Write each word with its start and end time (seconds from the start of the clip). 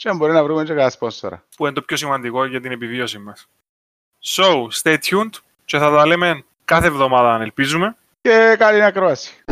Και 0.00 0.08
αν 0.08 0.16
μπορεί 0.16 0.32
να 0.32 0.44
βρούμε 0.44 0.62
και 0.62 0.68
κανένα 0.68 0.90
σπόνσορα. 0.90 1.44
Που 1.56 1.64
είναι 1.64 1.74
το 1.74 1.82
πιο 1.82 1.96
σημαντικό 1.96 2.44
για 2.44 2.60
την 2.60 2.72
επιβίωση 2.72 3.18
μας. 3.18 3.48
So, 4.24 4.68
stay 4.82 4.96
tuned 4.96 5.30
και 5.64 5.78
θα 5.78 5.90
τα 5.90 6.06
λέμε 6.06 6.44
κάθε 6.64 6.86
εβδομάδα 6.86 7.34
αν 7.34 7.40
ελπίζουμε. 7.40 7.96
Και 8.20 8.56
καλή 8.58 8.82
ακρόαση. 8.82 9.44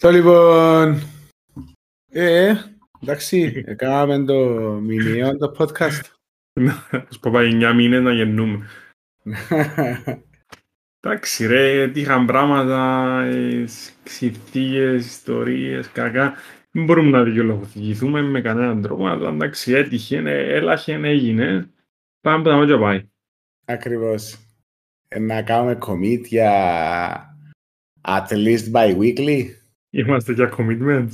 Το 0.00 0.10
λοιπόν, 0.10 1.02
ε, 2.10 2.54
εντάξει, 3.02 3.64
έκαναμε 3.66 4.24
το 4.24 4.34
μηνιαίο 4.82 5.36
το 5.36 5.54
podcast. 5.58 6.02
Ας 7.08 7.18
πω 7.20 7.30
πάει 7.30 7.50
9 7.52 7.72
μήνες 7.74 8.02
να 8.02 8.12
γεννούμε. 8.12 8.66
Εντάξει 11.04 11.46
ρε, 11.46 11.90
είχαν 11.94 12.26
πράγματα, 12.26 13.22
ε, 13.24 13.64
συνθήκες, 14.04 15.06
ιστορίες, 15.06 15.88
κακά. 15.90 16.34
Δεν 16.70 16.84
μπορούμε 16.84 17.10
να 17.10 17.22
δικαιολογηθούμε 17.22 18.22
με 18.22 18.40
κανέναν 18.40 18.82
τρόπο, 18.82 19.06
αλλά 19.06 19.28
εντάξει 19.28 19.72
έτυχε, 19.72 20.16
έλαχε, 20.26 20.94
έγινε. 20.94 21.70
Πάμε 22.20 22.42
που 22.42 22.48
τα 22.48 22.56
μάτια 22.56 22.78
πάει. 22.78 23.08
Ακριβώς. 23.64 24.38
Ε, 25.08 25.18
να 25.18 25.42
κάνουμε 25.42 25.78
commit 25.86 26.20
για 26.24 27.36
at 28.00 28.26
least 28.28 28.72
bi-weekly. 28.72 29.44
Είμαστε 29.90 30.32
για 30.32 30.54
commitments. 30.56 31.12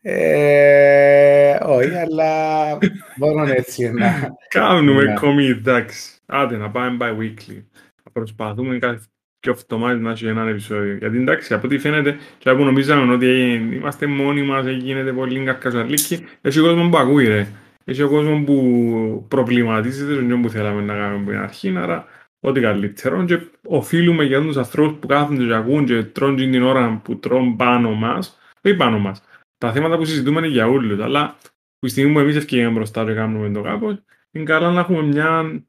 Ε, 0.00 1.58
όχι, 1.62 1.94
αλλά 1.94 2.78
μόνο 3.16 3.44
έτσι 3.44 3.90
να... 3.92 4.36
Κάνουμε 4.48 5.02
Ναι. 5.02 5.14
commit, 5.20 5.56
εντάξει. 5.56 6.18
Άντε 6.26 6.56
να 6.56 6.70
πάμε 6.70 6.96
bi-weekly. 7.00 7.62
Θα 7.70 7.93
προσπαθούμε 8.14 8.78
κάθε 8.78 9.00
και 9.44 9.50
εβδομάδες 9.50 10.00
να 10.00 10.10
έχει 10.10 10.26
ένα 10.26 10.48
επεισόδιο. 10.48 10.96
Γιατί 10.96 11.16
εντάξει, 11.16 11.54
από 11.54 11.66
ό,τι 11.66 11.78
φαίνεται, 11.78 12.16
και 12.38 12.48
από 12.48 12.58
που 12.58 12.64
νομίζαμε 12.64 13.12
ότι 13.12 13.26
ε, 13.26 13.76
είμαστε 13.76 14.06
μόνοι 14.06 14.42
μας, 14.42 14.66
ε, 14.66 14.70
γίνεται 14.70 15.12
πολύ 15.12 15.44
καρκαζαλίκη, 15.44 16.24
έχει 16.40 16.60
κόσμος 16.60 16.88
που 16.90 16.96
ακούει 16.96 17.26
ρε. 17.26 17.46
Έχει 17.84 18.02
ο 18.02 18.08
κόσμος 18.08 18.44
που 18.44 19.26
προβληματίζεται 19.28 20.14
τον 20.14 20.40
που 20.42 20.48
θέλαμε 20.48 20.82
να 20.82 20.94
κάνουμε 20.94 21.20
από 21.20 21.30
την 21.30 21.38
αρχή, 21.38 21.76
άρα 21.76 22.06
ό,τι 22.40 22.60
καλύτερο. 22.60 23.24
Και 23.24 23.40
οφείλουμε 23.66 24.24
για 24.24 24.42
τους 24.42 24.56
ανθρώπους 24.56 24.98
που 24.98 25.06
κάθονται 25.06 25.44
και 25.44 25.54
ακούν 25.54 25.84
και 25.84 26.02
τρώνε 26.02 26.36
την 26.36 26.62
ώρα 26.62 27.00
που 27.04 27.18
τρώνε 27.18 27.54
πάνω 27.56 27.94
μας, 27.94 28.38
όχι 28.62 28.76
πάνω 28.76 28.98
μας. 28.98 29.22
Τα 29.58 29.72
θέματα 29.72 29.96
που 29.96 30.04
συζητούμε 30.04 30.38
είναι 30.38 30.48
για 30.48 30.68
όλους, 30.68 31.00
αλλά 31.00 31.36
που 31.78 31.86
τη 31.86 31.88
στιγμή 31.88 32.12
που 32.12 32.18
εμείς 32.18 32.36
ευκαιρία 32.36 32.70
μπροστά 32.70 33.04
και 33.04 33.14
κάνουμε 33.14 33.50
το 33.50 33.62
κάπως, 33.62 34.02
είναι 34.30 34.44
καλά 34.44 34.70
να 34.70 34.80
έχουμε 34.80 35.02
μια 35.02 35.62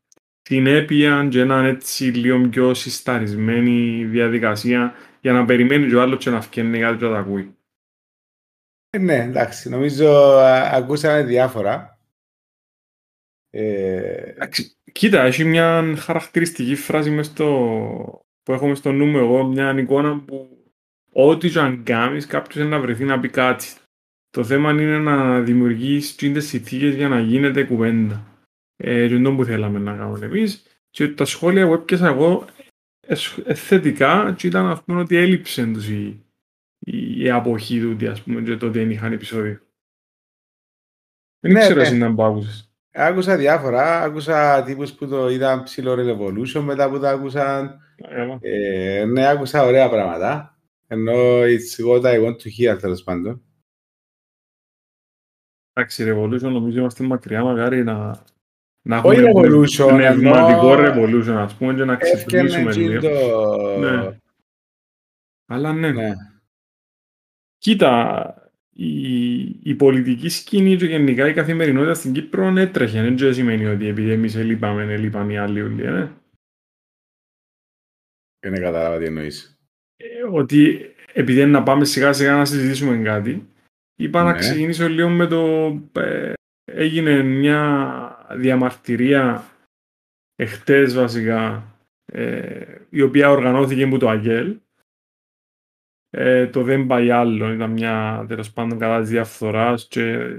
συνέπεια 0.48 1.28
και 1.30 1.40
έναν 1.40 1.66
έτσι 1.66 2.04
λίγο 2.04 2.50
πιο 2.50 2.74
συσταρισμένη 2.74 4.06
διαδικασία 4.06 4.94
για 5.22 5.34
να 5.34 5.46
περιμένει 5.46 5.88
και 5.88 5.96
ο 5.96 6.02
άλλος 6.02 6.24
και 6.24 6.30
να 6.30 6.42
φτιάχνει 6.42 6.80
κάτι 6.80 6.98
και 6.98 7.06
να 7.06 7.12
τα 7.12 7.20
ακούει. 7.20 7.56
Ε, 8.90 8.98
Ναι, 8.98 9.16
εντάξει, 9.16 9.70
νομίζω 9.70 10.10
α, 10.38 10.72
ακούσαμε 10.74 11.24
διάφορα. 11.24 12.00
Ε, 13.50 14.30
Εντάξει, 14.30 14.76
Κοίτα, 14.92 15.22
έχει 15.22 15.44
μια 15.44 15.96
χαρακτηριστική 15.98 16.76
φράση 16.76 17.10
μες 17.10 17.26
στο... 17.26 17.46
που 18.44 18.54
έχω 18.54 18.68
μες 18.68 18.78
στο 18.78 18.92
νου 18.92 19.06
μου 19.06 19.18
εγώ, 19.18 19.44
μια 19.44 19.80
εικόνα 19.80 20.20
που 20.20 20.50
ό,τι 21.12 21.50
και 21.50 21.60
αν 21.60 21.84
κάνεις 21.84 22.26
κάποιος 22.26 22.56
είναι 22.56 22.76
να 22.76 22.80
βρεθεί 22.80 23.04
να 23.04 23.20
πει 23.20 23.30
κάτι. 23.30 23.66
Το 24.30 24.44
θέμα 24.44 24.72
είναι 24.72 24.98
να 24.98 25.42
δημιουργείς 25.42 26.16
τις 26.16 26.48
συνθήκες 26.48 26.96
για 26.96 27.08
να 27.08 27.20
γίνεται 27.20 27.64
κουβέντα. 27.64 28.35
Ε, 28.78 29.08
και 29.08 29.16
αυτό 29.16 29.36
που 29.36 29.44
θέλαμε 29.44 29.80
να 29.80 29.96
κάνουμε 29.98 30.26
εμείς. 30.26 30.66
Και 30.90 31.10
τα 31.10 31.26
σχόλια 31.26 31.68
που 31.68 31.74
έπιασα 31.74 32.08
εγώ 32.08 32.46
ε, 33.00 33.16
ε, 33.46 33.54
θετικά 33.54 34.34
και 34.38 34.48
ήταν 34.48 34.66
ας 34.66 34.84
πούμε 34.84 35.00
ότι 35.00 35.16
έλειψε 35.16 35.66
τους 35.66 35.90
η, 35.90 36.26
η, 36.80 37.22
η 37.24 37.30
αποχή 37.30 37.80
του 37.80 38.10
ας 38.10 38.22
πούμε 38.22 38.42
και 38.42 38.58
το 38.58 38.66
ότι 38.66 38.80
δεν 38.80 38.90
είχαν 38.92 39.12
επεισόδιο. 39.14 39.60
Δεν 41.40 41.52
Ναι, 41.52 41.60
ξέρω 41.60 41.76
ναι. 41.76 41.82
εσύ 41.82 41.98
να 41.98 42.14
που 42.16 42.24
άκουσες. 42.24 42.72
άκουσα 42.92 43.38
διάφορα. 43.38 44.02
Άκουσα 44.02 44.64
τύπους 44.64 44.94
που 44.94 45.08
το 45.08 45.30
είδαν 45.30 45.64
ψηλό 45.64 45.94
Revolution 45.98 46.62
μετά 46.62 46.90
που 46.90 47.00
το 47.00 47.08
άκουσαν. 47.08 47.80
Καλά. 48.10 48.38
Ε, 48.42 49.06
ναι, 49.06 49.28
άκουσα 49.28 49.64
ωραία 49.64 49.90
πράγματα. 49.90 50.60
Ενώ 50.88 51.42
it's 51.42 51.86
what 51.86 52.02
I 52.02 52.26
want 52.26 52.36
to 52.36 52.50
hear, 52.60 52.78
τέλος 52.80 53.04
πάντων. 53.04 53.42
Εντάξει, 55.74 56.04
Revolution 56.08 56.40
νομίζω 56.42 56.80
είμαστε 56.80 57.04
μακριά 57.04 57.44
μακάρι 57.44 57.84
να, 57.84 58.24
να 58.88 59.02
Όχι 59.02 59.20
έχουμε 59.20 59.48
Revolution, 59.48 59.88
πνευματικό 59.88 60.74
ενώ 60.74 60.94
Revolution, 60.94 61.36
ας 61.36 61.56
πούμε, 61.56 61.74
και 61.74 61.84
να 61.84 61.94
Έφτιανε 61.94 62.48
ξυπνήσουμε 62.48 62.70
τζιν 62.70 62.90
λίγο. 62.90 63.02
το... 63.02 63.78
Ναι. 63.80 64.20
Αλλά 65.48 65.74
ναι. 65.74 65.92
Ναι. 65.92 66.14
Κοίτα, 67.58 68.52
η, 68.70 69.40
η 69.44 69.76
πολιτική 69.76 70.30
σκηνή 70.30 70.76
και 70.76 70.86
γενικά 70.86 71.28
η 71.28 71.34
καθημερινότητα 71.34 71.94
στην 71.94 72.14
Κύπρο 72.14 72.54
έτρεχε. 72.58 73.02
Δεν 73.02 73.16
και 73.16 73.32
σημαίνει 73.32 73.66
ότι 73.66 73.88
επειδή 73.88 74.12
εμείς 74.12 74.36
ελείπαμε, 74.36 74.94
ελείπαν 74.94 75.30
οι 75.30 75.38
άλλοι 75.38 75.62
όλοι. 75.62 75.84
Ε. 75.84 76.12
Δεν 78.40 78.62
κατάλαβα 78.62 78.98
τι 78.98 79.06
εννοείς. 79.06 79.60
Ε, 79.98 80.06
ότι 80.32 80.90
επειδή 81.14 81.42
είναι 81.42 81.52
να 81.52 81.64
πάμε 81.64 81.86
σιγά 81.86 82.14
σιγά 82.14 82.36
να 82.36 82.46
συζητήσουμε 82.46 82.98
κάτι, 83.04 83.50
είπα 83.96 84.24
να 84.24 84.32
Ναι. 84.32 84.38
ξεκινήσω 84.38 84.88
λίγο 84.90 85.10
με 85.10 85.28
το... 85.28 85.68
ε, 86.00 86.34
έγινε 86.72 87.24
μια 87.24 88.15
διαμαρτυρία 88.32 89.44
εχθές 90.36 90.94
βασικά, 90.94 91.64
ε, 92.06 92.76
η 92.90 93.02
οποία 93.02 93.30
οργανώθηκε 93.30 93.84
από 93.84 93.98
το 93.98 94.10
ΑΓΕΛ. 94.10 94.58
Ε, 96.10 96.48
το 96.48 96.64
δεν 96.64 96.86
πάει 96.86 97.12
άλλο, 97.12 97.54
ήταν 97.54 97.72
μια 97.72 98.26
τέλος 98.28 98.52
πάντων 98.52 98.80
κατά 98.80 99.00
της 99.00 99.10
διαφθοράς 99.10 99.88
και 99.88 100.34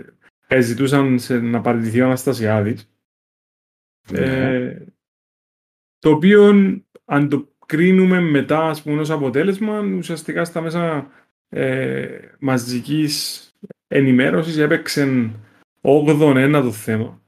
ε, 0.47 0.61
ζητούσαν 0.61 1.19
σε, 1.19 1.41
να 1.41 1.61
παραιτηθεί 1.61 2.01
ο 2.01 2.05
Αναστασιάδης. 2.05 2.91
Ε, 4.13 4.87
το 5.99 6.11
οποίο 6.11 6.53
αν 7.05 7.29
το 7.29 7.49
κρίνουμε 7.67 8.21
μετά 8.21 8.69
ας 8.69 8.83
πούμε 8.83 9.01
ως 9.01 9.11
αποτέλεσμα 9.11 9.81
ουσιαστικά 9.81 10.45
στα 10.45 10.61
μέσα 10.61 11.11
ε, 11.49 12.19
μαζικής 12.39 13.43
ενημέρωσης 13.87 14.57
έπαιξε 14.57 15.31
8-1 15.81 16.61
το 16.63 16.73
θέμα. 16.73 17.25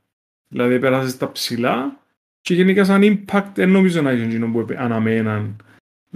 Δηλαδή 0.48 0.78
πέρασε 0.78 1.08
στα 1.08 1.32
ψηλά 1.32 2.04
και 2.40 2.54
γενικά 2.54 2.84
σαν 2.84 3.02
impact 3.04 3.50
δεν 3.54 3.70
νομίζω 3.70 4.02
να 4.02 4.12
είχε 4.12 4.24
εκείνο 4.24 4.50
που 4.50 4.60
επε- 4.60 4.78
αναμέναν 4.78 5.56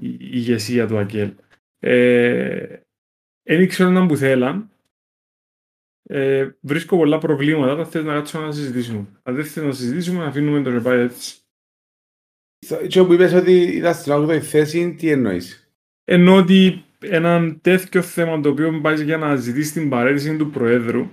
η 0.00 0.08
η 0.08 0.16
ηγεσία 0.20 0.86
του 0.86 0.98
ΑΚΕΛ. 0.98 1.32
Ε, 1.78 2.76
δεν 3.42 3.60
ήξερα 3.60 3.90
να 3.90 4.06
που 4.06 4.16
θέλαν. 4.16 4.70
Ε, 6.02 6.50
βρίσκω 6.60 6.96
πολλά 6.96 7.18
προβλήματα, 7.18 7.76
θα 7.76 7.84
θες 7.90 8.04
να 8.04 8.12
κάτσουμε 8.14 8.44
να 8.44 8.52
συζητήσουμε. 8.52 9.06
Αν 9.22 9.34
δεν 9.34 9.44
θες 9.44 9.64
να 9.64 9.72
συζητήσουμε, 9.72 10.18
να 10.18 10.26
αφήνουμε 10.26 10.62
το 10.62 10.70
να 10.70 10.80
πάει 10.80 10.98
έτσι. 11.00 11.36
Και 12.86 13.00
όπου 13.00 13.12
είπες 13.12 13.32
ότι 13.32 13.62
ήταν 13.62 13.94
στην 13.94 14.12
8η 14.12 14.38
θέση, 14.38 14.94
τι 14.94 15.10
εννοείς; 15.10 15.72
Ενώ 16.04 16.36
ότι 16.36 16.84
έναν 16.98 17.60
τέτοιο 17.60 18.02
θέμα 18.02 18.40
το 18.40 18.48
οποίο 18.48 18.80
πάει 18.80 19.04
για 19.04 19.16
να 19.16 19.36
ζητήσει 19.36 19.72
την 19.72 19.88
παρέτηση 19.88 20.36
του 20.36 20.50
Προέδρου, 20.50 21.10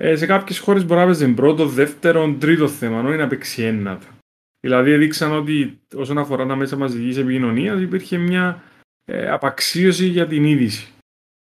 ε, 0.00 0.16
σε 0.16 0.26
κάποιες 0.26 0.58
χώρες 0.58 0.84
μπορεί 0.84 1.00
να 1.00 1.06
παίζει 1.06 1.34
πρώτο, 1.34 1.66
δεύτερο, 1.66 2.36
τρίτο 2.40 2.68
θέμα, 2.68 3.02
όχι 3.02 3.16
να 3.16 3.26
παίξει 3.26 3.62
ένατο. 3.62 4.06
Δηλαδή 4.60 4.90
έδειξαν 4.90 5.32
ότι 5.32 5.80
όσον 5.94 6.18
αφορά 6.18 6.46
τα 6.46 6.56
μέσα 6.56 6.76
μαζικής 6.76 7.16
επικοινωνίας 7.16 7.80
υπήρχε 7.80 8.18
μια 8.18 8.62
ε, 9.04 9.30
απαξίωση 9.30 10.06
για 10.06 10.26
την 10.26 10.44
είδηση. 10.44 10.92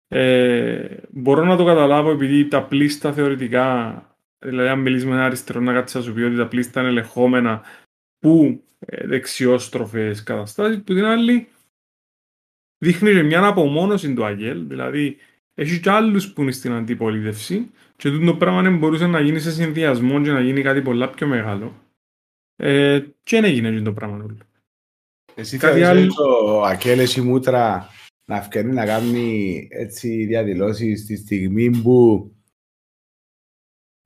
Ε, 0.08 0.96
μπορώ 1.10 1.44
να 1.44 1.56
το 1.56 1.64
καταλάβω 1.64 2.10
επειδή 2.10 2.48
τα 2.48 2.62
πλήστα 2.62 3.12
θεωρητικά, 3.12 4.04
δηλαδή 4.38 4.68
αν 4.68 4.80
μιλήσει 4.80 5.06
με 5.06 5.14
ένα 5.14 5.24
αριστερό 5.24 5.60
να 5.60 5.72
κάτσεις 5.72 5.94
να 5.94 6.02
σου 6.02 6.12
πει 6.12 6.22
ότι 6.22 6.36
τα 6.36 6.48
πλήστα 6.48 6.80
είναι 6.80 6.88
ελεγχόμενα 6.88 7.62
που 8.18 8.62
ε, 8.78 9.06
δεξιόστροφες 9.06 10.22
καταστάσεις, 10.22 10.76
που 10.76 10.94
την 10.94 11.04
άλλη 11.04 11.48
δείχνει 12.78 13.12
και 13.12 13.22
μια 13.22 13.46
απομόνωση 13.46 14.14
του 14.14 14.24
Αγγέλ, 14.24 14.66
δηλαδή 14.66 15.16
έχει 15.60 15.80
και 15.80 15.90
άλλους 15.90 16.32
που 16.32 16.42
είναι 16.42 16.52
στην 16.52 16.72
αντιπολίτευση 16.72 17.70
και 17.96 18.10
τούτο 18.10 18.34
πράγμα 18.36 18.62
δεν 18.62 18.78
μπορούσε 18.78 19.06
να 19.06 19.20
γίνει 19.20 19.40
σε 19.40 19.50
συνδυασμό 19.50 20.22
και 20.22 20.30
να 20.30 20.40
γίνει 20.40 20.62
κάτι 20.62 20.82
πολλά 20.82 21.10
πιο 21.10 21.26
μεγάλο. 21.26 21.74
Ε, 22.56 23.00
και 23.22 23.40
δεν 23.40 23.44
έγινε 23.44 23.70
και 23.70 23.80
το 23.82 23.92
πράγμα 23.92 24.16
όλο. 24.16 24.36
Εσύ 25.34 25.56
Κάτι 25.58 25.80
θεωρείς 25.80 25.88
άλλο- 25.88 26.14
ότι 26.14 26.50
ο 26.50 26.64
Ακέλ 26.64 26.98
έχει 26.98 27.20
μούτρα 27.20 27.88
να 28.24 28.42
φκένει 28.42 28.72
να 28.72 28.86
κάνει 28.86 29.68
έτσι 29.70 30.24
διαδηλώσεις 30.24 31.00
στη 31.00 31.16
στιγμή 31.16 31.70
που 31.82 32.30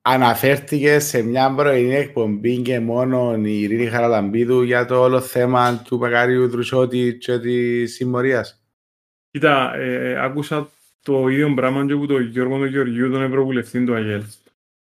αναφέρθηκε 0.01 0.99
σε 0.99 1.21
μια 1.21 1.53
πρωινή 1.55 1.93
εκπομπή 1.95 2.61
και 2.61 2.79
μόνο 2.79 3.35
η 3.35 3.61
Ειρήνη 3.61 3.85
Χαραλαμπίδου 3.85 4.61
για 4.61 4.85
το 4.85 5.01
όλο 5.01 5.21
θέμα 5.21 5.81
του 5.81 5.97
Παγκάριου 5.97 6.47
Δρουσότη 6.49 7.17
και 7.19 7.39
της 7.39 7.93
συμμορίας; 7.93 8.63
Κοίτα, 9.31 9.75
ε, 9.75 10.23
άκουσα 10.23 10.69
το 11.05 11.27
ίδιο 11.27 11.53
πράγμα 11.53 11.85
και 11.85 11.93
από 11.93 12.05
τον 12.05 12.21
Γιώργο 12.21 12.57
τον 12.57 12.67
Γεωργίου, 12.67 13.11
τον 13.11 13.21
Ευρωβουλευτή 13.21 13.85
του 13.85 13.95
ΑΓΕΛ. 13.95 14.21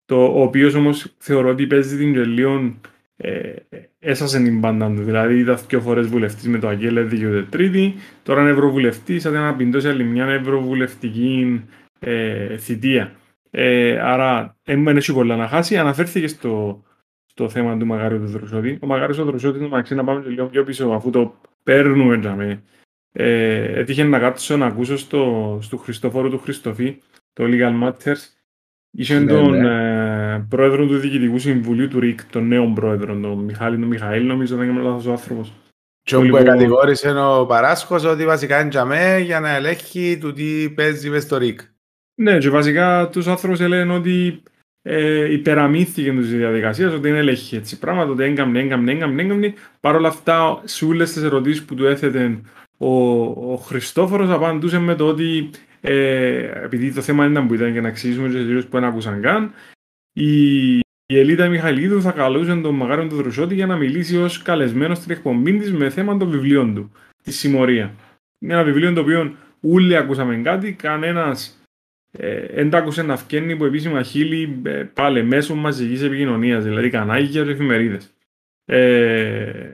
Το, 0.06 0.26
ο 0.26 0.42
οποίος 0.42 0.74
όμως 0.74 1.14
θεωρώ 1.18 1.50
ότι 1.50 1.68
παίζει 1.68 1.98
την 1.98 2.14
γελίων 2.14 2.80
ε, 3.16 3.54
έσασε 4.00 4.44
την 4.44 4.62
πάντα 4.62 4.88
του. 4.88 5.04
Δηλαδή, 5.04 5.40
ήταν 5.40 5.58
δύο 5.68 5.82
φορές 5.82 6.08
βουλευτής 6.08 6.48
με 6.48 6.60
το 6.60 6.68
ΑΓΕΛ, 6.68 6.98
έδειξε 6.98 7.46
τρίτη. 7.50 7.94
Τώρα 8.24 8.42
είναι 8.42 8.50
ευρωβουλευτής, 8.50 9.22
σαν 9.22 9.34
να 9.34 9.56
πιντώσει 9.56 9.88
άλλη 9.88 10.04
μια 10.04 10.26
ευρωβουλευτική 10.26 11.64
ε, 12.00 12.58
θητεία. 12.58 13.16
Ε, 13.52 14.00
άρα, 14.00 14.58
δεν 14.64 14.98
έχει 14.98 15.14
πολλά 15.14 15.36
να 15.36 15.48
χάσει. 15.48 15.78
Αναφέρθηκε 15.78 16.28
στο, 16.28 16.84
στο 17.26 17.50
θέμα 17.50 17.78
του 17.78 17.86
Μαγάριου 17.86 18.20
του 18.20 18.28
Δροσότη. 18.28 18.78
Ο 18.82 18.86
Μαγάριος 18.86 19.18
του 19.18 19.24
Δροσότη, 19.26 19.60
το 19.60 19.68
μαξί 19.68 19.96
να 19.96 20.04
πάμε 20.04 20.24
λίγο 20.28 20.46
πιο 20.46 20.64
πίσω, 20.64 20.90
αφού 20.90 21.10
το 21.10 21.36
παίρνουμε. 21.64 22.64
Τζαμε. 23.14 23.30
Ε, 23.30 23.80
έτυχε 23.80 24.04
να 24.04 24.20
κάτσω 24.20 24.58
να 24.58 24.66
ακούσω 24.66 24.98
στο, 24.98 25.58
στο 25.62 25.78
Χριστόφορο 25.78 26.30
του 26.30 26.40
Χριστοφή, 26.40 26.98
το 27.34 27.44
Legal 27.48 27.84
Matters. 27.84 28.18
Είχε 28.92 29.20
ναι, 29.20 29.32
τον 29.32 29.50
ναι. 29.50 30.34
Ε, 30.34 30.46
πρόεδρο 30.50 30.88
του 30.88 30.98
Διοικητικού 30.98 31.40
Συμβουλίου 31.40 31.88
του 31.88 32.00
ΡΙΚ, 32.00 32.24
τον 32.24 32.48
νέο 32.48 32.72
πρόεδρο, 32.76 33.20
τον 33.20 33.40
Μιχάλη, 33.40 33.78
τον 33.78 33.88
Μιχαήλ, 33.88 34.26
νομίζω 34.26 34.56
δεν 34.56 34.70
είμαι 34.70 34.82
λάθος 34.82 35.06
ο 35.06 35.12
άνθρωπος. 35.12 35.54
Και 36.02 36.16
όπου 36.16 36.26
λοιπόν... 36.26 36.44
κατηγόρησε 36.44 37.10
ο 37.10 37.46
Παράσχος 37.46 38.04
ότι 38.04 38.26
βασικά 38.26 38.60
είναι 38.60 38.70
τζαμέ 38.70 39.20
για 39.20 39.40
να 39.40 39.56
ελέγχει 39.56 40.18
του 40.22 40.34
τι 40.34 40.70
παίζει 40.70 41.10
μες 41.10 41.24
στο 41.24 41.38
ΡΙΚ. 41.38 41.60
Ναι, 42.16 42.38
και 42.38 42.50
βασικά 42.50 43.10
τους 43.12 43.28
άνθρωπους 43.28 43.60
λένε 43.60 43.94
ότι 43.94 44.44
ε, 44.82 45.34
υπεραμήθηκε 45.34 46.12
της 46.12 46.30
διαδικασίας, 46.30 46.94
ότι 46.94 47.08
είναι 47.10 47.18
ελέγχει 47.18 47.56
έτσι 47.56 47.80
πράγματα, 47.80 48.12
ότι 48.12 48.24
έγκαμνε, 48.24 48.60
έγκαμνε, 48.60 48.92
έγκαμνε, 48.92 49.22
έγκαμνε. 49.22 49.54
Παρ' 49.80 49.96
όλα 49.96 50.08
αυτά, 50.08 50.62
σε 50.64 50.86
όλες 50.86 51.14
τις 51.14 51.24
ερωτήσεις 51.24 51.64
που 51.64 51.76
του 51.76 51.86
έθετε 51.86 52.42
ο, 52.78 53.24
ο 53.54 53.56
Χριστόφορος 53.56 54.30
απαντούσε 54.30 54.80
με 54.80 54.96
το 54.96 55.08
ότι 55.08 55.50
ε, 55.82 56.64
επειδή 56.64 56.94
το 56.94 57.02
θέμα 57.02 57.26
ήταν 57.26 57.48
που 57.48 57.54
ήταν 57.54 57.72
για 57.72 57.82
να 57.82 57.88
εξηγήσουμε 57.88 58.30
στους 58.30 58.42
εταιρείες 58.42 58.66
που 58.66 58.72
δεν 58.72 58.84
άκουσαν 58.84 59.22
καν, 59.22 59.52
η, 60.14 60.78
η 61.06 61.20
Ελίτα 61.20 61.48
Μιχαηλίδου 61.48 62.02
θα 62.02 62.12
καλούσε 62.12 62.56
τον 62.56 62.76
Μαγάριο 62.76 63.08
του 63.08 63.16
Δρουσότη 63.16 63.56
για 63.56 63.66
να 63.66 63.76
μιλήσει 63.76 64.18
ως 64.18 64.42
καλεσμένος 64.42 64.98
στην 64.98 65.12
εκπομπή 65.12 65.58
της 65.58 65.74
με 65.74 65.90
θέμα 65.90 66.18
των 66.18 66.30
βιβλίων 66.30 66.76
του, 66.76 66.92
τη 67.24 67.32
συμμορία. 67.32 67.94
Είναι 68.40 68.54
ένα 68.54 68.64
βιβλίο 68.64 68.94
το 68.94 69.02
οποίο 69.02 69.36
όλοι 69.62 69.98
ακούσαμε 69.98 70.36
κάτι, 70.36 70.74
κανένας 70.74 71.64
δεν 72.54 72.74
ε, 72.74 72.78
άκουσε 72.78 73.02
να 73.02 73.18
φκένει 73.18 73.54
από 73.54 73.66
επίσημα 73.66 74.04
χείλη 74.04 74.62
ε, 74.64 74.84
πάλι 74.94 75.24
μέσω 75.24 75.56
μαζικής 75.56 76.02
επικοινωνίας, 76.02 76.64
δηλαδή 76.64 76.90
κανάγια 76.90 77.44
και 77.44 77.52
εφημερίδες. 77.52 78.14
Ε, 78.66 79.74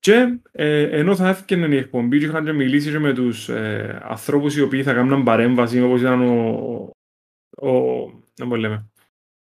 και 0.00 0.38
ε, 0.52 0.82
ενώ 0.82 1.16
θα 1.16 1.28
έφυγε 1.28 1.66
η 1.66 1.76
εκπομπή 1.76 2.18
και 2.18 2.24
είχαν 2.24 2.54
μιλήσει 2.54 2.90
και 2.90 2.98
με 2.98 3.12
τους 3.14 3.48
ε, 3.48 4.00
ανθρώπους 4.02 4.56
οι 4.56 4.62
οποίοι 4.62 4.82
θα 4.82 4.92
κάνουν 4.92 5.22
παρέμβαση 5.22 5.82
όπως 5.82 6.00
ήταν 6.00 6.22
ο, 6.22 6.90
ο, 7.56 7.70
ο, 8.50 8.56
λέμε, 8.56 8.90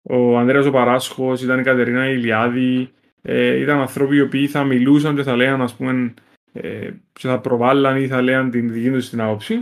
ο 0.01 0.37
Ανδρέας 0.37 0.65
ο 0.65 0.71
Παράσχος, 0.71 1.41
ήταν 1.41 1.59
η 1.59 1.63
Κατερίνα 1.63 2.09
Ηλιάδη, 2.09 2.91
ε, 3.21 3.59
ήταν 3.59 3.79
άνθρωποι 3.79 4.15
οι 4.15 4.21
οποίοι 4.21 4.47
θα 4.47 4.63
μιλούσαν 4.63 5.15
και 5.15 5.23
θα 5.23 5.35
λέγαν 5.35 5.61
ας 5.61 5.75
πούμε 5.75 6.13
ε, 6.53 6.89
και 7.13 7.27
θα 7.27 7.39
προβάλλαν 7.39 8.01
ή 8.01 8.07
θα 8.07 8.21
λέγαν 8.21 8.49
την 8.51 8.73
δική 8.73 8.91
τους 8.91 9.09
την 9.09 9.21
άποψη. 9.21 9.61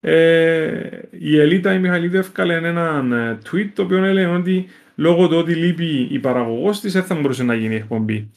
Ε, 0.00 1.00
η 1.10 1.38
Ελίτα 1.38 1.74
η 1.74 1.78
Μιχαλίδη 1.78 2.16
έφκαλε 2.16 2.56
έναν 2.56 3.12
ε, 3.12 3.38
tweet 3.50 3.68
το 3.74 3.82
οποίο 3.82 4.04
έλεγε 4.04 4.26
ότι 4.26 4.66
λόγω 4.94 5.28
του 5.28 5.36
ότι 5.36 5.54
λείπει 5.54 6.08
η 6.10 6.18
παραγωγός 6.18 6.80
της 6.80 6.92
δεν 6.92 7.02
θα 7.02 7.14
μπορούσε 7.14 7.42
να 7.42 7.54
γίνει 7.54 7.74
η 7.74 7.76
εκπομπή. 7.76 8.30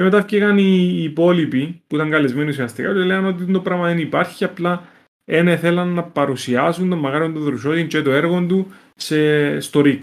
Και 0.00 0.06
μετά 0.06 0.20
βγήκαν 0.20 0.58
οι 0.58 1.02
υπόλοιποι 1.02 1.82
που 1.86 1.94
ήταν 1.94 2.10
καλεσμένοι 2.10 2.48
ουσιαστικά 2.48 2.92
και 2.92 2.98
λέγανε 2.98 3.26
ότι 3.26 3.52
το 3.52 3.60
πράγμα 3.60 3.86
δεν 3.86 3.98
υπάρχει, 3.98 4.44
απλά 4.44 4.88
δεν 5.24 5.58
θέλαν 5.58 5.88
να 5.88 6.04
παρουσιάσουν 6.04 6.88
τον 6.88 6.98
Μαγάριο 6.98 7.32
του 7.32 7.40
Δρουσότη 7.40 7.86
και 7.86 8.02
το 8.02 8.10
έργο 8.10 8.46
του 8.46 8.66
σε, 8.96 9.60
στο 9.60 9.80
ΡΙΚ. 9.80 10.02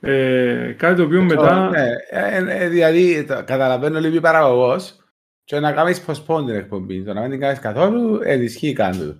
Ε, 0.00 0.74
κάτι 0.76 0.96
το 0.96 1.02
οποίο 1.02 1.22
μετά... 1.22 1.70
Ναι, 1.70 1.86
ε, 2.10 2.64
ε, 2.64 2.68
δηλαδή, 2.68 3.24
το, 3.24 3.42
καταλαβαίνω 3.46 4.00
λίγο 4.00 4.20
παραγωγός 4.20 4.96
και 5.44 5.60
να 5.60 5.72
κάνεις 5.72 6.04
postpone 6.06 6.46
την 6.46 6.54
εκπομπή. 6.54 7.02
Το 7.02 7.12
να 7.12 7.20
μην 7.20 7.30
την 7.30 7.40
κάνεις 7.40 7.58
καθόλου, 7.58 8.20
ενισχύει 8.22 8.72
κάτω. 8.72 9.16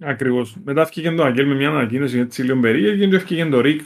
Ακριβώς. 0.00 0.56
Μετά 0.64 0.84
βγήκε 0.84 1.10
το 1.10 1.24
Αγγέλ 1.24 1.46
με 1.46 1.54
μια 1.54 1.68
ανακοίνωση 1.68 2.18
έτσι 2.18 2.42
λίγο 2.42 2.60
περίεργη 2.60 3.08
και 3.08 3.18
βγήκε 3.18 3.44
το 3.44 3.60
ΡΙΚ 3.60 3.80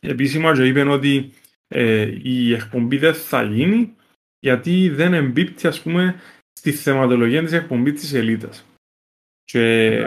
επίσημα 0.00 0.52
και 0.52 0.66
είπε 0.66 0.80
ότι 0.88 1.32
ε, 1.68 2.08
η 2.22 2.52
εκπομπή 2.52 2.96
δεν 2.96 3.14
θα 3.14 3.42
γίνει 3.42 3.94
γιατί 4.42 4.88
δεν 4.88 5.14
εμπίπτει 5.14 5.66
ας 5.66 5.80
πούμε 5.80 6.14
στη 6.52 6.72
θεματολογία 6.72 7.42
της 7.42 7.52
εκπομπής 7.52 8.00
της 8.00 8.12
ελίτας. 8.14 8.66
Και 9.44 10.00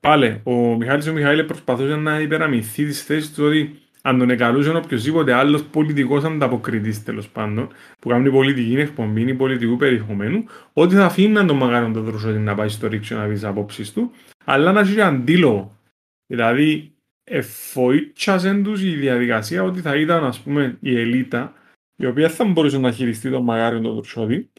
πάλι 0.00 0.40
ο 0.44 0.52
Μιχάλης 0.76 1.06
ο 1.06 1.12
Μιχαήλ 1.12 1.44
προσπαθούσε 1.44 1.96
να 1.96 2.20
υπεραμειθεί 2.20 2.84
τις 2.84 3.04
θέσεις 3.04 3.34
του 3.34 3.44
ότι 3.44 3.78
αν 4.02 4.18
τον 4.18 4.30
εκαλούσε 4.30 4.70
οποιοδήποτε 4.70 5.32
άλλος 5.32 5.64
πολιτικός 5.64 6.24
ανταποκριτής 6.24 7.04
τέλος 7.04 7.28
πάντων, 7.28 7.68
που 7.98 8.08
κάνει 8.08 8.30
πολιτική 8.30 8.74
εκπομπή 8.74 9.22
ή 9.22 9.34
πολιτικού 9.34 9.76
περιεχομένου, 9.76 10.44
ότι 10.72 10.94
θα 10.94 11.04
αφήναν 11.04 11.46
τον 11.46 11.56
Μαγάρο 11.56 11.90
τον 11.90 12.04
Δρουσότη 12.04 12.38
να 12.38 12.54
πάει 12.54 12.68
στο 12.68 12.88
ρίξιο 12.88 13.18
να 13.18 13.26
πει 13.26 13.32
τις 13.32 13.44
απόψεις 13.44 13.92
του, 13.92 14.10
αλλά 14.44 14.72
να 14.72 14.82
ζει 14.82 15.00
αντίλογο. 15.00 15.78
Δηλαδή, 16.26 16.92
εφοίτσασαν 17.24 18.62
τους 18.62 18.82
η 18.82 18.94
διαδικασία 18.94 19.62
ότι 19.62 19.80
θα 19.80 19.96
ήταν, 19.96 20.24
ας 20.24 20.40
πούμε, 20.40 20.76
η 20.80 21.00
ελίτα 21.00 21.54
η 22.00 22.06
οποία 22.06 22.30
θα 22.30 22.44
μπορούσε 22.44 22.78
να 22.78 22.92
χειριστεί 22.92 23.30
τον 23.30 23.42
Μαγάριο 23.42 23.80
τον 23.80 23.94
Δρουσόδη, 23.94 24.52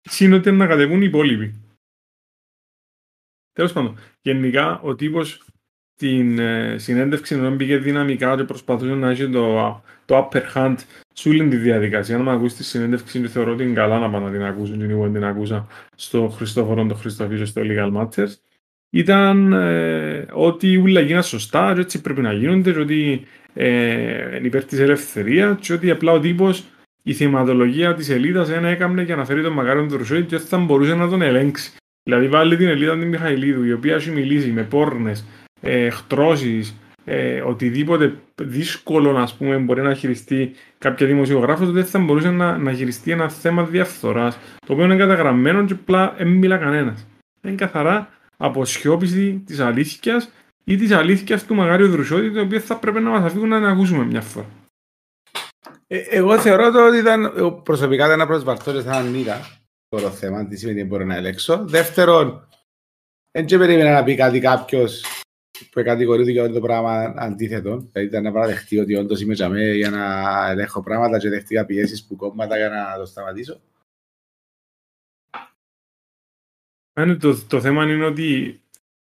σύνοτε 0.00 0.50
να 0.50 0.66
κατεβούν 0.66 1.02
οι 1.02 1.06
υπόλοιποι. 1.06 1.54
Τέλος 3.52 3.72
πάντων, 3.72 3.98
γενικά 4.20 4.80
ο 4.80 4.94
τύπος 4.94 5.44
την 5.94 6.38
ε, 6.38 6.78
συνέντευξη 6.78 7.34
ενώ 7.34 7.54
μπήκε 7.54 7.78
δυναμικά 7.78 8.36
και 8.36 8.44
προσπαθούσε 8.44 8.94
να 8.94 9.10
έχει 9.10 9.30
το, 9.30 9.82
το 10.04 10.28
upper 10.32 10.52
hand 10.54 10.76
σε 11.12 11.28
όλη 11.28 11.48
τη 11.48 11.56
διαδικασία. 11.56 12.16
Αν 12.16 12.22
με 12.22 12.30
ακούσεις 12.30 12.56
τη 12.56 12.64
συνέντευξη, 12.64 13.28
θεωρώ 13.28 13.52
ότι 13.52 13.62
είναι 13.62 13.74
καλά 13.74 13.98
να 13.98 14.10
πάνε 14.10 14.24
να 14.24 14.30
την 14.30 14.42
ακούσουν, 14.42 14.78
την 14.78 14.90
εγώ 14.90 15.10
την 15.10 15.24
ακούσα 15.24 15.68
στο 15.96 16.28
Χριστόφορο, 16.28 16.86
το 16.86 16.94
Χριστοφίσο, 16.94 17.44
στο 17.44 17.62
Legal 17.64 17.92
Matters. 17.92 18.32
Ήταν 18.90 19.52
ε, 19.52 20.26
ότι 20.32 20.76
όλα 20.76 21.00
γίνανε 21.00 21.22
σωστά, 21.22 21.74
και 21.74 21.80
έτσι 21.80 22.00
πρέπει 22.00 22.20
να 22.20 22.32
γίνονται, 22.32 22.72
και 22.72 22.78
ότι 22.78 23.26
ε, 23.54 24.44
υπέρ 24.44 24.64
της 24.64 24.78
ελευθερίας 24.78 25.56
και 25.60 25.72
ότι 25.72 25.90
απλά 25.90 26.12
ο 26.12 26.20
τύπος 26.20 26.64
η 27.02 27.12
θεματολογία 27.12 27.94
της 27.94 28.08
Ελίδα 28.08 28.44
δεν 28.44 28.64
έκαμνε 28.64 29.02
για 29.02 29.16
να 29.16 29.24
φέρει 29.24 29.42
τον 29.42 29.52
Μακάριον 29.52 29.88
Δροσόη 29.88 30.22
και 30.22 30.38
θα 30.38 30.58
μπορούσε 30.58 30.94
να 30.94 31.08
τον 31.08 31.22
ελέγξει. 31.22 31.72
Δηλαδή, 32.02 32.28
βάλει 32.28 32.56
την 32.56 32.68
Ελίδα 32.68 32.98
την 32.98 33.08
Μιχαηλίδου, 33.08 33.64
η 33.64 33.72
οποία 33.72 33.94
έχει 33.94 34.10
μιλήσει 34.10 34.50
με 34.50 34.62
πόρνες, 34.62 35.26
ε, 35.60 35.84
εκτρώσει, 35.84 36.76
ε, 37.04 37.40
οτιδήποτε 37.40 38.14
δύσκολο 38.42 39.12
να 39.12 39.28
πούμε, 39.38 39.56
μπορεί 39.56 39.82
να 39.82 39.94
χειριστεί 39.94 40.52
κάποια 40.78 41.06
δημοσιογράφος, 41.06 41.70
δεν 41.70 41.84
θα 41.84 41.98
μπορούσε 41.98 42.30
να, 42.30 42.58
να 42.58 42.72
χειριστεί 42.72 43.10
ένα 43.10 43.28
θέμα 43.28 43.64
διαφθοράς, 43.64 44.38
το 44.66 44.72
οποίο 44.72 44.84
είναι 44.84 44.96
καταγραμμένο 44.96 45.64
και 45.64 45.72
απλά 45.72 46.14
δεν 46.18 46.28
μιλά 46.28 46.56
κανένας. 46.56 47.06
Είναι 47.42 47.54
καθαρά 47.54 48.08
αποσιώπηση 48.36 49.42
της 49.46 49.60
αλήθειας 49.60 50.30
ή 50.70 50.76
της 50.76 50.90
αλήθειας 50.90 51.44
του 51.44 51.54
Μαγάριου 51.54 51.88
Δρουσότη, 51.88 52.32
το 52.32 52.40
οποίο 52.40 52.60
θα 52.60 52.78
πρέπει 52.78 53.00
να 53.00 53.10
μας 53.10 53.24
αφήγουν 53.24 53.48
να 53.48 53.70
ακούσουμε 53.70 54.04
μια 54.04 54.20
φορά. 54.20 54.46
Ε, 55.86 55.98
εγώ 55.98 56.38
θεωρώ 56.38 56.86
ότι 56.86 56.96
ήταν, 56.96 57.32
προσωπικά 57.62 58.04
ήταν 58.04 58.10
ένα 58.10 58.26
προσβαρτό 58.26 58.72
και 58.72 58.80
θα 58.80 59.02
είδα 59.02 59.40
το 59.88 60.10
θέμα, 60.10 60.46
τι 60.46 60.56
σημαίνει 60.56 60.84
μπορεί 60.84 61.04
να 61.04 61.14
ελέξω. 61.14 61.64
Δεύτερον, 61.64 62.48
δεν 63.30 63.58
περίμενα 63.58 63.92
να 63.92 64.04
πει 64.04 64.14
κάτι 64.14 64.40
κάποιος 64.40 65.04
που 65.70 65.82
κατηγορείται 65.82 66.30
για 66.30 66.52
το 66.52 66.60
πράγμα 66.60 67.14
αντίθετο. 67.16 67.76
Δηλαδή 67.76 68.08
ήταν 68.08 68.22
να 68.22 68.32
παραδεχτεί 68.32 68.78
ότι 68.78 68.94
όντω 68.94 69.18
είμαι 69.18 69.34
τζαμέ 69.34 69.72
για 69.72 69.90
να 69.90 70.46
ελέγχω 70.50 70.82
πράγματα 70.82 71.18
και 71.18 71.28
δεχτήκα 71.28 71.66
πιέσεις 71.66 72.06
που 72.06 72.16
κόμματα 72.16 72.56
για 72.56 72.68
να 72.68 72.96
το 72.98 73.06
σταματήσω. 73.06 73.60
Το, 77.18 77.46
το 77.46 77.60
θέμα 77.60 77.84
είναι 77.84 78.04
ότι 78.04 78.60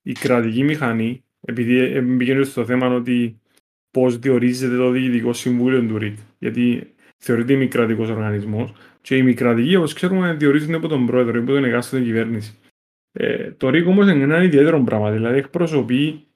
η 0.02 0.12
κρατική 0.12 0.64
μηχανή 0.64 1.24
επειδή 1.42 2.00
μπήκε 2.00 2.44
στο 2.44 2.66
θέμα 2.66 2.88
ότι 2.88 3.40
πώς 3.92 4.18
διορίζεται 4.18 4.76
το 4.76 4.90
διοικητικό 4.90 5.34
συμβούλιο 5.34 5.86
του 5.86 5.98
ΡΙΚ. 5.98 6.18
Γιατί 6.40 6.94
θεωρείται 7.18 7.56
μη 7.56 7.68
κρατικό 7.68 8.04
οργανισμός 8.04 8.74
και 9.02 9.16
οι 9.16 9.24
μη 9.24 9.34
κρατικοί, 9.34 9.76
όπως 9.76 9.94
ξέρουμε, 9.94 10.34
διορίζονται 10.34 10.76
από 10.76 10.88
τον 10.88 11.06
πρόεδρο 11.06 11.38
ή 11.38 11.42
από 11.42 11.52
τον 11.52 11.64
εγκάστοτε 11.64 12.04
κυβέρνηση. 12.04 12.58
Ε, 13.12 13.52
το 13.52 13.70
ΡΙΚ 13.70 13.88
όμως 13.88 14.10
είναι 14.10 14.24
ένα 14.24 14.44
ιδιαίτερο 14.44 14.82
πράγμα, 14.84 15.12
δηλαδή 15.12 15.38
εκπροσωπεί 15.38 16.28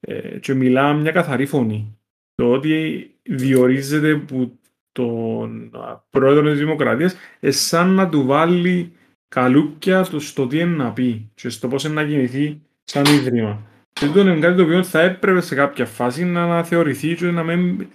ε, 0.00 0.38
και 0.38 0.54
μιλά 0.54 0.92
μια 0.92 1.12
καθαρή 1.12 1.46
φωνή. 1.46 1.98
Το 2.34 2.52
ότι 2.52 3.10
διορίζεται 3.22 4.10
από 4.12 4.58
τον 4.92 5.70
πρόεδρο 6.10 6.50
της 6.50 6.58
Δημοκρατίας, 6.58 7.16
σαν 7.40 7.88
να 7.88 8.08
του 8.08 8.26
βάλει 8.26 8.92
καλούπια 9.28 10.02
του 10.02 10.20
στο 10.20 10.46
τι 10.46 10.58
είναι 10.58 10.76
να 10.76 10.92
πει 10.92 11.30
και 11.34 11.48
στο 11.48 11.68
πώς 11.68 11.84
είναι 11.84 11.94
να 11.94 12.04
κινηθεί 12.04 12.62
σαν 12.84 13.04
ίδρυμα. 13.04 13.69
Και 14.00 14.06
αυτό 14.06 14.20
είναι 14.20 14.38
κάτι 14.38 14.56
το 14.56 14.62
οποίο 14.62 14.84
θα 14.84 15.00
έπρεπε 15.00 15.40
σε 15.40 15.54
κάποια 15.54 15.86
φάση 15.86 16.24
να 16.24 16.42
αναθεωρηθεί 16.42 17.14
και 17.14 17.30
να 17.30 17.42
μην, 17.42 17.86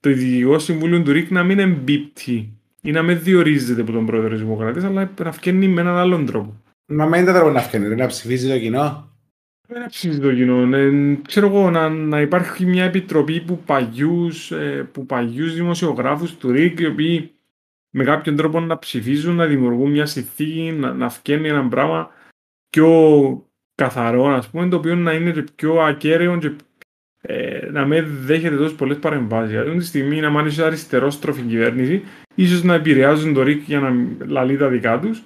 το 0.00 0.12
Διοικητικό 0.12 0.58
Συμβούλιο 0.58 1.02
του 1.02 1.12
ΡΙΚ 1.12 1.30
να 1.30 1.44
μην 1.44 1.58
εμπίπτει 1.58 2.58
ή 2.82 2.90
να 2.90 3.02
μην 3.02 3.22
διορίζεται 3.22 3.80
από 3.80 3.92
τον 3.92 4.06
πρόεδρο 4.06 4.28
της 4.28 4.38
Δημοκρατίας, 4.40 4.84
αλλά 4.84 5.10
να 5.22 5.32
φκένει 5.32 5.68
με 5.68 5.80
έναν 5.80 5.96
άλλον 5.96 6.26
τρόπο. 6.26 6.62
Μα 6.86 7.06
με 7.06 7.18
είναι 7.18 7.32
τρόπο 7.32 7.50
να 7.50 7.60
φκένει, 7.60 7.94
να 7.94 8.06
ψηφίζει 8.06 8.48
το 8.48 8.58
κοινό. 8.58 9.08
Δεν 9.68 9.76
είναι 9.76 9.88
ψηφίζει 9.88 10.20
το 10.20 10.34
κοινό. 10.34 10.76
Ε, 10.76 11.18
ξέρω 11.26 11.46
εγώ, 11.46 11.70
να, 11.70 11.88
να 11.88 12.20
υπάρχει 12.20 12.66
μια 12.66 12.84
επιτροπή 12.84 13.40
που 13.40 13.58
παγιούς, 13.58 14.50
ε, 14.50 14.88
που 14.92 15.06
παγιούς 15.06 15.54
δημοσιογράφους 15.54 16.36
του 16.36 16.50
ΡΙΚ, 16.50 16.78
οι 16.78 16.86
οποίοι 16.86 17.30
με 17.90 18.04
κάποιον 18.04 18.36
τρόπο 18.36 18.60
να 18.60 18.78
ψηφίζουν, 18.78 19.34
να 19.34 19.46
δημιουργούν 19.46 19.90
μια 19.90 20.06
συνθήκη, 20.06 20.74
να, 20.78 20.92
να 20.92 21.08
φκένει 21.08 21.48
ένα 21.48 21.68
πράγμα 21.68 22.10
πιο 22.70 22.88
καθαρό, 23.74 24.26
ας 24.26 24.48
πούμε, 24.48 24.68
το 24.68 24.76
οποίο 24.76 24.94
να 24.94 25.12
είναι 25.12 25.30
και 25.30 25.44
πιο 25.54 25.80
ακέραιο 25.80 26.38
και 26.38 26.52
ε, 27.20 27.68
να 27.70 27.86
μην 27.86 28.04
δέχεται 28.08 28.56
τόσο 28.56 28.74
πολλές 28.74 28.98
παρεμβάσεις. 28.98 29.56
Αυτή 29.56 29.76
τη 29.76 29.84
στιγμή 29.84 30.20
να 30.20 30.30
μάθεις 30.30 30.58
αριστερόστροφη 30.58 31.42
κυβέρνηση, 31.42 32.02
ίσως 32.34 32.62
να 32.62 32.74
επηρεάζουν 32.74 33.34
το 33.34 33.42
ΡΙΚ 33.42 33.62
για 33.66 33.80
να 33.80 33.92
λαλεί 34.26 34.56
τα 34.56 34.68
δικά 34.68 35.00
τους. 35.00 35.22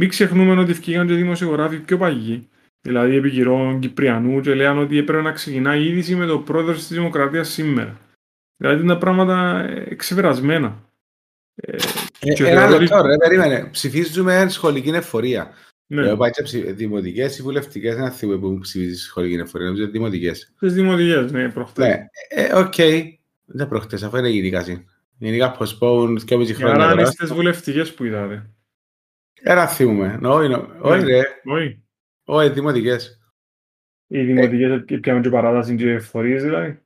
Μην 0.00 0.08
ξεχνούμε 0.08 0.60
ότι 0.60 0.70
ευκήγαν 0.70 1.06
και 1.06 1.14
δημοσιογράφοι 1.14 1.78
πιο 1.78 1.98
παλιοί. 1.98 2.48
Δηλαδή 2.80 3.16
επί 3.16 3.30
καιρών 3.30 3.80
Κυπριανού 3.80 4.40
και 4.40 4.54
λέγανε 4.54 4.80
ότι 4.80 4.98
έπρεπε 4.98 5.22
να 5.22 5.32
ξεκινάει 5.32 5.82
η 5.82 5.86
είδηση 5.86 6.14
με 6.14 6.26
το 6.26 6.38
πρόεδρο 6.38 6.74
της 6.74 6.88
Δημοκρατίας 6.88 7.48
σήμερα. 7.48 7.96
Δηλαδή 8.56 8.82
είναι 8.82 8.94
πράγματα 8.94 9.66
εξεπερασμένα. 9.88 10.82
Ε, 11.54 11.76
ε, 12.20 12.50
ένα 12.50 12.68
λεπτό 12.68 13.02
ρε, 13.02 13.16
περίμενε. 13.16 13.68
Ψηφίζουμε 13.70 14.46
σχολική 14.48 14.88
εφορία. 14.88 15.50
Ναι. 15.90 16.06
Εγώ 16.06 16.16
πάει 16.16 16.30
και 16.30 16.42
ψη... 16.42 16.72
δημοτικές 16.72 17.38
ή 17.38 17.42
βουλευτικές, 17.42 17.94
εν 17.94 18.10
θυμάμαι 18.10 18.38
που 18.38 18.58
ψηφίζει 18.58 18.94
σχολική 18.94 19.34
εφορία, 19.34 19.66
νομίζω 19.66 19.82
ότι 19.82 19.92
δημοτικές. 19.92 20.52
Τις 20.58 20.72
δημοτικές, 20.72 21.32
ναι, 21.32 21.50
προχτές. 21.50 21.86
Ναι, 21.86 22.06
ε, 22.28 22.58
οκ. 22.58 22.74
Δεν 23.44 23.68
προχτές, 23.68 24.02
αφού 24.02 24.16
είναι 24.16 24.28
γενικά 24.28 24.62
συν. 24.62 24.84
Γενικά 25.18 25.56
postpone 25.58 26.16
και 26.24 26.34
όμως 26.34 26.52
χρόνια. 26.52 26.84
Άρα 26.84 26.92
είναι 26.92 27.04
στις 27.04 27.32
βουλευτικές 27.32 27.94
που 27.94 28.04
είδατε. 28.04 28.50
Ένα 29.42 29.66
θυμούμε. 29.66 30.18
Όχι, 30.22 30.52
όχι 30.80 31.04
ρε. 31.04 31.22
Όχι. 31.44 31.82
Όχι, 32.24 32.50
δημοτικές. 32.50 33.20
Οι 34.06 34.22
δημοτικές 34.22 35.00
πιάνουν 35.00 35.22
και 35.22 35.30
παράταση 35.30 35.76
και 35.76 35.90
εφορίες 35.90 36.42
δηλαδή. 36.42 36.82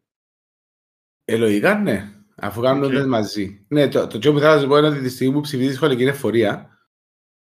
Ε, 1.25 1.37
λογικά 1.37 1.79
ναι. 1.79 2.09
Αφού 2.35 2.61
κάνουν 2.61 2.91
okay. 2.91 3.07
μαζί. 3.07 3.65
Ναι, 3.69 3.89
το, 3.89 4.07
το 4.07 4.33
που 4.33 4.39
θέλω 4.39 4.55
να 4.55 4.61
σου 4.61 4.69
πω 4.69 4.79
είναι 4.79 4.87
ότι 4.87 5.01
τη 5.01 5.09
στιγμή 5.09 5.35
που 5.35 5.41
ψηφίζει 5.41 5.75
σχολική 5.75 6.05
εφορία, 6.05 6.72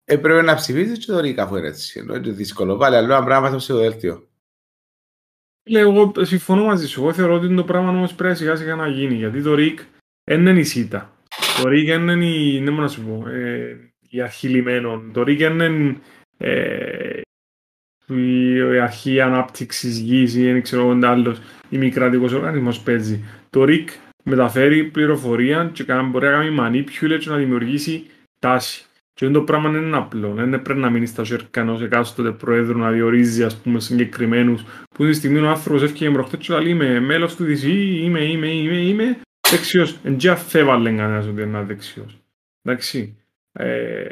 έπρεπε 0.05 0.41
να 0.41 0.55
ψηφίσει 0.55 0.97
και 0.97 1.11
το 1.11 1.19
ρίκα 1.19 1.43
αφού 1.43 1.55
είναι 1.55 1.67
έτσι. 1.67 1.99
Ενώ 1.99 2.15
είναι 2.15 2.31
δύσκολο. 2.31 2.77
Πάλι 2.77 2.95
άλλο 2.95 3.13
ένα 3.13 3.23
πράγμα 3.23 3.47
στο 3.47 3.57
ψηφοδέλτιο. 3.57 4.27
Λέω, 5.69 5.89
εγώ 5.89 6.11
συμφωνώ 6.25 6.63
μαζί 6.63 6.87
σου. 6.87 7.01
Εγώ 7.01 7.13
θεωρώ 7.13 7.33
ότι 7.33 7.55
το 7.55 7.63
πράγμα 7.63 7.89
όμως 7.89 8.13
πρέπει 8.13 8.35
σιγά 8.35 8.55
σιγά 8.55 8.75
να 8.75 8.87
γίνει. 8.87 9.13
Γιατί 9.13 9.41
το 9.41 9.55
ΡΙΚ 9.55 9.79
δεν 10.23 10.45
είναι 10.45 10.59
η 10.59 10.63
ΣΥΤΑ. 10.63 11.13
Το 11.61 11.67
ΡΙΚ 11.67 11.87
είναι 11.87 12.25
η. 12.25 12.61
Δεν 12.63 12.73
να 12.73 12.87
σου 12.87 13.05
πω. 13.05 13.29
Ε, 13.29 13.93
η 14.09 14.21
αρχή 14.21 14.47
λιμένων. 14.47 15.11
Το 15.13 15.23
ΡΙΚ 15.23 15.39
είναι 15.39 15.97
ε, 16.37 17.21
η, 18.07 18.53
η 18.55 18.79
αρχή 18.79 19.21
ανάπτυξης 19.21 19.99
γης 19.99 20.35
ή 20.35 20.51
δεν 20.51 20.61
ξέρω 20.61 20.97
τι 20.99 21.05
άλλος. 21.05 21.39
Η 21.69 21.77
μη 21.77 21.91
κρατικό 21.91 22.23
οργανισμός 22.23 22.79
παίζει. 22.79 23.23
Το 23.49 23.63
ΡΙΚ 23.63 23.89
μεταφέρει 24.23 24.83
πληροφορία 24.83 25.69
και 25.73 25.83
μπορεί 25.83 26.25
να 26.27 26.31
κάνει 26.31 26.55
manipulate 26.59 27.19
και 27.19 27.29
να 27.29 27.37
δημιουργήσει 27.37 28.05
τάση. 28.39 28.85
Και 29.15 29.29
το 29.29 29.41
πράγμα 29.41 29.69
δεν 29.69 29.81
είναι 29.81 29.97
απλό. 29.97 30.33
Δεν 30.33 30.61
πρέπει 30.61 30.79
να 30.79 30.89
μείνει 30.89 31.05
στα 31.05 31.23
σέρκα 31.23 31.61
ενός 31.61 31.81
εκάστοτε 31.81 32.31
προέδρου 32.31 32.77
να 32.77 32.91
διορίζει 32.91 33.43
ας 33.43 33.57
πούμε 33.57 33.79
συγκεκριμένους 33.79 34.63
που 34.89 35.05
τη 35.05 35.13
στιγμή 35.13 35.39
ο 35.39 35.49
άνθρωπος 35.49 35.83
έφυγε 35.83 36.09
προχτές 36.09 36.47
και 36.47 36.53
λέει 36.53 36.71
είμαι 36.71 36.99
μέλος 36.99 37.35
του 37.35 37.43
DC, 37.43 37.63
είμαι, 38.03 38.19
είμαι, 38.19 38.47
είμαι, 38.47 38.77
είμαι 38.77 39.17
δεξιός. 39.49 39.97
Εν 40.03 40.17
και 40.17 40.29
αφέβαλε 40.29 40.89
κανένας 40.89 41.27
ότι 41.27 41.41
είναι 41.41 41.63
δεξιός. 41.63 42.17
Εντάξει. 42.61 43.17
Ε, 43.51 44.05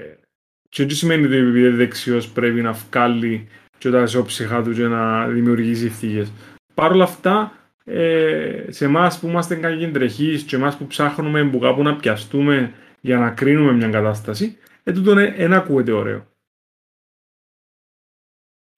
και 0.70 0.86
τι 0.86 0.96
σημαίνει 0.96 1.26
ότι 1.26 1.36
επειδή 1.36 1.60
είναι 1.60 1.70
δεξιός 1.70 2.30
πρέπει 2.30 2.62
να 2.62 2.72
βγάλει 2.72 3.48
και 3.78 3.90
τα 3.90 4.00
εσώψυχα 4.00 4.64
του 4.64 4.74
και 4.74 4.88
να 4.88 5.28
δημιουργήσει 5.28 5.86
ευθύγες. 5.86 6.32
Παρ' 6.74 6.92
όλα 6.92 7.04
αυτά, 7.04 7.54
ε, 7.84 8.66
σε 8.70 8.86
εμά 8.86 9.18
που 9.20 9.28
είμαστε 9.28 9.56
κακεντρεχείς 9.56 10.44
και 10.44 10.56
εμά 10.56 10.76
που 10.78 10.88
ψάχνουμε 10.88 11.44
που 11.44 11.60
κάπου 11.60 11.84
να 11.84 11.96
πιαστούμε 11.96 12.74
για 13.02 13.18
να 13.18 13.30
κρίνουμε 13.30 13.72
μια 13.72 13.90
κατάσταση, 13.90 14.58
ε, 14.84 14.92
τούτο 14.92 15.13
δεν 15.13 15.54
ακούεται 15.54 15.92
ωραίο. 15.92 16.28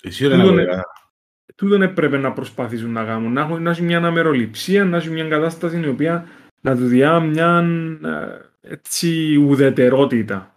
Εσύ 0.03 0.27
δεν 0.27 0.41
ακούγεται. 0.41 0.81
Τούτο 1.55 1.83
έπρεπε 1.83 2.17
να 2.17 2.33
προσπαθήσουν 2.33 2.91
να 2.91 3.05
κάνουν, 3.05 3.33
να 3.33 3.41
έχουν, 3.41 3.61
να 3.61 3.69
έχουν 3.69 3.85
μια 3.85 3.97
αμεροληψία, 3.97 4.85
να 4.85 4.97
έχουν 4.97 5.11
μια 5.11 5.27
κατάσταση 5.27 5.79
η 5.79 5.87
οποία 5.87 6.27
να 6.61 6.75
του 6.75 6.85
διά 6.85 7.19
μια 7.19 7.65
ε, 8.03 8.71
έτσι 8.71 9.35
ουδετερότητα. 9.35 10.55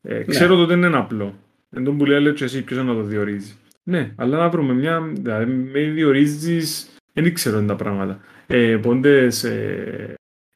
Ε, 0.00 0.14
ναι. 0.14 0.24
Ξέρω 0.24 0.56
ότι 0.56 0.66
δεν 0.66 0.82
είναι 0.82 0.96
απλό. 0.96 1.38
Εν 1.70 1.84
τον 1.84 1.98
που 1.98 2.04
λέει, 2.04 2.20
λέει 2.20 2.34
εσύ 2.40 2.62
ποιος 2.62 2.84
να 2.84 2.94
το 2.94 3.02
διορίζει. 3.02 3.56
Ναι, 3.82 4.12
αλλά 4.16 4.38
να 4.38 4.48
βρούμε 4.48 4.74
μια, 4.74 5.00
δηλαδή 5.00 5.52
με 5.52 5.80
διορίζεις, 5.80 6.96
δεν 7.12 7.34
ξέρω 7.34 7.64
τα 7.64 7.76
πράγματα. 7.76 8.20
Ε, 8.46 8.78
πόντες 8.82 9.44
ε, 9.44 10.14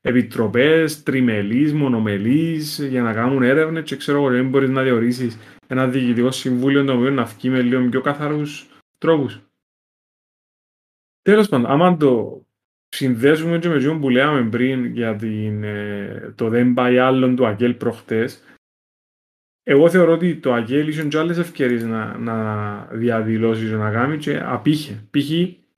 επιτροπές, 0.08 1.02
τριμελείς, 1.02 1.72
μονομελείς 1.72 2.78
για 2.88 3.02
να 3.02 3.12
κάνουν 3.12 3.42
έρευνες 3.42 3.84
και 3.84 3.96
ξέρω 3.96 4.18
εγώ 4.18 4.30
δεν 4.30 4.48
μπορείς 4.48 4.68
να 4.68 4.82
διορίσεις 4.82 5.38
ένα 5.66 5.88
διοικητικό 5.88 6.30
συμβούλιο 6.30 6.84
το 6.84 6.92
οποίο 6.92 7.10
να 7.10 7.24
βγει 7.24 7.50
με 7.50 7.62
λίγο 7.62 7.88
πιο 7.88 8.00
καθαρούς 8.00 8.68
τρόπους. 8.98 9.40
Τέλος 11.22 11.48
πάντων, 11.48 11.70
άμα 11.70 11.96
το 11.96 12.42
συνδέσουμε 12.88 13.58
και 13.58 13.68
με 13.68 13.74
αυτό 13.74 13.98
που 13.98 14.08
λέμε 14.10 14.48
πριν 14.48 14.84
για 14.84 15.16
την, 15.16 15.64
ε, 15.64 16.32
το 16.36 16.48
δεν 16.48 16.74
πάει 16.74 16.98
άλλον 16.98 17.36
του 17.36 17.46
Αγγέλ 17.46 17.74
προχτές, 17.74 18.42
εγώ 19.62 19.90
θεωρώ 19.90 20.12
ότι 20.12 20.36
το 20.36 20.52
Αγγέλ 20.52 20.88
είχε 20.88 21.04
και 21.04 21.18
άλλες 21.18 21.38
ευκαιρίες 21.38 21.84
να, 21.84 22.18
να 22.18 22.88
διαδηλώσει 22.92 23.68
και 23.68 23.76
να 23.76 23.90
κάνει 23.90 24.18
και 24.18 24.38
απήχε. 24.38 25.08
Π.χ. 25.10 25.30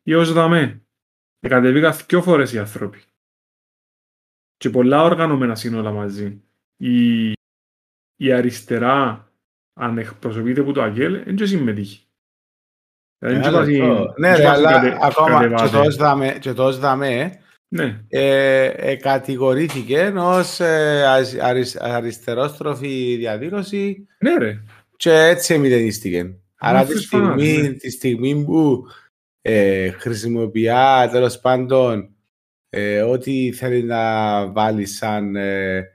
ή 0.02 0.14
ως 0.14 0.32
δαμέ. 0.32 0.82
Κατεβήκα 1.48 1.90
δυο 1.90 2.22
φορές 2.22 2.52
οι 2.52 2.58
άνθρωποι 2.58 2.98
και 4.60 4.70
πολλά 4.70 5.02
οργανωμένα 5.02 5.54
σύνολα 5.54 5.90
μαζί. 5.90 6.42
Η, 6.76 7.30
η 8.16 8.32
αριστερά, 8.32 9.28
αν 9.80 9.98
εκπροσωπείται 9.98 10.60
από 10.60 10.72
το 10.72 10.82
ΑΚΕΛ, 10.82 11.22
δεν 11.24 11.36
και 11.36 11.46
συμμετείχε. 11.46 12.04
Ναι, 14.18 14.36
ρε, 14.36 14.48
αλλά 14.48 14.98
ακόμα 15.02 15.68
και 16.38 16.52
το 16.52 16.72
ΣΔΑΜΕ 16.72 17.40
ναι. 17.68 18.04
ε, 18.08 18.64
ε, 18.64 18.96
κατηγορήθηκε 18.96 20.12
ως 20.16 20.60
ε, 20.60 21.04
αριστερόστροφη 21.78 23.16
διαδήλωση 23.16 24.06
ναι, 24.18 24.34
ρε. 24.38 24.62
και 24.96 25.12
έτσι 25.12 25.54
εμειδενίστηκε. 25.54 26.34
Άρα 26.58 26.84
τη 26.84 26.98
στιγμή, 26.98 27.56
ναι. 27.56 27.68
τη 27.68 27.90
στιγμή 27.90 28.44
που 28.44 28.84
ε, 29.42 29.90
χρησιμοποιεί 29.90 30.68
τέλος 31.10 31.40
πάντων 31.40 32.09
ε, 32.70 33.02
ό,τι 33.02 33.52
θέλει 33.52 33.82
να 33.82 34.46
βάλει 34.46 34.86
σαν 34.86 35.36
ε, 35.36 35.88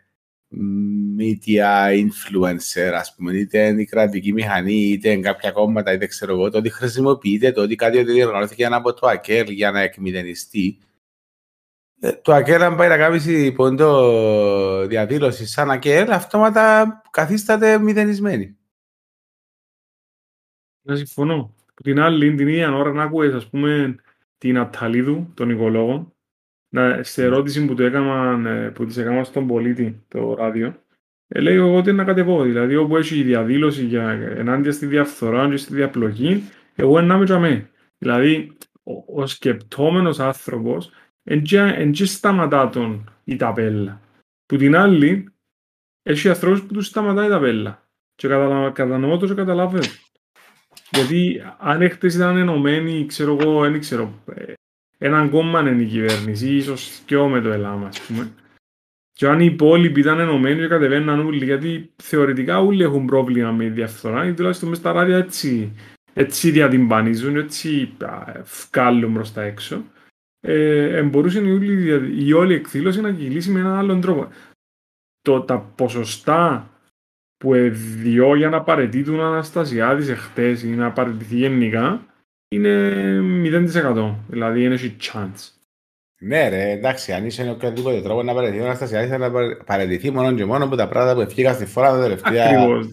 media 1.19 1.89
influencer, 1.89 2.91
ας 2.93 3.15
πούμε, 3.15 3.33
είτε 3.33 3.67
είναι 3.67 3.81
η 3.81 3.85
κρατική 3.85 4.33
μηχανή, 4.33 4.73
είτε 4.73 5.11
είναι 5.11 5.21
κάποια 5.21 5.51
κόμματα, 5.51 5.93
είτε 5.93 6.07
ξέρω 6.07 6.33
εγώ, 6.33 6.49
το 6.49 6.57
ότι 6.57 6.69
χρησιμοποιείται, 6.69 7.51
το 7.51 7.61
ότι 7.61 7.75
κάτι 7.75 7.97
ότι 7.97 8.11
διοργανώθηκε 8.11 8.65
από 8.65 8.93
το 8.93 9.07
ΑΚΕΛ 9.07 9.49
για 9.49 9.71
να 9.71 9.79
εκμηδενιστεί. 9.79 10.77
Ε, 11.99 12.11
το 12.11 12.33
ΑΚΕΛ, 12.33 12.61
αν 12.61 12.75
πάει 12.75 12.89
να 12.89 12.97
κάνει 12.97 13.51
πόντο 13.51 14.85
διαδήλωση 14.87 15.45
σαν 15.45 15.71
ΑΚΕΛ, 15.71 16.11
αυτόματα 16.11 17.01
καθίσταται 17.11 17.79
μηδενισμένη. 17.79 18.57
Να 20.81 20.95
συμφωνώ. 20.95 21.53
Από 21.69 21.83
την 21.83 21.99
άλλη, 21.99 22.35
την 22.35 22.47
ίδια 22.47 22.75
ώρα 22.75 22.91
να 22.91 23.03
ακούες, 23.03 23.33
ας 23.33 23.49
πούμε, 23.49 23.95
την 24.37 24.57
Αταλίδου, 24.57 25.31
τον 25.33 25.49
οικολόγο, 25.49 26.14
να, 26.69 27.03
σε 27.03 27.23
ερώτηση 27.23 27.65
που, 27.65 27.73
το 27.75 27.83
έκανα, 27.83 28.49
ε, 28.49 28.69
που 28.69 28.85
της 28.85 28.97
έκανα 28.97 29.23
στον 29.23 29.47
πολίτη 29.47 30.03
το 30.07 30.33
ράδιο, 30.33 30.83
ε, 31.27 31.39
λέει 31.39 31.55
εγώ 31.55 31.75
ότι 31.75 31.91
να 31.91 32.03
κατεβώ. 32.03 32.43
Δηλαδή, 32.43 32.75
όπου 32.75 32.97
έχει 32.97 33.23
διαδήλωση 33.23 33.85
για, 33.85 34.09
ενάντια 34.11 34.71
στη 34.71 34.85
διαφθορά 34.85 35.49
και 35.49 35.57
στη 35.57 35.73
διαπλοκή, 35.73 36.43
εγώ 36.75 37.01
να 37.01 37.17
με 37.17 37.25
τζαμέ. 37.25 37.69
Δηλαδή, 37.97 38.57
ο, 38.83 39.21
ο 39.21 39.25
σκεπτόμενος 39.25 40.19
άνθρωπος 40.19 40.91
δεν 41.23 41.93
σταματά 41.93 42.69
τον 42.69 43.09
η 43.23 43.35
ταπέλα. 43.35 44.01
Που 44.45 44.57
την 44.57 44.75
άλλη, 44.75 45.33
έχει 46.03 46.29
ανθρώπους 46.29 46.61
που 46.61 46.73
τους 46.73 46.87
σταματάει 46.87 47.27
η 47.27 47.29
ταπέλα. 47.29 47.89
Και 48.15 48.27
κατανοώ 48.73 49.17
το 49.17 49.27
και 49.27 49.33
καταλάβω. 49.33 49.79
Γιατί 50.89 51.41
αν 51.57 51.81
έχετε 51.81 52.07
ήταν 52.07 52.37
ενωμένοι, 52.37 53.05
ξέρω 53.05 53.37
εγώ, 53.39 53.61
δεν 53.61 53.79
ξέρω, 53.79 54.23
ε, 54.35 54.53
έναν 54.97 55.29
κόμμα 55.29 55.59
είναι 55.59 55.81
η 55.81 55.85
κυβέρνηση, 55.85 56.55
ίσως 56.55 57.01
και 57.05 57.17
με 57.17 57.41
το 57.41 57.51
Ελλάδα, 57.51 57.87
ας 57.87 58.01
πούμε. 58.01 58.31
Και 59.11 59.27
αν 59.27 59.39
οι 59.39 59.49
υπόλοιποι 59.51 59.99
ήταν 59.99 60.19
ενωμένοι 60.19 60.59
και 60.59 60.67
κατεβαίναν 60.67 61.19
όλοι, 61.19 61.45
γιατί 61.45 61.91
θεωρητικά 61.95 62.59
όλοι 62.59 62.83
έχουν 62.83 63.05
πρόβλημα 63.05 63.51
με 63.51 63.69
διαφθορά, 63.69 64.25
ή 64.25 64.33
τουλάχιστον 64.33 64.69
μες 64.69 64.77
στα 64.77 64.91
ράδια 64.91 65.17
έτσι, 65.17 65.75
έτσι 66.13 66.51
διατυμπανίζουν, 66.51 67.35
έτσι 67.35 67.95
βγάλουν 68.71 69.13
προς 69.13 69.33
τα 69.33 69.41
έξω, 69.41 69.83
ε, 70.39 71.01
μπορούσε 71.01 71.39
η 71.39 71.51
όλη, 71.51 72.25
η 72.25 72.33
όλη 72.33 72.53
εκδήλωση 72.53 73.01
να 73.01 73.11
κυλήσει 73.11 73.51
με 73.51 73.59
έναν 73.59 73.73
άλλον 73.73 74.01
τρόπο. 74.01 74.27
Το, 75.21 75.41
τα 75.41 75.59
ποσοστά 75.59 76.69
που 77.37 77.53
εδιώ 77.53 78.35
για 78.35 78.49
να 78.49 78.61
παρετήτουν 78.61 79.19
Αναστασιάδης 79.19 80.09
εχθές 80.09 80.63
ή 80.63 80.67
να 80.67 80.91
παρετηθεί 80.91 81.35
γενικά 81.35 82.05
είναι 82.55 83.67
0%. 83.95 84.15
Δηλαδή 84.27 84.63
είναι 84.63 84.77
chance. 85.01 85.49
Ναι 86.19 86.49
ρε, 86.49 86.71
εντάξει, 86.71 87.11
αν 87.11 87.25
είσαι 87.25 87.49
οποιοδήποτε 87.49 88.01
τρόπο 88.01 88.23
να 88.23 88.33
παραιτηθεί 88.33 88.61
ο 88.61 88.65
Αναστασιάδης 88.65 89.09
θα 89.09 89.31
παραιτηθεί 89.65 90.11
μόνο 90.11 90.33
και 90.33 90.45
μόνο 90.45 90.63
από 90.63 90.75
τα 90.75 90.87
πράγματα 90.87 91.13
που 91.13 91.21
ευκήγα 91.21 91.53
στη 91.53 91.65
φορά 91.65 91.91
τα 91.91 92.01
τελευταία 92.01 92.45
Ακριβώς. 92.45 92.87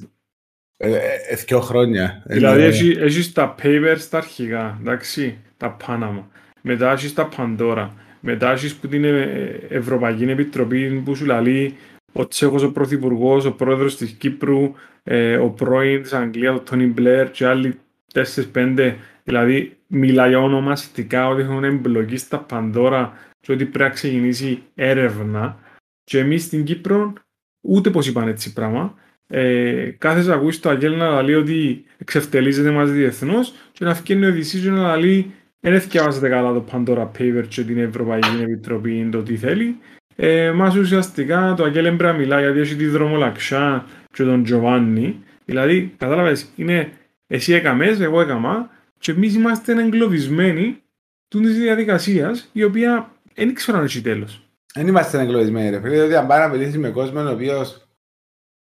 ε, 0.76 0.94
ε, 1.28 1.34
δύο 1.46 1.60
χρόνια. 1.60 2.22
Δηλαδή 2.26 2.62
Ε, 2.62 2.66
έχει, 2.66 2.96
έχεις 2.98 3.32
τα 3.32 3.54
papers 3.62 4.00
τα 4.10 4.18
αρχικά, 4.18 4.78
εντάξει, 4.80 5.38
τα 5.56 5.76
Panama. 5.86 6.22
Μετά 6.60 6.92
έχεις 6.92 7.14
τα 7.14 7.28
Pandora. 7.36 7.88
Μετά 8.20 8.52
έχεις 8.52 8.74
που 8.74 8.88
την 8.88 9.04
ε, 9.04 9.60
Ευρωπαϊκή 9.68 10.24
Επιτροπή 10.24 11.02
που 11.04 11.14
σου 11.14 11.24
λαλεί 11.24 11.76
ο 12.12 12.28
Τσέχος 12.28 12.62
ο 12.62 12.72
Πρωθυπουργός, 12.72 13.44
ο 13.44 13.52
Πρόεδρος 13.52 13.96
της 13.96 14.10
Κύπρου, 14.10 14.72
ε, 15.02 15.36
ο 15.36 15.50
πρώην 15.50 16.02
της 16.02 16.12
Αγγλίας, 16.12 16.54
ο 16.56 16.60
Τόνι 16.60 16.86
Μπλερ 16.86 17.30
και 17.30 17.46
άλλοι 17.46 17.78
4-5. 18.12 18.94
Δηλαδή 19.24 19.76
μιλάει 19.86 20.34
ονομαστικά 20.34 21.28
ότι 21.28 21.42
έχουν 21.42 21.64
εμπλοκή 21.64 22.16
στα 22.16 22.46
Pandora 22.50 23.10
και 23.40 23.52
ότι 23.52 23.64
πρέπει 23.64 23.84
να 23.84 23.94
ξεκινήσει 23.94 24.62
έρευνα. 24.74 25.58
Και 26.04 26.18
εμείς 26.18 26.42
στην 26.42 26.64
Κύπρο 26.64 27.12
ούτε 27.60 27.90
πως 27.90 28.06
είπαν 28.06 28.28
έτσι 28.28 28.52
πράγμα. 28.52 28.94
Ε, 29.26 29.90
κάθε 29.98 30.32
ακούσει 30.32 30.60
το 30.60 30.68
Αγγέλ 30.68 30.96
να 30.96 31.22
λέει 31.22 31.34
ότι 31.34 31.84
εξευτελίζεται 31.98 32.70
μαζί 32.70 32.92
διεθνώς 32.92 33.54
και 33.72 33.84
να 33.84 33.94
φτιάχνει 33.94 34.26
ο 34.26 34.34
Decision 34.34 34.72
να 34.72 34.96
λέει 34.96 35.32
δεν 35.60 35.74
έφτιαβάζεται 35.74 36.28
καλά 36.28 36.52
το 36.52 36.64
Pandora 36.72 37.08
Paper 37.18 37.44
και 37.48 37.62
την 37.62 37.78
Ευρωπαϊκή 37.78 38.42
Επιτροπή 38.42 39.08
το 39.12 39.22
τι 39.22 39.36
θέλει. 39.36 39.76
Ε, 40.16 40.52
μας 40.52 40.76
ουσιαστικά 40.76 41.54
το 41.56 41.64
Αγγέλ 41.64 41.84
έμπρεπε 41.84 42.12
να 42.12 42.18
μιλάει 42.18 42.42
γιατί 42.42 42.60
έχει 42.60 42.76
τη 42.76 42.86
δρομολαξιά 42.86 43.86
και 44.12 44.22
τον 44.22 44.42
Τζοβάνι. 44.42 45.24
Δηλαδή, 45.44 45.94
κατάλαβες, 45.98 46.52
είναι 46.56 46.92
εσύ 47.26 47.52
έκαμες, 47.52 48.00
εγώ 48.00 48.20
έκαμα 48.20 48.70
και 49.02 49.10
εμείς 49.10 49.34
είμαστε 49.34 49.72
εγκλωβισμένοι 49.72 50.82
του 51.28 51.40
της 51.40 51.58
διαδικασίας 51.58 52.50
η 52.52 52.62
οποία 52.62 53.12
δεν 53.34 53.48
ήξερα 53.48 53.78
αν 53.78 53.84
έχει 53.84 54.00
τέλος. 54.00 54.42
Δεν 54.74 54.86
είμαστε 54.86 55.20
εγκλωβισμένοι 55.20 55.70
ρε 55.70 55.80
φίλε, 55.80 55.94
διότι 55.94 56.14
αν 56.14 56.26
πάει 56.26 56.40
να 56.40 56.48
μιλήσεις 56.48 56.78
με 56.78 56.90
κόσμο 56.90 57.20
ο 57.20 57.30
οποίος 57.30 57.88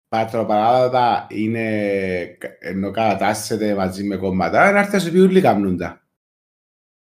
πατροπαράδοτα 0.09 1.27
είναι, 1.31 1.67
ενώ 2.59 2.91
κατατάσσεται 2.91 3.75
μαζί 3.75 4.05
με 4.05 4.17
κόμματα, 4.17 4.73
να 4.73 4.79
έρθει 4.79 4.93
να 4.93 4.99
σου 4.99 5.13
πει 5.13 5.19
όλοι 5.19 5.41
κάνουν 5.41 5.77
τα. 5.77 6.03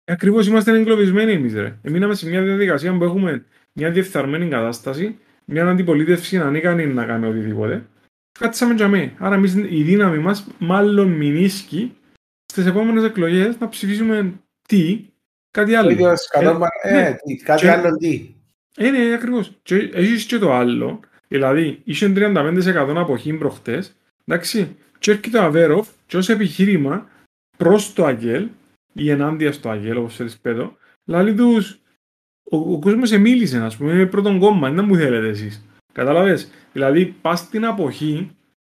Ακριβώς 0.05 0.47
είμαστε 0.47 0.71
εγκλωβισμένοι 0.71 1.31
εμείς, 1.31 1.53
ρε. 1.53 1.77
Εμείναμε 1.81 2.15
σε 2.15 2.29
μια 2.29 2.41
διαδικασία 2.41 2.97
που 2.97 3.03
έχουμε 3.03 3.45
μια 3.73 3.91
διεφθαρμένη 3.91 4.47
κατάσταση, 4.47 5.17
μια 5.45 5.67
αντιπολίτευση 5.67 6.37
ανίκανη 6.37 6.85
να 6.85 7.05
κάνει 7.05 7.25
οτιδήποτε. 7.25 7.85
Κάτσαμε 8.39 8.73
για 8.73 8.87
μέ. 8.87 9.15
Άρα 9.17 9.35
εμείς, 9.35 9.53
η 9.53 9.83
δύναμη 9.83 10.17
μας 10.17 10.47
μάλλον 10.57 11.11
μηνίσκει 11.11 11.97
στις 12.55 12.67
επόμενες 12.67 13.03
εκλογές 13.03 13.59
να 13.59 13.69
ψηφίσουμε 13.69 14.33
τι, 14.67 15.05
κάτι 15.51 15.73
Ο 15.73 15.79
άλλο. 15.79 15.89
ίδιος 15.89 16.27
κατόπαν, 16.27 16.69
ε, 16.83 16.97
ε, 16.97 17.01
ναι. 17.01 17.15
τι, 17.25 17.35
κάτι 17.35 17.61
Και- 17.61 17.71
άλλο 17.71 17.97
τι. 17.97 18.35
Ε, 18.77 18.89
ναι, 18.89 19.13
ακριβώς. 19.13 19.51
Και 19.63 19.75
έχεις 19.75 20.25
και 20.25 20.37
το 20.37 20.53
άλλο. 20.53 20.99
Δηλαδή, 21.27 21.81
είχε 21.83 22.07
35% 22.15 22.93
αποχή 22.95 23.33
προχτές. 23.33 23.95
Εντάξει. 24.25 24.75
Και 24.99 25.11
έρχεται 25.11 25.37
ο 25.37 25.43
Αβέροφ 25.43 25.87
και 26.05 26.17
ως 26.17 26.29
επιχείρημα 26.29 27.09
προς 27.57 27.93
το 27.93 28.05
Αγγέλ 28.05 28.47
ή 28.93 29.09
ενάντια 29.09 29.51
στο 29.51 29.69
Αγγέλ, 29.69 29.97
όπως 29.97 30.15
θέλεις 30.15 30.37
πέτω, 30.37 30.77
λέει 31.05 31.33
τους 31.33 31.79
ο, 32.43 32.57
ο 32.57 32.79
κόσμος 32.79 33.11
εμίλησε, 33.11 33.57
ας 33.57 33.77
πούμε, 33.77 33.91
είναι 33.91 34.05
πρώτον 34.05 34.39
κόμμα, 34.39 34.71
δεν 34.71 34.85
μου 34.85 34.95
θέλετε 34.95 35.27
εσείς. 35.27 35.65
Κατάλαβες. 35.93 36.51
Δηλαδή, 36.73 37.05
πας 37.21 37.39
στην 37.39 37.65
αποχή, 37.65 38.29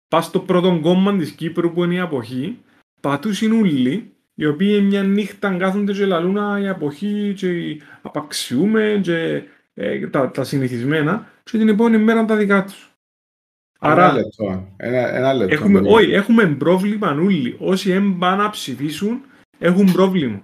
πας 0.08 0.26
στο 0.26 0.40
πρώτο 0.40 0.80
κόμμα 0.82 1.18
της 1.18 1.32
Κύπρου 1.32 1.74
που 1.74 1.84
είναι 1.84 1.94
η 1.94 2.00
αποχή, 2.00 2.58
πατούσιν 3.04 3.52
ούλοι, 3.52 4.12
οι 4.34 4.46
οποίοι 4.46 4.84
μια 4.84 5.04
νύχτα 5.04 5.56
κάθονται 5.58 5.94
και 5.94 6.06
λαλούν 6.06 6.38
«Α, 6.38 6.60
η 6.60 6.68
αποχή 6.68 7.34
και 7.38 7.48
απαξιούμε 8.02 9.00
και 9.04 9.44
ε, 9.74 10.08
τα, 10.08 10.32
τα 10.32 10.44
συνηθισμένα 10.44 11.28
και 11.44 11.58
την 11.58 11.70
επόμενη 11.70 12.04
μέρα 12.04 12.26
τα 12.26 12.36
δικά 12.36 12.64
τους. 12.64 12.96
Ένα 13.80 13.94
Άρα, 13.94 14.14
λεπτό, 14.14 14.68
ένα, 14.78 15.16
ένα 15.16 15.34
λεπτό. 15.34 15.54
έχουμε, 15.54 15.80
παιδιά. 15.80 15.96
όχι, 15.96 16.12
έχουμε 16.12 16.46
πρόβλημα 16.46 17.12
όλοι. 17.12 17.56
Όσοι 17.60 17.92
έμπαν 17.92 18.38
να 18.38 18.50
ψηφίσουν, 18.50 19.22
έχουν 19.60 19.92
πρόβλημα. 19.92 20.42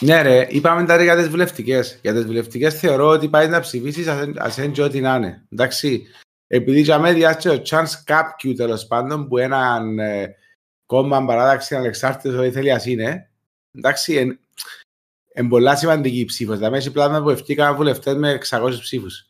Ναι 0.00 0.22
ρε, 0.22 0.46
είπαμε 0.50 0.84
τα 0.84 0.96
ρε 0.96 1.02
για 1.02 1.16
τις 1.16 1.28
βουλευτικές. 1.28 1.98
Για 2.02 2.12
τις 2.12 2.24
βουλευτικές 2.24 2.78
θεωρώ 2.78 3.06
ότι 3.06 3.28
πάει 3.28 3.48
να 3.48 3.60
ψηφίσεις 3.60 4.08
ας 4.36 4.56
είναι 4.56 4.66
και 4.66 4.82
ό,τι 4.82 5.00
να 5.00 5.16
είναι. 5.16 5.42
Εντάξει, 5.52 6.06
επειδή 6.46 6.80
για 6.80 6.98
μένα 6.98 7.14
διάστηκε 7.14 7.48
ο 7.48 7.62
chance 7.70 8.02
κάποιου 8.04 8.52
τέλος 8.54 8.86
πάντων 8.86 9.28
που 9.28 9.38
έναν 9.38 9.98
ε, 9.98 10.34
κόμμα 10.86 11.24
παράδαξη 11.24 11.74
ανεξάρτητος 11.74 12.38
ό,τι 12.38 12.50
θέλει 12.50 12.72
ας 12.72 12.86
είναι, 12.86 13.30
εντάξει, 13.72 14.14
εν, 14.14 14.38
εν 15.32 15.48
πολλά 15.48 15.76
σημαντική 15.76 16.20
η 16.20 16.24
ψήφος. 16.24 16.56
Δηλαδή 16.56 16.76
έχει 16.76 16.90
πλάνα 16.90 17.22
που 17.22 17.30
ευκήκαν 17.30 17.76
βουλευτές 17.76 18.14
με 18.14 18.38
600 18.50 18.70
ψήφους. 18.80 19.26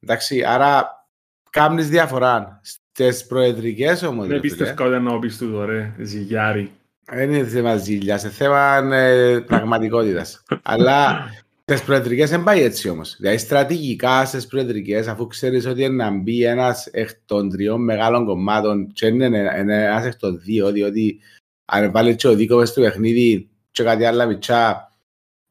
Εντάξει, 0.00 0.44
άρα 0.44 1.06
κάνεις 1.50 1.88
διαφορά. 1.88 2.60
Στις 2.62 3.26
προεδρικές 3.26 4.02
όμως, 4.02 4.26
Δεν 4.26 4.36
ρε 4.36 4.40
φίλε, 4.40 4.54
πίστευκα 4.54 4.84
ότι 4.84 4.98
να 4.98 5.18
πεις 5.18 5.38
τούτο 5.38 5.64
ρε, 5.64 5.94
ζυγιάρι. 5.98 6.72
δεν 7.04 7.32
είναι 7.32 7.46
θέμα 7.46 7.76
ζήλια, 7.76 8.18
σε 8.18 8.28
θέμα 8.28 8.76
ε, 8.96 9.38
πραγματικότητας. 9.40 10.42
Αλλά 10.62 11.28
στις 11.66 11.82
προεδρικές 11.82 12.30
δεν 12.30 12.42
πάει 12.42 12.62
έτσι 12.62 12.88
όμως. 12.88 13.16
Δηλαδή, 13.16 13.38
στρατηγικά 13.38 14.24
στις 14.24 14.46
προεδρικές, 14.46 15.06
αφού 15.06 15.26
ξέρεις 15.26 15.66
ότι 15.66 15.82
είναι 15.82 16.04
να 16.04 16.10
μπει 16.10 16.44
ένας 16.44 16.86
εκ 16.86 17.10
των 17.24 17.48
τριών 17.50 17.84
μεγάλων 17.84 18.24
κομμάτων, 18.24 18.92
και 18.92 19.06
είναι 19.06 19.24
ένα 19.54 20.04
εκ 20.04 20.16
των 20.16 20.40
δύο, 20.40 20.72
διότι 20.72 21.20
αν 21.64 21.90
βάλει 21.90 22.14
και 22.14 22.28
ο 22.28 22.34
δίκο 22.34 22.56
μες 22.56 22.68
στο 22.68 22.80
παιχνίδι, 22.80 23.48
και 23.70 23.82
κάτι 23.82 24.04
άλλο 24.04 24.26
μητσά, 24.26 24.92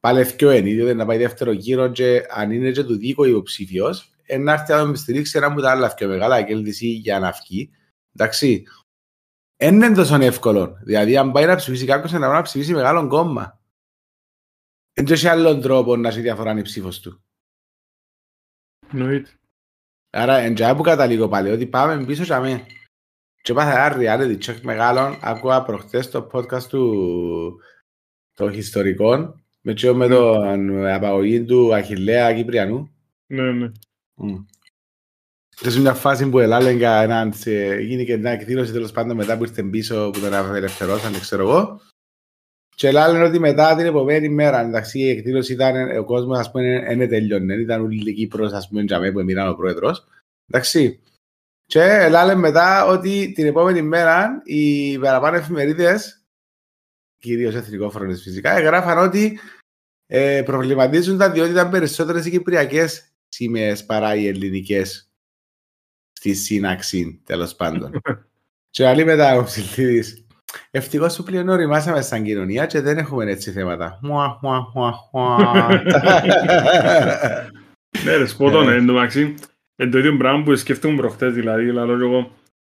πάλι 0.00 0.26
πιο 0.36 0.50
ενίδιο, 0.50 0.94
να 0.94 1.06
πάει 1.06 1.18
δεύτερο 1.18 1.52
γύρο, 1.52 1.88
και 1.88 2.26
αν 2.30 2.50
είναι 2.50 2.70
και 2.70 2.84
του 2.84 2.96
δίκο 2.96 3.24
υποψήφιος, 3.24 4.10
να 4.38 4.52
έρθει 4.52 4.72
να 4.72 4.78
τον 4.78 4.96
στηρίξει 4.96 5.36
ένα 5.36 5.46
από 5.46 5.60
τα 5.60 5.70
άλλα 5.70 5.94
πιο 5.94 6.08
μεγάλα 6.08 6.42
κέλτηση 6.42 6.86
για 6.86 7.18
να 7.18 7.30
βγει. 7.30 7.70
Εντάξει, 8.14 8.66
δεν 9.56 9.74
είναι 9.74 9.94
τόσο 9.94 10.14
εύκολο. 10.22 10.78
Δηλαδή, 10.82 11.16
αν 11.16 11.32
πάει 11.32 11.46
να 11.46 11.56
ψηφίσει 11.56 11.84
κάποιος, 11.84 12.12
να 12.12 12.18
πάει 12.18 12.36
να 12.36 12.42
ψηφίσει 12.42 12.72
μεγάλο 12.72 13.06
κόμμα. 13.06 13.58
Δεν 14.94 15.06
έχει 15.08 15.28
άλλον 15.28 15.60
τρόπο 15.60 15.96
να 15.96 16.08
έχει 16.08 16.20
διαφορά 16.20 16.58
η 16.58 16.62
ψήφος 16.62 17.00
του. 17.00 17.22
Εννοείται. 18.92 19.30
Άρα, 20.10 20.36
εντζά 20.36 20.76
που 20.76 20.82
καταλήγω 20.82 21.28
πάλι, 21.28 21.50
ότι 21.50 21.66
πάμε 21.66 22.04
πίσω 22.04 22.22
για 22.22 22.40
μέ. 22.40 22.66
Και 23.42 23.52
έπαθα 23.52 23.86
ένα 23.86 23.96
reality 23.98 24.38
check 24.44 24.60
μεγάλο. 24.62 25.18
Άκουγα 25.22 25.62
προχτές 25.62 26.10
το 26.10 26.28
podcast 26.32 26.62
του 26.62 27.60
των 28.34 28.52
ιστορικών 28.52 29.44
με, 29.60 29.74
τσιο 29.74 29.94
με 29.94 30.08
τον 30.08 30.86
απαγωγή 30.86 31.44
του 31.44 31.74
Αχιλέα 31.74 32.34
Κυπριανού. 32.34 32.90
Ναι, 33.26 33.52
ναι. 33.52 33.72
Mm. 34.16 34.44
Σε 35.48 35.80
μια 35.80 35.94
φάση 35.94 36.28
που 36.28 36.38
ελάλεγκα 36.38 37.02
έναν, 37.02 37.32
σε, 37.32 37.80
γίνει 37.80 38.04
και 38.04 38.16
μια 38.16 38.30
εκδήλωση 38.30 38.72
τέλος 38.72 38.92
πάντων 38.92 39.16
μετά 39.16 39.36
που 39.36 39.44
ήρθε 39.44 39.62
πίσω 39.62 40.10
που 40.12 40.20
τον 40.20 40.34
απελευθερώσαν, 40.34 41.12
δεν 41.12 41.20
ξέρω 41.20 41.42
εγώ. 41.42 41.80
Και 42.74 42.92
λένε 42.92 43.22
ότι 43.22 43.38
μετά 43.38 43.76
την 43.76 43.86
επόμενη 43.86 44.28
μέρα, 44.28 44.60
εντάξει, 44.60 44.98
η 44.98 45.08
εκδήλωση 45.08 45.52
ήταν, 45.52 45.96
ο 45.98 46.04
κόσμος 46.04 46.38
ας 46.38 46.50
πούμε 46.50 46.94
δεν 46.96 47.08
τελειώνε, 47.08 47.54
ήταν 47.54 47.80
όλη 47.80 48.10
η 48.10 48.14
Κύπρος 48.14 48.52
ας 48.52 48.68
πούμε 48.68 48.82
για 48.82 48.98
μέ 48.98 49.12
που 49.12 49.24
μοιράνε 49.24 49.50
ο 49.50 49.54
πρόεδρος. 49.54 50.04
Εντάξει. 50.48 51.00
Και 51.66 52.08
λένε 52.08 52.34
μετά 52.34 52.86
ότι 52.86 53.32
την 53.32 53.46
επόμενη 53.46 53.82
μέρα 53.82 54.42
οι 54.44 54.98
παραπάνω 54.98 55.36
εφημερίδες, 55.36 56.24
κυρίως 57.18 57.54
εθνικόφρονες 57.54 58.22
φυσικά, 58.22 58.50
έγραφαν 58.50 58.98
ότι 58.98 59.38
ε, 60.06 60.42
προβληματίζονταν 60.44 61.32
διότι 61.32 61.50
ήταν 61.50 61.70
περισσότερες 61.70 62.26
οι 62.26 62.30
κυπριακές 62.30 63.12
σημαίες 63.28 63.84
παρά 63.84 64.14
οι 64.14 64.26
ελληνικές 64.26 65.10
στη 66.12 66.34
σύναξη, 66.34 67.20
τέλος 67.24 67.54
πάντων. 67.54 68.00
και 68.70 68.86
άλλη 68.86 69.04
μετά 69.04 69.36
ο 69.36 69.44
Ψηλίδης, 69.44 70.23
ευτυχώς 70.76 71.16
που 71.16 71.22
πλέον 71.22 71.48
οριμάσαμε 71.48 72.00
σαν 72.00 72.22
κοινωνία 72.22 72.66
και 72.66 72.80
δεν 72.80 72.98
έχουμε 72.98 73.30
έτσι 73.30 73.50
θέματα. 73.50 73.98
Μουα, 74.02 74.38
μουα, 74.42 74.70
μουα, 74.74 74.94
μουα. 75.12 75.82
Ναι 78.04 78.16
ρε, 78.16 78.26
σπότον, 78.26 78.68
εν 78.68 78.86
τω 78.86 78.92
μεταξύ, 78.92 79.34
εν 79.76 79.90
το 79.90 79.98
ίδιο 79.98 80.16
πράγμα 80.16 80.42
που 80.42 80.56
σκέφτομαι 80.56 80.96
προχτές, 80.96 81.34
δηλαδή, 81.34 81.72
λαλώ 81.72 81.98
και 81.98 82.04
εγώ, 82.04 82.30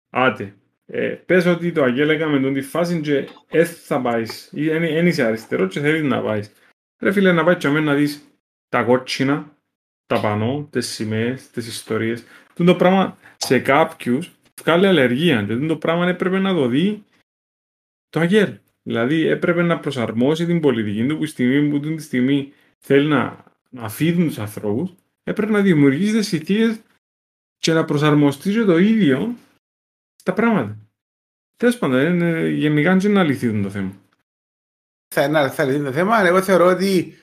άτε, 0.09 0.55
ε, 0.85 1.07
πες 1.07 1.45
ότι 1.45 1.71
το 1.71 1.83
Αγγέλ 1.83 2.09
έκαμε 2.09 2.39
τον 2.39 2.53
τη 2.53 2.61
φάση 2.61 3.01
και 3.01 3.27
δεν 3.49 3.65
θα 3.65 4.01
πάεις, 4.01 4.49
ή 4.53 4.69
εν 4.69 5.07
είσαι 5.07 5.23
αριστερό 5.23 5.67
και 5.67 5.79
θέλεις 5.79 6.03
να 6.03 6.21
πάεις. 6.21 6.51
Ρε 6.99 7.11
φίλε, 7.11 7.31
να 7.31 7.43
πάεις 7.43 7.57
και 7.57 7.67
αμέ 7.67 7.79
να 7.79 7.93
δεις 7.93 8.23
τα 8.69 8.83
κότσινα, 8.83 9.51
τα 10.05 10.19
πανό, 10.19 10.67
τις 10.71 10.87
σημαίες, 10.87 11.49
τις 11.49 11.67
ιστορίες. 11.67 12.23
Τούτο 12.55 12.71
το 12.71 12.77
πράγμα 12.77 13.17
σε 13.37 13.59
κάποιους 13.59 14.31
βγάλει 14.61 14.87
αλλεργία 14.87 15.43
και 15.43 15.53
τούτο 15.53 15.67
το 15.67 15.77
πράγμα 15.77 16.07
έπρεπε 16.07 16.39
να 16.39 16.53
το 16.53 16.67
δει 16.67 17.03
το 18.15 18.21
αγέρ. 18.21 18.49
Δηλαδή 18.83 19.27
έπρεπε 19.27 19.61
να 19.61 19.79
προσαρμόσει 19.79 20.45
την 20.45 20.59
πολιτική 20.59 21.05
του 21.07 21.17
που, 21.17 21.25
στιγμή, 21.25 21.69
που 21.69 21.79
τη 21.79 22.01
στιγμή 22.01 22.53
θέλει 22.77 23.07
να, 23.07 23.43
να 23.69 23.89
φύγουν 23.89 24.27
τους 24.27 24.39
ανθρώπους, 24.39 24.95
έπρεπε 25.23 25.51
να 25.51 25.61
δημιουργήσει 25.61 26.13
τις 26.13 26.27
συνθήκες 26.27 26.79
και 27.57 27.73
να 27.73 27.85
προσαρμοστεί 27.85 28.65
το 28.65 28.77
ίδιο 28.77 29.35
στα 30.15 30.33
πράγματα. 30.33 30.77
Τέλος 31.57 31.77
πάντων, 31.77 31.99
είναι, 31.99 32.47
γενικά 32.49 32.95
δεν 32.95 33.09
είναι 33.09 33.19
αληθίδουν 33.19 33.63
το 33.63 33.69
θέμα. 33.69 33.91
Θα 35.15 35.23
είναι 35.23 35.37
αληθίδουν 35.37 35.83
το 35.83 35.91
θέμα. 35.91 36.25
Εγώ 36.25 36.41
θεωρώ 36.41 36.65
ότι 36.65 37.13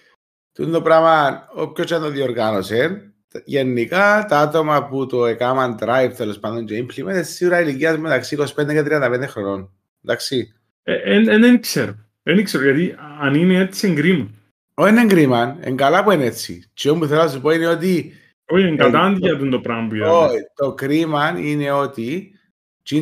το 0.52 0.82
πράγμα, 0.82 1.46
όποιος 1.54 1.90
το 1.90 2.10
διοργάνωσε, 2.10 3.12
γενικά 3.44 4.26
τα 4.28 4.38
άτομα 4.38 4.88
που 4.88 5.06
το 5.06 5.26
έκαναν 5.26 5.78
drive 5.80 6.12
τέλος 6.16 6.38
πάντων 6.38 6.66
και 6.66 6.86
implement, 6.86 7.20
σίγουρα 7.24 7.60
ηλικία 7.60 7.98
μεταξύ 7.98 8.36
25 8.40 8.46
και 8.54 8.82
35 8.86 9.24
χρονών. 9.28 9.72
Εντάξει. 10.04 10.54
Δεν 10.82 11.60
ξέρω. 11.60 11.94
Δεν 12.22 12.44
ξέρω 12.44 12.64
γιατί 12.64 12.94
αν 13.20 13.34
είναι 13.34 13.56
έτσι 13.56 13.86
είναι 13.86 14.00
κρίμα. 14.00 14.30
Όχι 14.74 14.90
είναι 14.90 15.06
κρίμα, 15.06 15.58
είναι 15.66 15.74
καλά 15.74 16.04
που 16.04 16.10
είναι 16.10 16.24
έτσι. 16.24 16.70
Και 16.74 16.90
όμως 16.90 17.08
θέλω 17.08 17.22
να 17.22 17.28
σου 17.28 17.40
πω 17.40 17.50
είναι 17.50 17.66
ότι... 17.66 18.12
Όχι, 18.46 18.66
είναι 18.66 18.76
κατάντια 18.76 19.36
το 19.36 19.60
πράγμα 19.60 19.88
που 19.88 19.96
Όχι, 20.00 20.38
το 20.54 20.74
κρίμα 20.74 21.38
είναι 21.38 21.70
ότι 21.70 22.32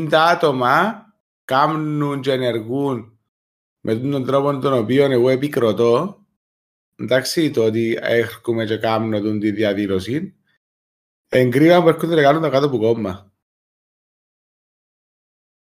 τα 0.08 0.24
άτομα 0.24 1.04
κάνουν 1.44 2.20
και 2.20 2.32
ενεργούν 2.32 3.18
με 3.80 3.94
τον 3.94 4.24
τρόπο 4.24 4.58
τον 4.58 4.72
οποίο 4.72 5.04
εγώ 5.04 5.28
επικροτώ 5.28 6.20
εντάξει, 6.96 7.50
το 7.50 7.64
ότι 7.64 7.98
έρχομαι 8.00 8.64
και 8.64 8.76
κάνω 8.76 9.38
τη 9.38 9.50
διαδήλωση 9.50 10.34
εγκρίμα 11.28 11.82
που 11.82 11.88
έρχονται 11.88 12.14
να 12.14 12.22
κάνουν 12.22 12.42
τα 12.42 12.48
κάτω 12.48 12.66
από 12.66 12.78
κόμμα. 12.78 13.32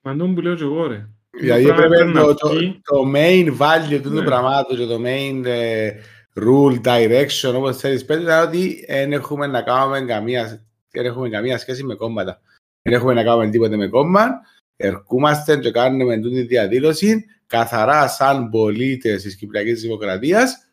Μα 0.01 0.15
τον 0.15 0.35
που 0.35 0.41
λέω 0.41 0.55
και 0.55 0.63
εγώ 0.63 0.87
ρε. 0.87 1.09
Δηλαδή 1.39 1.73
πρέπει 1.73 2.11
το, 2.13 2.33
το, 2.33 2.49
το, 2.83 3.11
main 3.15 3.57
value 3.57 3.99
του 4.03 4.09
ναι. 4.09 4.23
πραγμάτων 4.23 4.77
και 4.77 4.85
το 4.85 4.99
main 5.05 5.45
uh, 5.45 5.91
rule, 6.35 6.81
direction, 6.83 7.53
όπως 7.55 7.77
θέλεις 7.77 8.05
πέντε, 8.05 8.21
είναι 8.21 8.41
ότι 8.41 8.85
δεν 8.87 9.13
έχουμε 9.13 9.47
να 9.47 9.61
κάνουμε 9.61 10.01
καμία, 10.01 10.65
δεν 10.91 11.05
έχουμε 11.05 11.29
καμία 11.29 11.57
σχέση 11.57 11.83
με 11.83 11.95
κόμματα. 11.95 12.41
Δεν 12.81 12.93
έχουμε 12.93 13.13
να 13.13 13.23
κάνουμε 13.23 13.49
τίποτε 13.49 13.75
με 13.75 13.87
κόμμα. 13.87 14.27
Ερχόμαστε 14.75 15.57
και 15.57 15.71
κάνουμε 15.71 16.17
τη 16.17 16.41
διαδήλωση 16.41 17.25
καθαρά 17.47 18.07
σαν 18.07 18.49
πολίτες 18.49 19.21
της 19.21 19.35
Κυπριακής 19.35 19.81
Δημοκρατίας 19.81 20.67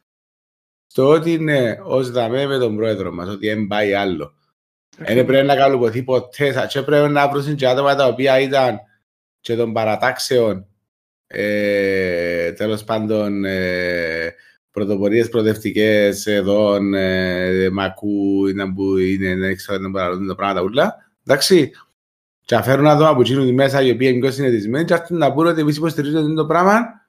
στο 0.87 1.09
ότι 1.09 1.33
είναι 1.33 1.81
ως 1.83 2.11
δαμέ 2.11 2.47
με 2.47 2.59
τον 2.59 2.77
πρόεδρο 2.77 3.13
μας, 3.13 3.29
ότι 3.29 3.49
δεν 3.49 3.67
πάει 3.67 3.95
άλλο. 3.95 4.35
Δεν 4.97 5.27
πρέπει 5.27 5.47
να 5.47 5.57
καλουποθεί 5.57 6.03
ποτέ. 6.03 6.67
Και 6.69 6.83
πρέπει 6.83 7.13
να 7.13 7.29
βρουν 7.29 7.57
και 7.57 7.69
άτομα 7.69 7.95
τα 7.95 8.07
οποία 8.07 8.41
ήταν 8.41 8.81
και 9.41 9.57
των 9.57 9.73
παρατάξεων 9.73 10.67
ε, 11.31 12.53
τέλος 12.53 12.85
πάντων 12.85 13.45
ε, 13.45 14.35
πρωτοπορίες 14.71 15.29
προοδευτικές 15.29 16.27
εδώ, 16.27 16.75
ε, 16.95 17.69
Μακού, 17.73 18.47
είναι 18.47 18.73
που 18.73 18.97
είναι, 18.97 19.37
δεν 19.37 19.57
ξέρω, 19.57 19.79
δεν 19.79 19.91
μπορούν 19.91 20.27
τα 20.27 20.35
πράγματα 20.35 20.63
ούλα. 20.63 21.13
Εντάξει, 21.27 21.71
και 22.45 22.55
να 22.55 22.63
φέρουν 22.63 22.87
άτομα 22.87 23.15
που 23.15 23.23
γίνουν 23.23 23.55
μέσα 23.55 23.83
οι 23.83 23.91
οποίοι 23.91 24.09
είναι 24.11 24.21
πιο 24.21 24.31
συνηθισμένοι 24.31 24.85
και 24.85 24.95
αυτοί 24.95 25.15
να 25.15 25.33
πούνε 25.33 25.49
ότι 25.49 25.61
εμείς 25.61 25.77
υποστηρίζουμε 25.77 26.35
το 26.35 26.47
πράγμα 26.47 27.07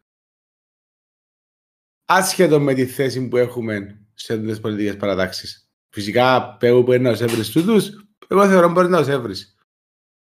άσχετο 2.05 2.59
με 2.59 2.73
τη 2.73 2.85
θέση 2.85 3.27
που 3.27 3.37
έχουμε 3.37 3.99
σε 4.13 4.33
αυτές 4.33 4.49
τις 4.49 4.59
πολιτικές 4.59 4.97
παρατάξεις. 4.97 5.69
Φυσικά, 5.89 6.57
πέγω 6.59 6.83
που 6.83 6.93
είναι 6.93 7.09
να 7.09 7.11
τους 7.11 7.21
έβρεις 7.21 7.49
τούτους, 7.49 8.07
εγώ 8.27 8.47
θεωρώ 8.47 8.69
μπορεί 8.69 8.89
να 8.89 8.97
τους 8.97 9.07
έβρεις. 9.07 9.55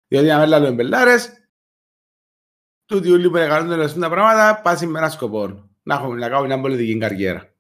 Διότι 0.08 0.32
αν 0.32 0.48
λέμε 0.50 0.72
μπελάρες, 0.72 1.41
τούτοι 2.92 3.12
όλοι 3.12 3.30
που 3.30 3.34
κάνουν 3.34 4.00
τα 4.00 4.10
πράγματα 4.10 4.62
πάσουν 4.64 4.90
με 4.90 5.00
ένα 5.00 5.10
σκοπό. 5.10 5.70
Να 5.84 5.96
έχουμε 5.96 6.16
να 6.16 6.30
κάνουμε 6.30 6.48
μια 6.48 6.62
πολιτική 6.62 6.98
καριέρα. 6.98 7.54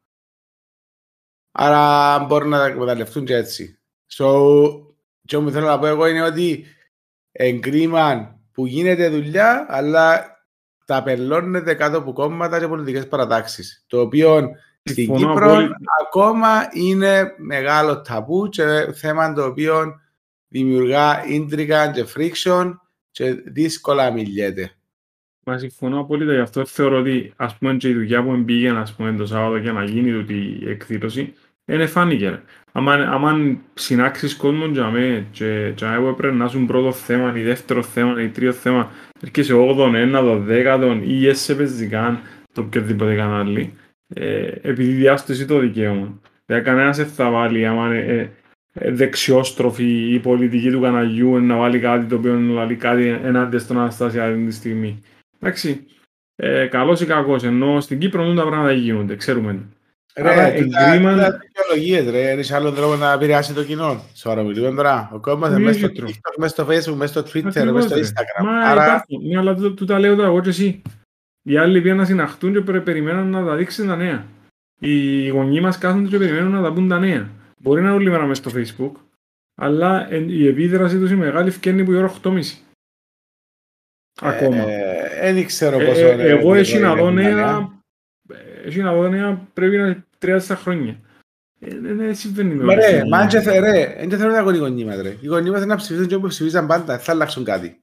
Άρα 1.52 2.20
μπορούν 2.26 2.50
να 2.50 2.58
τα 2.58 2.66
εκμεταλλευτούν 2.66 3.26
και 3.26 3.36
έτσι. 3.36 3.80
So, 4.18 4.28
και 5.26 5.36
όμως 5.36 5.52
θέλω 5.52 5.66
να 5.66 5.80
πω 5.80 5.86
εγώ 5.86 6.08
είναι 6.08 6.22
ότι 6.22 6.66
εγκρίμαν 7.32 8.40
που 8.52 8.66
γίνεται 8.66 9.10
δουλειά, 9.10 9.66
αλλά 9.70 10.36
τα 10.86 11.04
πελώνεται 11.04 11.74
κάτω 11.74 11.98
από 11.98 12.14
κόμματα 12.14 12.60
και 12.60 12.68
πολιτικές 12.68 13.08
παρατάξεις. 13.08 13.86
Το 13.88 14.02
οποίο 14.02 14.50
στην 14.84 15.16
Κύπρο 15.16 15.68
ακόμα 16.06 16.70
είναι 16.74 17.34
μεγάλο 17.38 18.02
ταμπού 18.02 18.50
και 18.50 18.92
θέμα 18.94 19.34
το 19.34 19.46
οποίο 19.46 20.00
δημιουργά 20.48 21.26
ίντρικα 21.26 21.92
και 21.92 22.06
friction 22.16 22.74
και 23.12 23.34
δύσκολα 23.34 24.12
μιλιέται. 24.12 24.76
Μα 25.46 25.58
συμφωνώ 25.58 26.00
απόλυτα, 26.00 26.34
γι' 26.34 26.40
αυτό 26.40 26.66
θεωρώ 26.66 27.00
ότι 27.00 27.34
ας 27.36 27.58
πούμε 27.58 27.76
και 27.76 27.90
η 27.90 27.94
δουλειά 27.94 28.24
που 28.24 28.44
πήγαινε 28.46 28.80
ας 28.80 28.94
πούμε, 28.96 29.14
το 29.14 29.26
Σάββατο 29.26 29.58
για 29.58 29.72
να 29.72 29.84
γίνει 29.84 30.12
τούτη 30.12 30.58
η 30.62 30.70
εκδήλωση, 30.70 31.34
είναι 31.66 31.86
φάνηκε. 31.86 32.42
Αν 32.72 33.60
συνάξεις 33.74 34.36
κόσμο 34.36 34.66
για 34.66 34.90
μέ 34.90 35.26
και 35.32 35.74
για 35.78 35.94
εγώ 35.94 36.14
πρέπει 36.14 36.36
να 36.36 36.46
είσαι 36.46 36.58
πρώτο 36.58 36.92
θέμα 36.92 37.38
ή 37.38 37.42
δεύτερο 37.42 37.84
θέμα 37.84 38.22
ή 38.22 38.28
τρίτο 38.30 38.52
θέμα 38.52 38.92
έρχεσαι 39.22 39.54
όγδον, 39.54 39.96
ένατο, 39.96 40.38
δέκατον 40.38 41.02
ή 41.04 41.28
έσαι 41.28 41.56
πεζικάν 41.56 42.20
το 42.54 42.62
οποιοδήποτε 42.62 43.16
κανάλι 43.16 43.74
ε, 44.14 44.52
επειδή 44.62 44.92
διάστηση 44.92 45.46
το 45.46 45.60
δικαίωμα. 45.60 46.20
Δηλαδή 46.46 46.66
κανένας 46.66 46.98
δεν 46.98 47.06
θα 47.06 47.30
βάλει 47.30 47.66
άμα 47.66 47.94
ε, 47.94 48.32
ε, 48.74 48.92
δεξιόστροφη 48.92 50.14
η 50.14 50.20
πολιτική 50.20 50.72
του 50.72 50.82
καναλιού 50.82 51.40
να 51.40 51.58
βάλει 51.58 51.80
κάτι 51.80 52.06
το 52.06 52.16
οποίο 52.16 52.34
να 52.34 52.54
βάλει 52.54 52.76
κάτι 52.76 53.08
ενάντια 53.08 53.60
στον 53.60 53.78
Αναστάσια 53.78 54.26
αυτή 54.26 54.46
τη 54.46 54.54
στιγμή. 54.54 55.02
Εντάξει, 55.42 55.86
ε, 56.36 56.68
καλός 56.68 57.02
ή 57.02 57.06
κακός, 57.06 57.44
ενώ 57.44 57.80
στην 57.80 58.00
Κύπρο 58.00 58.26
δεν 58.26 58.36
τα 58.36 58.42
πράγματα 58.42 58.72
γίνονται, 58.72 59.16
ξέρουμε. 59.16 59.66
Ρε, 60.16 60.54
εγκρίμαν... 60.54 61.18
Τα 61.18 61.40
δικαιολογίες, 61.40 62.10
ρε, 62.10 62.32
είναι 62.32 62.44
άλλο 62.52 62.72
τρόπο 62.72 62.96
να 62.96 63.12
επηρεάσει 63.12 63.54
το 63.54 63.64
κοινό. 63.64 64.04
Σωρά 64.14 64.44
μιλούμε 64.44 64.76
τώρα. 64.76 65.10
Ο 65.14 65.20
κόσμος 65.20 65.50
είναι 65.50 65.60
μέσα 65.60 65.80
στο 65.80 65.88
TikTok, 65.96 66.34
μέσα 66.38 66.54
στο 66.54 66.68
Facebook, 66.68 66.96
μέσα 66.96 67.22
στο 67.22 67.22
Twitter, 67.22 67.72
μέσα 67.72 67.88
στο 67.88 67.98
Instagram. 67.98 68.44
Μα 68.44 68.60
Άρα... 68.60 68.86
υπάρχουν, 68.86 69.28
ναι, 69.28 69.38
αλλά 69.38 69.56
του 69.56 69.86
τα 69.86 70.00
λέω 70.00 70.16
τώρα 70.16 70.28
εγώ 70.28 70.42
και 70.42 70.50
εσύ. 70.50 70.82
Οι 71.42 71.58
άλλοι 71.58 71.82
πήγαν 71.82 71.98
να 71.98 72.06
συναχτούν 72.06 72.54
και 72.66 72.80
περιμένουν 72.80 73.30
να 73.30 73.46
τα 73.46 73.56
δείξουν 73.56 73.88
τα 73.88 73.96
νέα. 73.96 74.26
Οι 74.80 75.28
γονείς 75.28 75.62
μας 75.62 75.78
κάθονται 75.78 76.08
και 76.08 76.18
περιμένουν 76.18 76.52
να 76.52 76.62
τα 76.62 76.74
πούν 76.74 76.88
τα 76.88 77.00
νέα. 77.00 77.30
Μπορεί 77.58 77.82
να 77.82 77.88
είναι 77.88 77.98
όλη 77.98 78.10
μέρα 78.10 78.26
μέσα 78.26 78.50
στο 78.50 78.60
Facebook, 78.60 78.92
αλλά 79.56 80.10
η 80.12 80.48
επίδραση 80.48 80.98
τους 80.98 81.12
είναι 81.12 81.26
μεγάλη 81.26 81.48
ευκαιρνή 81.48 81.84
που 81.84 81.92
η 81.92 81.96
ώρα 81.96 82.14
8.30. 82.24 82.42
Ακόμα. 84.22 84.66
Δεν 85.22 85.46
ξέρω 85.46 85.78
πόσο 85.78 86.06
ε, 86.06 86.30
Εγώ 86.30 86.54
έτσι 86.54 86.80
να 86.80 86.96
δω 86.96 87.12
νέα 87.12 87.82
έχει 88.66 88.82
να 88.82 88.94
δω 88.94 89.08
νέα 89.08 89.48
πρέπει 89.54 89.78
να 89.78 89.86
είναι 89.86 90.06
30 90.22 90.40
χρόνια. 90.50 91.00
Ε, 91.60 91.80
δεν 91.80 92.16
συμβαίνει 92.16 92.54
με 92.54 92.64
όλες. 92.64 92.86
Ρε, 92.86 93.06
μα 93.06 93.30
ρε, 93.60 94.06
δεν 94.08 94.20
θέλω 94.20 94.32
να 94.32 94.42
γονεί 94.42 94.58
γονείς 94.58 94.86
μας 94.86 95.02
ρε. 95.02 95.18
Οι 95.22 95.28
γονείς 95.28 95.52
μας 95.52 95.66
να 95.66 95.76
ψηφίσουν 95.76 96.08
και 96.08 96.16
όπως 96.16 96.30
ψηφίσαν 96.30 96.68
πάντα, 96.68 97.00
θα 97.00 97.12
αλλάξουν 97.12 97.44
κάτι. 97.44 97.82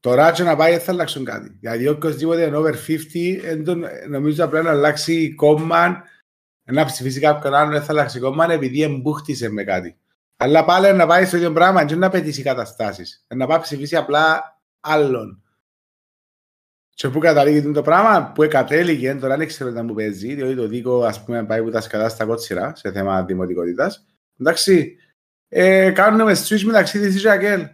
Τώρα 0.00 0.32
και 0.32 0.42
να 0.42 0.56
πάει 0.56 0.78
θα 0.78 0.92
αλλάξουν 0.92 1.24
κάτι. 1.24 1.56
Γιατί 1.60 1.88
οποιοςδήποτε 1.88 2.46
είναι 2.46 2.56
over 2.56 2.74
50, 2.86 4.08
νομίζω 4.08 4.44
απλά 4.44 4.62
να 4.62 4.70
αλλάξει 4.70 5.34
κόμμα, 5.34 6.02
να 6.64 6.84
ψηφίσει 6.84 7.20
κάποιον 7.20 7.54
άλλον, 7.54 7.82
θα 7.82 7.92
αλλάξει 7.92 8.18
κόμμα 8.20 8.52
επειδή 8.52 8.82
εμπούχτησε 8.82 9.48
με 9.48 9.64
κάτι. 9.64 9.96
Αλλά 10.36 10.64
πάλι 10.64 10.92
να 10.92 11.06
πάει 11.06 11.24
στο 11.24 11.36
ίδιο 11.36 11.52
πράγμα 11.52 11.84
και 11.84 11.94
να 11.94 12.10
πετύσει 12.10 12.42
καταστάσεις. 12.42 13.24
Να 13.34 13.46
πάει 13.46 13.60
ψηφίσει 13.60 13.96
απλά 13.96 14.42
άλλον. 14.80 15.43
Και 16.94 17.08
πού 17.08 17.18
καταλήγει 17.18 17.72
το 17.72 17.82
πράγμα 17.82 18.32
που 18.32 18.46
κατέληγε, 18.48 19.14
τώρα 19.14 19.36
δεν 19.36 19.46
ξέρω 19.46 19.70
να 19.70 19.82
μου 19.82 19.94
παίζει, 19.94 20.34
διότι 20.34 20.54
το 20.54 20.66
δίκο 20.66 21.04
ας 21.04 21.24
πούμε 21.24 21.44
πάει 21.44 21.62
που 21.62 21.70
τα 21.70 21.80
σκατά 21.80 22.08
στα 22.08 22.24
κότσιρα 22.24 22.74
σε 22.74 22.92
θέμα 22.92 23.24
δημοτικότητας. 23.24 24.06
Εντάξει, 24.38 24.96
ε, 25.48 25.90
κάνουμε 25.90 26.32
switch 26.32 26.62
μεταξύ 26.62 27.00
της 27.00 27.20
και 27.22 27.30
Αγγέλ. 27.30 27.68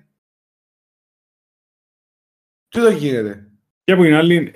Τι 2.69 2.81
το 2.81 2.91
γίνεται; 2.91 3.51
Και 3.85 3.93
από 3.93 4.03
την 4.03 4.15
άλλη, 4.15 4.55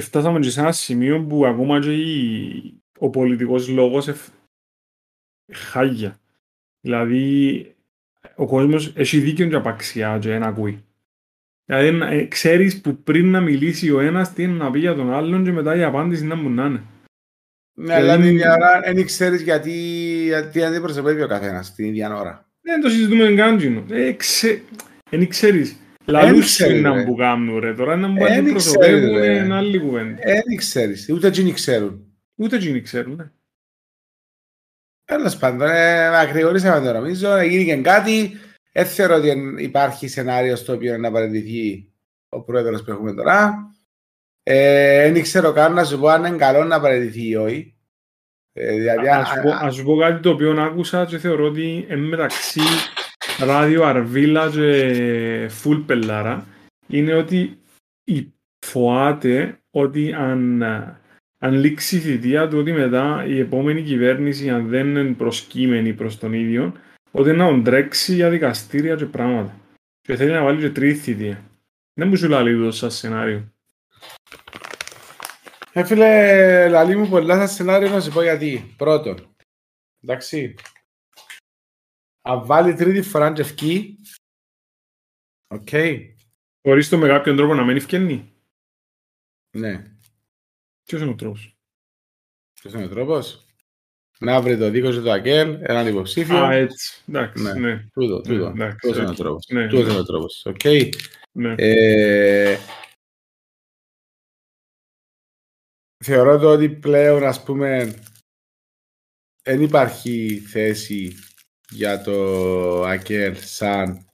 φτάσαμε 0.00 0.40
και 0.40 0.50
σε 0.50 0.60
ένα 0.60 0.72
σημείο 0.72 1.26
που 1.26 1.46
ακόμα 1.46 1.80
και 1.80 1.96
ο 2.98 3.10
πολιτικός 3.10 3.68
λόγος 3.68 4.08
εφ... 4.08 4.28
χάγια. 5.52 6.20
Δηλαδή, 6.80 7.74
ο 8.36 8.46
κόσμος 8.46 8.92
έχει 8.96 9.20
δίκιο 9.20 9.48
και 9.48 9.54
απαξιά 9.54 10.18
και 10.18 10.32
ένα 10.32 10.46
ακούει. 10.46 10.84
Δηλαδή 11.70 12.16
ε, 12.16 12.24
ξέρεις 12.24 12.80
που 12.80 13.02
πριν 13.02 13.30
να 13.30 13.40
μιλήσει 13.40 13.90
ο 13.90 14.00
ένας 14.00 14.32
τι 14.32 14.42
είναι 14.42 14.52
να 14.52 14.70
πει 14.70 14.78
για 14.78 14.94
τον 14.94 15.12
άλλον 15.12 15.44
και 15.44 15.52
μετά 15.52 15.76
η 15.76 15.82
απάντηση 15.82 16.24
να 16.24 16.34
μου 16.34 16.50
να 16.50 16.64
είναι. 16.64 16.82
Ναι, 17.74 17.94
αλλά 17.94 18.16
την 18.16 18.24
ίδια 18.24 18.52
ώρα 18.52 18.80
δεν 18.94 19.04
ξέρεις 19.04 19.42
γιατί, 19.42 19.70
γιατί 20.24 20.64
αντιπροσωπεύει 20.64 21.22
ο 21.22 21.26
καθένας 21.26 21.74
την 21.74 21.84
ίδια 21.84 22.16
ώρα. 22.16 22.48
Δεν 22.60 22.80
το 22.80 22.88
συζητούμε 22.88 23.24
εγκάντζινο. 23.24 23.84
Δεν 23.86 24.08
ε, 25.10 25.26
ξέρεις. 25.26 25.76
Λαλούς 26.04 26.58
είναι 26.58 26.80
να 26.80 26.94
μου 26.94 27.14
κάνουν 27.14 27.58
ρε. 27.58 27.74
Τώρα 27.74 27.96
να 27.96 28.08
μου 28.08 28.24
αντιπροσωπεύουν 28.24 29.22
είναι 29.22 29.54
άλλη 29.54 29.78
κουβέντα. 29.78 30.18
Δεν 30.24 30.56
ξέρεις. 30.56 31.08
Ούτε 31.10 31.26
εκείνοι 31.26 31.52
ξέρουν. 31.52 32.04
Ούτε 32.34 32.56
εκείνοι 32.56 32.80
ξέρουν, 32.80 33.14
ναι. 33.14 33.30
Τέλος 35.04 35.36
πάντων, 35.36 35.68
ε, 35.68 36.18
ακρηγορήσαμε 36.18 36.86
το 36.86 36.92
νομίζω, 36.92 37.34
έγινε 37.34 37.74
και 37.74 37.82
κάτι. 37.82 38.38
Δεν 38.72 38.86
θεωρώ 38.86 39.14
ότι 39.14 39.28
εν- 39.28 39.56
υπάρχει 39.58 40.08
σενάριο 40.08 40.56
στο 40.56 40.72
οποίο 40.72 40.98
να 40.98 41.10
παραιτηθεί 41.10 41.92
ο 42.28 42.42
πρόεδρος 42.42 42.82
που 42.82 42.90
έχουμε 42.90 43.14
τώρα. 43.14 43.54
Ε, 44.42 45.10
Δεν 45.12 45.22
ξέρω 45.22 45.52
καν 45.52 45.72
να 45.74 45.84
σου 45.84 45.98
πω 45.98 46.06
αν 46.08 46.24
είναι 46.24 46.36
καλό 46.36 46.64
να 46.64 46.80
παραιτηθεί 46.80 47.28
ή 47.28 47.36
όχι. 47.36 47.74
Ε, 48.52 48.74
δηλαδή, 48.76 49.08
Α 49.08 49.24
σου, 49.24 49.40
πω, 49.42 49.50
ας 49.50 49.74
σου 49.74 49.84
πω 49.84 49.96
κάτι 49.96 50.22
το 50.22 50.30
οποίο 50.30 50.60
άκουσα 50.62 51.04
και 51.06 51.18
θεωρώ 51.18 51.44
ότι 51.46 51.86
είναι 51.88 51.96
μεταξύ 51.96 52.60
ράδιο 53.38 53.84
Αρβίλα 53.84 54.50
και 54.50 55.46
φουλ 55.50 55.78
πελάρα 55.80 56.46
είναι 56.86 57.14
ότι 57.14 57.58
η- 58.04 58.32
φοάται 58.66 59.60
ότι 59.70 60.12
αν, 60.12 60.62
αν 61.38 61.52
λήξει 61.54 61.96
η 61.96 62.00
θητεία 62.00 62.48
του 62.48 62.58
ότι 62.58 62.72
μετά 62.72 63.24
η 63.26 63.38
επόμενη 63.38 63.82
κυβέρνηση 63.82 64.50
αν 64.50 64.68
δεν 64.68 64.86
είναι 64.96 65.12
προσκύμενη 65.14 65.92
προς 65.94 66.18
τον 66.18 66.32
ίδιο 66.32 66.72
ότι 67.10 67.32
να 67.32 67.48
τον 67.48 67.64
τρέξει 67.64 68.14
για 68.14 68.30
δικαστήρια 68.30 68.96
και 68.96 69.06
πράγματα 69.06 69.60
και 70.00 70.16
θέλει 70.16 70.30
να 70.30 70.42
βάλει 70.42 70.60
και 70.60 70.70
τρίτη 70.70 70.98
θητεία. 70.98 71.50
Δεν 71.92 72.08
μου 72.08 72.16
σου 72.16 72.28
λέει 72.28 72.56
το 72.56 72.70
σαν 72.70 72.90
σενάριο. 72.90 73.52
Ε, 75.72 75.84
φίλε, 75.84 76.68
λαλή 76.68 76.96
μου 76.96 77.08
πολλά 77.08 77.34
στα 77.34 77.46
σενάριο 77.46 77.88
να 77.88 78.00
σου 78.00 78.12
πω 78.12 78.22
γιατί. 78.22 78.74
Πρώτον, 78.76 79.34
εντάξει, 80.02 80.54
αν 82.20 82.46
βάλει 82.46 82.74
τρίτη 82.74 83.02
φορά 83.02 83.32
και 83.32 83.40
ευκεί, 83.40 83.98
οκ, 85.46 85.68
Χωρίς 86.62 86.88
το 86.88 86.98
με 86.98 87.08
κάποιον 87.08 87.36
τρόπο 87.36 87.54
να 87.54 87.64
μένει 87.64 87.80
φκένει. 87.80 88.32
ναι. 89.56 89.96
Ποιος 90.84 91.00
είναι 91.00 91.10
ο 91.10 91.14
τρόπος; 91.14 91.56
Ποιος 92.52 92.72
είναι 92.72 92.84
ο 92.84 92.88
τρόπος; 92.88 93.46
Να 94.22 94.40
βρει 94.40 94.56
το 94.58 94.70
δικό 94.70 94.90
του 94.90 95.02
το 95.02 95.10
ΑΚΕΛ, 95.12 95.58
έναν 95.60 95.86
υποψήφιο. 95.86 96.36
Α, 96.36 96.52
έτσι. 96.52 97.02
Εντάξει, 97.08 97.42
Ναι. 97.42 97.52
ναι. 97.52 97.84
Τούτο, 97.92 98.20
τούτο. 98.20 98.52
Ναι, 98.52 98.64
εντάξει, 98.64 98.78
Τούτος 98.80 98.96
είναι 98.98 99.06
ο 99.06 99.10
οκ. 99.10 99.16
τρόπος. 99.16 99.46
Ναι, 99.48 99.68
Τούτος 99.68 99.84
ναι. 99.86 99.90
είναι 99.90 100.00
ο 100.00 100.04
τρόπος. 100.04 100.46
Οκ. 100.46 100.64
ναι. 101.32 101.54
Ε, 101.58 102.58
θεωρώ 106.04 106.38
το 106.38 106.52
ότι 106.52 106.68
πλέον, 106.70 107.24
ας 107.24 107.42
πούμε, 107.42 107.94
δεν 109.42 109.62
υπάρχει 109.62 110.38
θέση 110.38 111.14
για 111.70 112.02
το 112.02 112.82
ΑΚΕΛ 112.84 113.36
σαν 113.36 114.06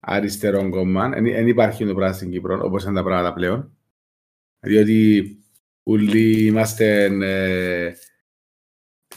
αριστερό 0.00 0.68
κόμμα. 0.70 1.08
Δεν 1.08 1.46
υπάρχει 1.48 1.86
το 1.86 1.94
πράγμα 1.94 2.14
στην 2.16 2.30
Κύπρο, 2.30 2.60
όπως 2.64 2.84
είναι 2.84 2.94
τα 2.94 3.02
πράγματα 3.02 3.32
πλέον. 3.34 3.76
Διότι 4.66 5.36
όλοι 5.82 6.46
είμαστε 6.46 7.04
ε, 7.04 7.94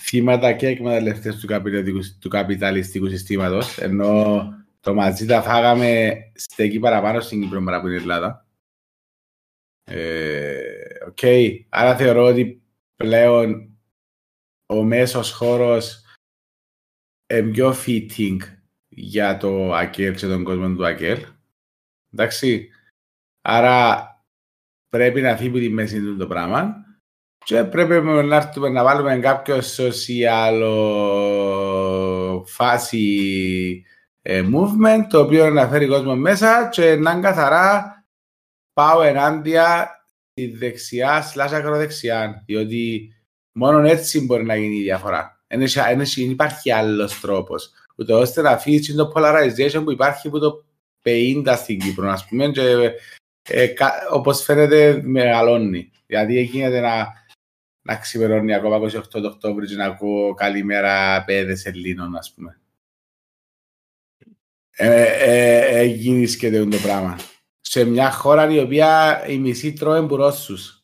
θύματα 0.07 0.53
και 0.53 0.67
εκμεταλλευτές 0.67 1.39
του, 1.39 1.47
καπιταλιστικού- 1.47 2.19
του 2.19 2.29
καπιταλιστικού 2.29 3.07
συστήματος, 3.07 3.77
ενώ 3.77 4.43
το 4.79 4.93
μαζί 4.93 5.25
τα 5.25 5.41
φάγαμε 5.41 6.13
στέκει 6.35 6.79
παραπάνω 6.79 7.19
στην 7.19 7.41
Κύπρο 7.41 7.63
παρά 7.63 7.77
από 7.77 7.87
την 7.87 7.95
Ελλάδα. 7.95 8.47
Ε, 9.83 11.05
οκ. 11.07 11.19
Άρα 11.69 11.95
θεωρώ 11.95 12.23
ότι 12.25 12.61
πλέον 12.95 13.77
ο 14.65 14.83
μέσος 14.83 15.31
χώρος 15.31 16.03
είναι 17.33 17.51
πιο 17.51 17.73
fitting 17.85 18.37
για 18.87 19.37
το 19.37 19.73
ΑΚΕΛ 19.73 20.15
και 20.15 20.27
τον 20.27 20.43
κόσμο 20.43 20.75
του 20.75 20.85
ΑΚΕΛ. 20.85 21.25
Εντάξει. 22.13 22.69
Άρα 23.41 24.09
πρέπει 24.89 25.21
να 25.21 25.37
φύγει 25.37 25.59
τη 25.59 25.69
μέση 25.69 25.99
του 25.99 26.17
το 26.17 26.27
πράγμα 26.27 26.84
και 27.45 27.63
πρέπει 27.63 28.01
να, 28.01 28.35
έρθουμε 28.35 28.69
να 28.69 28.83
βάλουμε 28.83 29.17
κάποιο 29.17 29.61
σοσιαλο 29.61 30.73
φάση 32.47 33.83
ε, 34.21 34.41
movement 34.41 35.05
το 35.09 35.19
οποίο 35.19 35.49
να 35.49 35.67
φέρει 35.67 35.87
κόσμο 35.87 36.15
μέσα 36.15 36.69
και 36.71 36.95
να 36.95 37.11
είναι 37.11 37.21
καθαρά 37.21 37.93
πάω 38.73 39.01
ενάντια 39.01 39.89
τη 40.33 40.47
δεξιά 40.47 41.23
slash 41.33 41.53
ακροδεξιά 41.53 42.43
διότι 42.45 43.09
μόνο 43.57 43.87
έτσι 43.87 44.25
μπορεί 44.25 44.43
να 44.45 44.55
γίνει 44.55 44.75
η 44.75 44.81
διαφορά. 44.83 45.39
Δεν 45.47 45.61
έχει- 45.61 45.79
δεν 45.79 45.99
έχει- 45.99 46.21
δεν 46.21 46.31
υπάρχει 46.31 46.71
άλλος 46.71 47.19
τρόπος 47.19 47.69
ούτε 47.97 48.13
ώστε 48.13 48.41
να 48.41 48.49
αφήσει 48.49 48.95
το 48.95 49.11
polarization 49.15 49.81
που 49.83 49.91
υπάρχει 49.91 50.27
από 50.27 50.39
το 50.39 50.63
50 51.03 51.55
στην 51.57 51.79
Κύπρο 51.79 52.09
ας 52.09 52.25
πούμε 52.27 52.47
και 52.47 52.91
ε, 53.49 53.67
κα- 53.67 54.07
όπως 54.11 54.43
φαίνεται 54.43 55.01
μεγαλώνει. 55.03 55.91
Δηλαδή 56.05 56.41
γίνεται 56.41 56.79
να, 56.79 57.07
να 57.87 57.95
ξημερώνει 57.97 58.53
ακόμα 58.53 58.77
28 58.77 59.01
το 59.09 59.27
Οκτώβριο 59.27 59.67
και 59.67 59.75
να 59.75 59.85
ακούω 59.85 60.33
καλημέρα 60.33 61.23
παιδες 61.25 61.65
Ελλήνων 61.65 62.15
ας 62.15 62.33
πούμε. 62.33 62.59
Ε, 64.71 65.01
ε, 65.03 65.79
ε, 65.79 65.83
γίνει 65.83 66.25
σχεδόν 66.25 66.69
το 66.69 66.77
πράγμα. 66.77 67.17
Σε 67.61 67.83
μια 67.85 68.11
χώρα 68.11 68.49
η 68.49 68.59
οποία 68.59 69.23
η 69.27 69.37
μισή 69.37 69.73
τρώει 69.73 70.07
που 70.07 70.15
Ρώσους. 70.15 70.83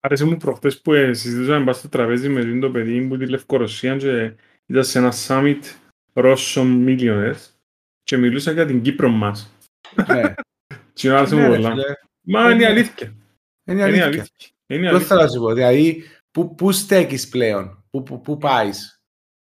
Άρεσε 0.00 0.24
μου 0.24 0.36
προχτές 0.36 0.80
που 0.80 0.92
ε, 0.92 1.12
συζητούσαμε 1.14 1.58
πάνω 1.58 1.72
στο 1.72 1.88
τραπέζι 1.88 2.28
με 2.28 2.40
εκείνο 2.40 2.60
το 2.60 2.70
παιδί 2.70 3.06
που 3.08 3.16
τη 3.16 3.26
Λευκορωσία 3.28 3.96
και 3.96 4.34
ήταν 4.66 4.84
σε 4.84 4.98
ένα 4.98 5.12
summit 5.26 5.60
Russian 6.12 6.86
millionaires 6.86 7.50
και 8.02 8.16
μιλούσα 8.16 8.52
για 8.52 8.66
την 8.66 8.82
Κύπρο 8.82 9.08
μας. 9.08 9.56
ναι. 10.06 10.34
Και 10.92 11.10
άρεσε 11.10 11.34
μου 11.34 11.40
Ναι, 11.40 11.48
ρε 11.48 11.54
πολλά. 11.54 11.70
φίλε, 11.70 11.84
Μα 12.20 12.44
είναι 12.44 12.54
η 12.54 12.56
Ναι. 12.56 12.66
αλήθεια. 12.66 13.14
Είναι 13.72 13.88
Είναι 13.88 13.96
η 13.96 14.00
αλήθεια. 14.00 14.04
αλήθεια. 14.04 14.48
Είναι 14.66 14.86
η 14.86 14.90
Πώς 14.90 14.98
αλήθεια. 14.98 15.16
θα 15.16 15.28
σου 15.28 15.40
πω, 15.40 15.52
δηλαδή, 15.52 16.02
πού, 16.30 16.54
πού 16.54 16.72
στέκεις 16.72 17.28
πλέον, 17.28 17.84
πού, 17.90 18.02
πού, 18.02 18.20
πού 18.20 18.38
πάεις, 18.38 19.02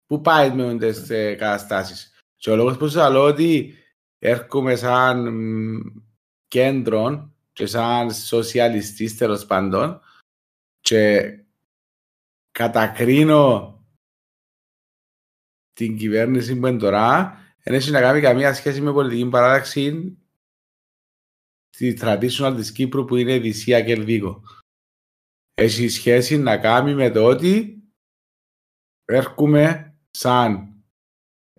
πού 0.07 0.20
πάεις 0.20 0.52
με 0.52 0.76
τις 0.78 1.11
ε, 1.11 1.35
καταστάσεις. 1.35 2.12
Και 2.37 2.50
ο 2.50 2.57
λόγος 2.57 2.76
που 2.76 2.88
σου 2.88 2.96
λέω 2.98 3.24
ότι 3.24 3.74
έρχομαι 4.18 4.74
σαν 4.76 5.28
μ, 5.35 5.81
κέντρο 6.48 7.33
και 7.52 7.66
σαν 7.66 8.12
σοσιαλιστής 8.14 9.16
τέλος 9.16 9.46
πάντων 9.46 10.00
και 10.81 11.33
κατακρίνω 12.50 13.72
την 15.72 15.96
κυβέρνηση 15.96 16.57
που 16.59 16.66
είναι 16.66 16.78
τώρα 16.78 17.37
δεν 17.62 17.74
έχει 17.74 17.90
να 17.90 18.00
κάνει 18.00 18.20
καμία 18.20 18.54
σχέση 18.54 18.81
με 18.81 18.92
πολιτική 18.92 19.28
παράταξη 19.28 20.16
τη 21.78 21.94
traditional 22.00 22.52
της 22.56 22.72
Κύπρου 22.72 23.04
που 23.04 23.16
είναι 23.16 23.34
η 23.34 23.38
Δυσία 23.38 23.80
και 23.80 23.92
Ελβίγο 23.92 24.42
έχει 25.54 25.88
σχέση 25.88 26.38
να 26.38 26.56
κάνει 26.56 26.94
με 26.94 27.10
το 27.10 27.24
ότι 27.24 27.82
έρχομαι 29.04 29.94
σαν 30.10 30.68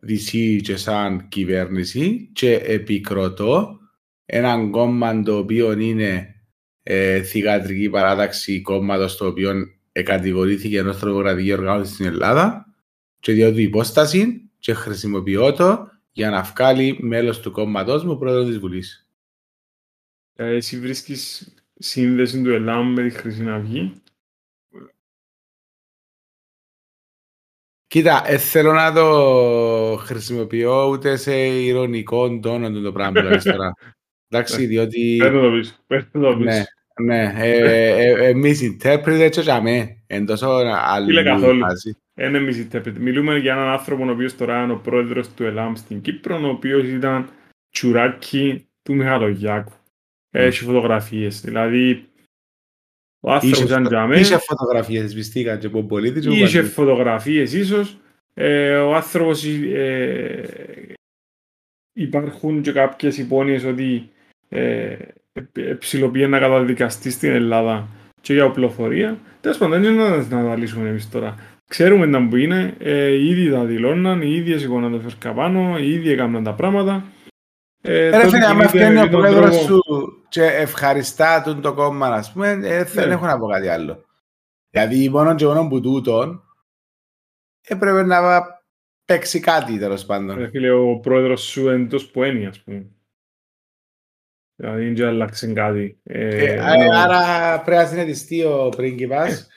DC 0.07 0.59
και 0.63 0.75
σαν 0.75 1.27
κυβέρνηση 1.27 2.29
και 2.33 2.53
επικροτώ 2.53 3.79
έναν 4.25 4.71
κόμμα 4.71 5.23
το 5.23 5.37
οποίο 5.37 5.71
είναι 5.79 6.35
ε, 6.83 7.21
θηγατρική 7.21 7.89
παράταξη 7.89 8.61
κόμματος 8.61 9.17
το 9.17 9.27
οποίο 9.27 9.53
εκατηγορήθηκε 9.91 10.77
ενός 10.77 10.99
τρομοκρατική 10.99 11.53
οργάνωση 11.53 11.93
στην 11.93 12.05
Ελλάδα 12.05 12.65
και 13.19 13.31
διότι 13.31 13.61
υπόσταση 13.61 14.49
και 14.59 14.73
χρησιμοποιώ 14.73 15.53
το 15.53 15.87
για 16.11 16.29
να 16.29 16.41
βγάλει 16.41 16.97
μέλος 17.01 17.39
του 17.39 17.51
κόμματός 17.51 18.03
μου 18.03 18.17
πρόεδρος 18.17 18.47
της 18.47 18.59
Βουλής. 18.59 19.08
Ε, 20.39 20.55
Εσύ 20.55 20.79
βρίσκεις 20.79 21.53
σύνδεση 21.73 22.41
του 22.43 22.49
ΕΛΑΜ 22.49 22.93
με 22.93 23.03
τη 23.03 23.09
Χρυσή 23.09 23.49
Αυγή; 23.49 24.01
Κοίτα, 27.87 28.23
ε, 28.25 28.37
θέλω 28.37 28.73
να 28.73 28.93
το 28.93 29.05
χρησιμοποιώ 29.97 30.87
ούτε 30.89 31.15
σε 31.15 31.33
ηρωνικό 31.45 32.39
τόνο 32.39 32.71
του 32.71 32.81
το 32.81 32.91
πράγμα 32.91 33.21
που 33.21 33.27
λες 33.27 33.43
τώρα. 33.43 33.73
Εντάξει, 34.29 34.65
διότι... 34.65 35.17
Παίρνω 35.19 35.41
το 35.41 35.51
πίσω. 35.51 35.73
Παίρνω 35.87 36.09
το 36.29 36.35
Ναι, 36.35 36.51
πίσω. 36.51 36.63
ναι. 37.03 37.33
Ε, 37.35 37.57
ε, 38.01 38.27
ε, 38.29 38.33
misinterpreted 38.35 39.29
και 39.31 39.41
για 39.41 39.61
με. 39.61 40.03
Εν 40.07 40.25
τόσο 40.25 40.57
Φίλε, 40.57 40.73
αλλού 40.75 41.23
καθόλου. 41.23 41.59
φάση. 41.59 41.97
Είναι 42.15 42.39
misinterpret. 42.39 42.93
Μιλούμε 42.97 43.37
για 43.37 43.53
έναν 43.53 43.67
άνθρωπο 43.67 44.05
ο 44.05 44.11
οποίος 44.11 44.35
τώρα 44.35 44.63
είναι 44.63 44.71
ο 44.71 44.77
πρόεδρος 44.77 45.29
του 45.33 45.43
ΕΛΑΜ 45.43 45.75
στην 45.75 46.01
Κύπρο, 46.01 46.39
ο 46.43 46.47
οποίος 46.47 46.83
ήταν 46.87 47.29
τσουράκι 47.69 48.67
του 48.83 48.95
Μιχαλογιάκου. 48.95 49.71
Έχει 50.31 50.63
φωτογραφίες. 50.63 51.41
Δηλαδή, 51.41 52.05
ο 53.19 53.31
άνθρωπος 53.31 53.57
Είχε 53.57 53.67
ήταν 53.67 53.81
φω- 53.83 53.91
για 53.91 54.05
μένα. 54.07 54.19
Είχε 54.21 54.37
φωτογραφίες, 54.37 55.13
βυστήκαν 55.15 55.59
και 55.59 55.67
από 55.67 55.83
πολίτη 55.83 56.19
και 56.19 56.27
από 56.27 56.35
Είχε 56.35 56.57
παντού. 56.59 56.71
φωτογραφίες 56.71 57.53
ίσως. 57.53 57.97
Ε, 58.33 58.75
ο 58.77 58.95
άνθρωπος 58.95 59.45
ε, 59.45 60.43
υπάρχουν 61.93 62.61
και 62.61 62.71
κάποιες 62.71 63.17
υπόνοιες 63.17 63.63
ότι 63.63 64.09
ε, 64.49 64.97
ε, 65.53 65.73
ψηλοποιεί 65.79 66.25
να 66.29 66.39
καταδικαστεί 66.39 67.09
στην 67.11 67.29
Ελλάδα 67.29 67.87
και 68.21 68.33
για 68.33 68.45
οπλοφορία. 68.45 69.17
Τέλος 69.41 69.57
πάντων, 69.57 69.81
δεν 69.81 69.93
είναι 69.93 70.09
να 70.09 70.27
τα 70.27 70.37
αναλύσουμε 70.37 70.89
εμείς 70.89 71.09
τώρα. 71.09 71.35
Ξέρουμε 71.69 72.05
να 72.05 72.27
που 72.27 72.35
είναι, 72.35 72.73
ε, 72.79 73.07
οι 73.07 73.29
ίδιοι 73.29 73.49
τα 73.49 73.65
δηλώναν, 73.65 74.21
οι 74.21 74.33
ίδιοι 74.33 74.57
σηκώναν 74.57 74.91
το 74.91 74.99
φερκά 74.99 75.33
πάνω, 75.33 75.77
οι 75.79 75.91
ίδιοι 75.91 76.09
έκαναν 76.11 76.43
τα 76.43 76.53
πράγματα. 76.53 77.03
Ε, 77.81 78.09
Ρε 78.09 78.11
τότε 78.11 78.29
φίλε, 78.29 78.45
άμα 78.45 78.65
κινείται 78.65 78.67
φτιάχνει 78.67 78.93
με 78.95 79.01
ο 79.01 79.09
τον 79.09 79.19
πρόεδρος 79.19 79.65
τρόπο- 79.65 79.83
σου 79.83 80.23
και 80.29 80.43
ευχαριστά 80.43 81.41
τον 81.41 81.61
το 81.61 81.73
κόμμα, 81.73 82.07
ας 82.07 82.31
πούμε, 82.31 82.49
ε, 82.49 82.83
δεν 82.83 83.07
Ναι. 83.07 83.13
έχω 83.13 83.25
να 83.25 83.39
πω 83.39 83.47
κάτι 83.47 83.67
άλλο. 83.67 84.05
Δηλαδή 84.69 85.09
μόνο 85.09 85.35
και 85.35 85.45
μόνο 85.45 85.67
που 85.67 85.81
τούτον 85.81 86.43
έπρεπε 87.61 88.03
να 88.03 88.41
παίξει 89.05 89.39
κάτι 89.39 89.77
τέλος 89.79 90.05
πάντων. 90.05 90.37
Ρε 90.37 90.49
φίλε, 90.49 90.71
ο 90.71 90.99
πρόεδρος 90.99 91.41
σου 91.43 91.69
εντός 91.69 92.11
που 92.11 92.23
έννοια, 92.23 92.49
ας 92.49 92.59
πούμε. 92.63 92.91
Δηλαδή, 94.55 94.93
δεν 94.93 95.07
άλλαξε 95.07 95.53
κάτι. 95.53 95.99
Ε, 96.03 96.27
Ε, 96.27 96.53
ε, 96.53 96.59
άρα 96.95 97.61
πρέπει 97.61 97.81
να 97.81 97.87
συνετιστεί 97.87 98.43
ο 98.43 98.69
πρίγκιπας 98.75 99.47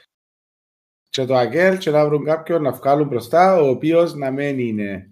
και 1.11 1.25
το 1.25 1.37
Αγγέλ 1.37 1.79
και 1.79 1.91
να 1.91 2.07
βρουν 2.07 2.25
κάποιον 2.25 2.63
να 2.63 2.73
βγάλουν 2.73 3.09
μπροστά 3.09 3.61
ο 3.61 3.69
οποίος 3.69 4.15
να 4.15 4.31
μην 4.31 4.59
είναι 4.59 5.11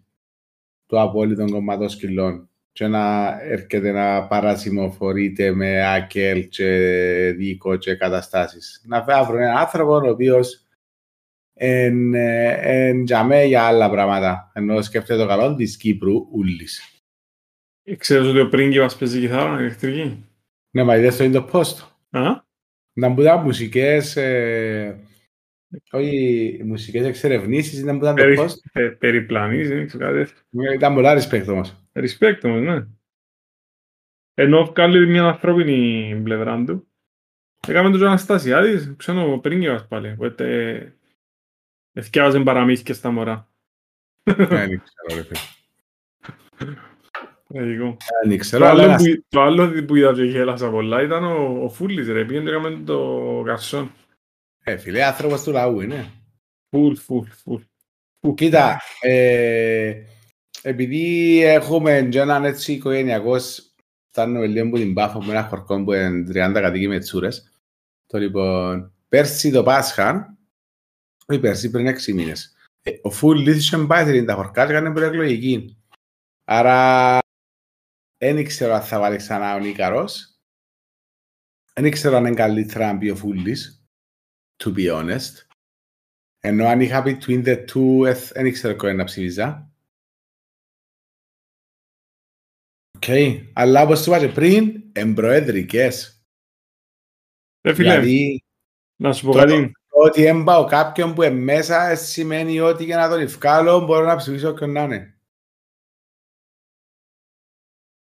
το 0.87 1.01
απόλυτο 1.01 1.45
κομμάτο 1.51 1.89
σκυλών 1.89 2.50
και 2.73 2.87
να 2.87 3.37
έρχεται 3.43 3.91
να 3.91 4.27
παρασημοφορείται 4.27 5.53
με 5.53 5.85
Αγγέλ 5.87 6.49
και 6.49 6.67
δίκο 7.37 7.77
και 7.77 7.95
καταστάσεις. 7.95 8.85
Να 8.87 9.25
βρουν 9.25 9.41
έναν 9.41 9.57
άνθρωπο 9.57 9.93
ο 9.93 10.09
οποίος 10.11 10.65
εν, 11.55 12.15
ε, 12.15 12.59
εν 12.63 13.05
τζαμέ 13.05 13.45
για 13.45 13.63
άλλα 13.63 13.91
πράγματα. 13.91 14.51
Ενώ 14.55 14.83
σκέφτεται 14.83 15.23
το 15.23 15.29
καλό 15.29 15.55
της 15.55 15.77
Κύπρου 15.77 16.29
ούλης. 16.33 16.95
Ξέρεις 17.99 18.29
ότι 18.29 18.41
ο 18.41 18.49
πρίγκιπας 18.49 18.97
παίζει 18.97 19.21
κιθάρα 19.21 19.61
ηλεκτρική; 19.61 20.25
Ναι, 20.71 20.83
μα 20.83 20.97
είδες 20.97 21.17
το 21.17 21.25
είναι 21.25 21.39
το 21.41 21.49
post. 21.53 21.89
Α, 22.11 22.21
Να 22.93 23.15
που 23.15 23.21
ήταν 23.21 23.41
μουσικές, 23.43 24.17
ε, 24.17 25.01
όχι 25.91 26.61
μουσικές 26.65 27.07
εξερευνήσεις, 27.07 27.79
ήταν 27.81 27.99
που 27.99 28.05
ήταν 28.05 28.17
το 28.17 28.23
περι, 28.23 28.37
post. 28.39 28.55
ε, 28.73 28.87
περιπλανής, 28.89 29.69
δεν 29.69 29.87
ξέρω 29.87 30.05
κάτι 30.05 30.17
τέτοιο. 30.19 30.73
Ήταν 30.75 30.95
πολλά 30.95 31.19
respect 31.23 31.47
όμως. 31.49 31.80
Respect 31.93 32.39
όμως, 32.43 32.61
ναι. 32.61 32.87
Ενώ 34.35 34.65
βγάλει 34.65 35.07
μια 35.07 35.25
ανθρώπινη 35.25 36.21
πλευρά 36.25 36.65
του. 36.65 36.89
Έκαμε 37.67 37.91
τον 37.91 38.07
Αναστασιάδης, 38.07 38.95
ξέρω 38.97 39.33
ο 39.33 39.39
πρίγκιπας 39.39 39.87
πάλι. 39.89 40.11
Οπότε 40.11 40.97
ευκαιάζε 41.93 42.41
παραμύθια 42.41 42.95
στα 42.95 43.11
μωρά. 43.11 43.49
Δεν 44.23 44.47
ξέρω, 44.83 45.15
ρε 45.15 45.23
φίλε. 45.23 45.39
Λογικό. 47.49 47.97
Δεν 48.23 48.31
Το 48.31 48.37
ξέρω, 48.37 48.67
αλλά 48.67 48.83
άλλο, 48.83 48.91
ένας- 48.91 49.03
που, 49.03 49.25
το 49.29 49.41
άλλο 49.43 49.85
που 49.85 49.97
είδα 49.97 50.13
και 50.13 50.23
γέλασα 50.25 50.71
πολλά 50.71 51.03
ήταν 51.03 51.25
ο, 51.25 51.65
ο 51.65 51.69
Φούλης 51.69 52.09
ρε, 52.09 52.25
πήγαινε 52.25 52.45
και 52.45 52.57
έκαμε 52.57 52.83
το 52.85 53.43
καρσόν. 53.47 53.93
ε, 54.65 54.77
φίλε, 54.77 55.05
άνθρωπος 55.05 55.43
του 55.43 55.51
λαού 55.53 55.81
είναι. 55.81 56.11
Φουλ, 56.71 56.95
φουλ, 56.95 57.27
φουλ. 57.29 57.63
Κοίτα, 58.35 58.81
ε, 59.01 60.03
επειδή 60.63 61.39
έχουμε 61.45 62.09
και 62.11 62.21
έναν 62.21 62.45
έτσι 62.45 62.73
οικογενειακός, 62.73 63.75
φτάνουμε 64.11 64.47
λίγο 64.47 64.67
από 64.67 64.77
την 64.77 64.95
Πάφο 64.95 65.23
με 65.23 65.33
ένα 65.33 65.45
χορκό 65.49 65.85
που 65.85 65.93
είναι 65.93 66.49
30 66.49 66.53
κατοίκοι 66.55 66.89
με 66.89 66.99
τσούρες. 66.99 67.51
Το 68.07 68.19
λοιπόν, 68.19 68.93
πέρσι 69.09 69.51
το 69.51 69.63
Πάσχα, 69.63 70.39
όχι 71.27 71.41
πέρσι, 71.41 71.71
πριν 71.71 71.87
6 71.87 72.13
μήνες, 72.13 72.55
ε, 72.83 72.91
ο 73.03 73.11
Φούλης 73.11 73.57
είχε 73.57 73.77
πάει 73.87 74.25
τα 74.25 74.35
χορκά 74.35 74.67
και 74.67 74.73
έκανε 74.73 74.93
προεκλογική. 74.93 75.77
Άρα, 76.45 77.19
δεν 78.19 78.39
ήξερα 78.39 78.75
αν 78.75 78.83
θα 78.83 78.99
βάλει 78.99 79.17
ξανά 79.17 79.55
ο 79.55 79.59
Νίκαρος. 79.59 80.39
Δεν 81.75 81.85
ήξερα 81.85 82.17
αν 82.17 82.27
είναι 82.27 82.35
καλύτερα 82.35 82.87
να 82.87 82.99
μπει 82.99 83.11
ο 83.11 83.17
Φούλης, 83.17 83.85
to 84.57 84.75
be 84.75 84.91
honest. 84.93 85.47
Ενώ 86.41 86.67
αν 86.67 86.81
είχα 86.81 87.03
between 87.07 87.45
the 87.45 87.65
two, 87.65 88.07
ε, 88.07 88.15
δεν 88.33 88.47
ήξερα 88.47 88.75
κόλλη 88.75 88.95
να 88.95 89.05
ψηφίζα. 89.05 89.70
Οκ. 93.03 93.41
Αλλά 93.53 93.83
όπως 93.83 94.03
σου 94.03 94.11
είπα 94.11 94.27
και 94.27 94.33
πριν, 94.33 94.83
εμπροεδρικές. 94.93 96.25
Ρε 97.63 97.75
φίλε, 97.75 97.91
Δηλαδή, 97.91 98.45
να 98.97 99.13
σου 99.13 99.27
πω 99.27 99.33
το- 99.33 99.39
κάτι. 99.39 99.73
το 99.89 99.99
ότι 100.05 100.25
έμπαω 100.27 100.65
κάποιον 100.65 101.15
που 101.15 101.23
είναι 101.23 101.35
μέσα, 101.35 101.89
ε, 101.89 101.95
σημαίνει 101.95 102.61
ότι 102.61 102.85
για 102.85 102.97
να 102.97 103.09
τον 103.09 103.21
ευκάλω 103.21 103.81
μπορώ 103.81 104.05
να 104.07 104.17
ψηφίσω 104.17 104.49
όποιον 104.51 104.73
να 104.73 104.83
είναι. 104.83 105.19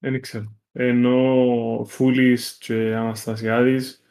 Δεν 0.01 0.13
ήξερα. 0.13 0.53
Ενώ 0.71 1.85
Φούλης 1.87 2.57
και 2.57 2.73
Αναστασιάδης 2.95 4.03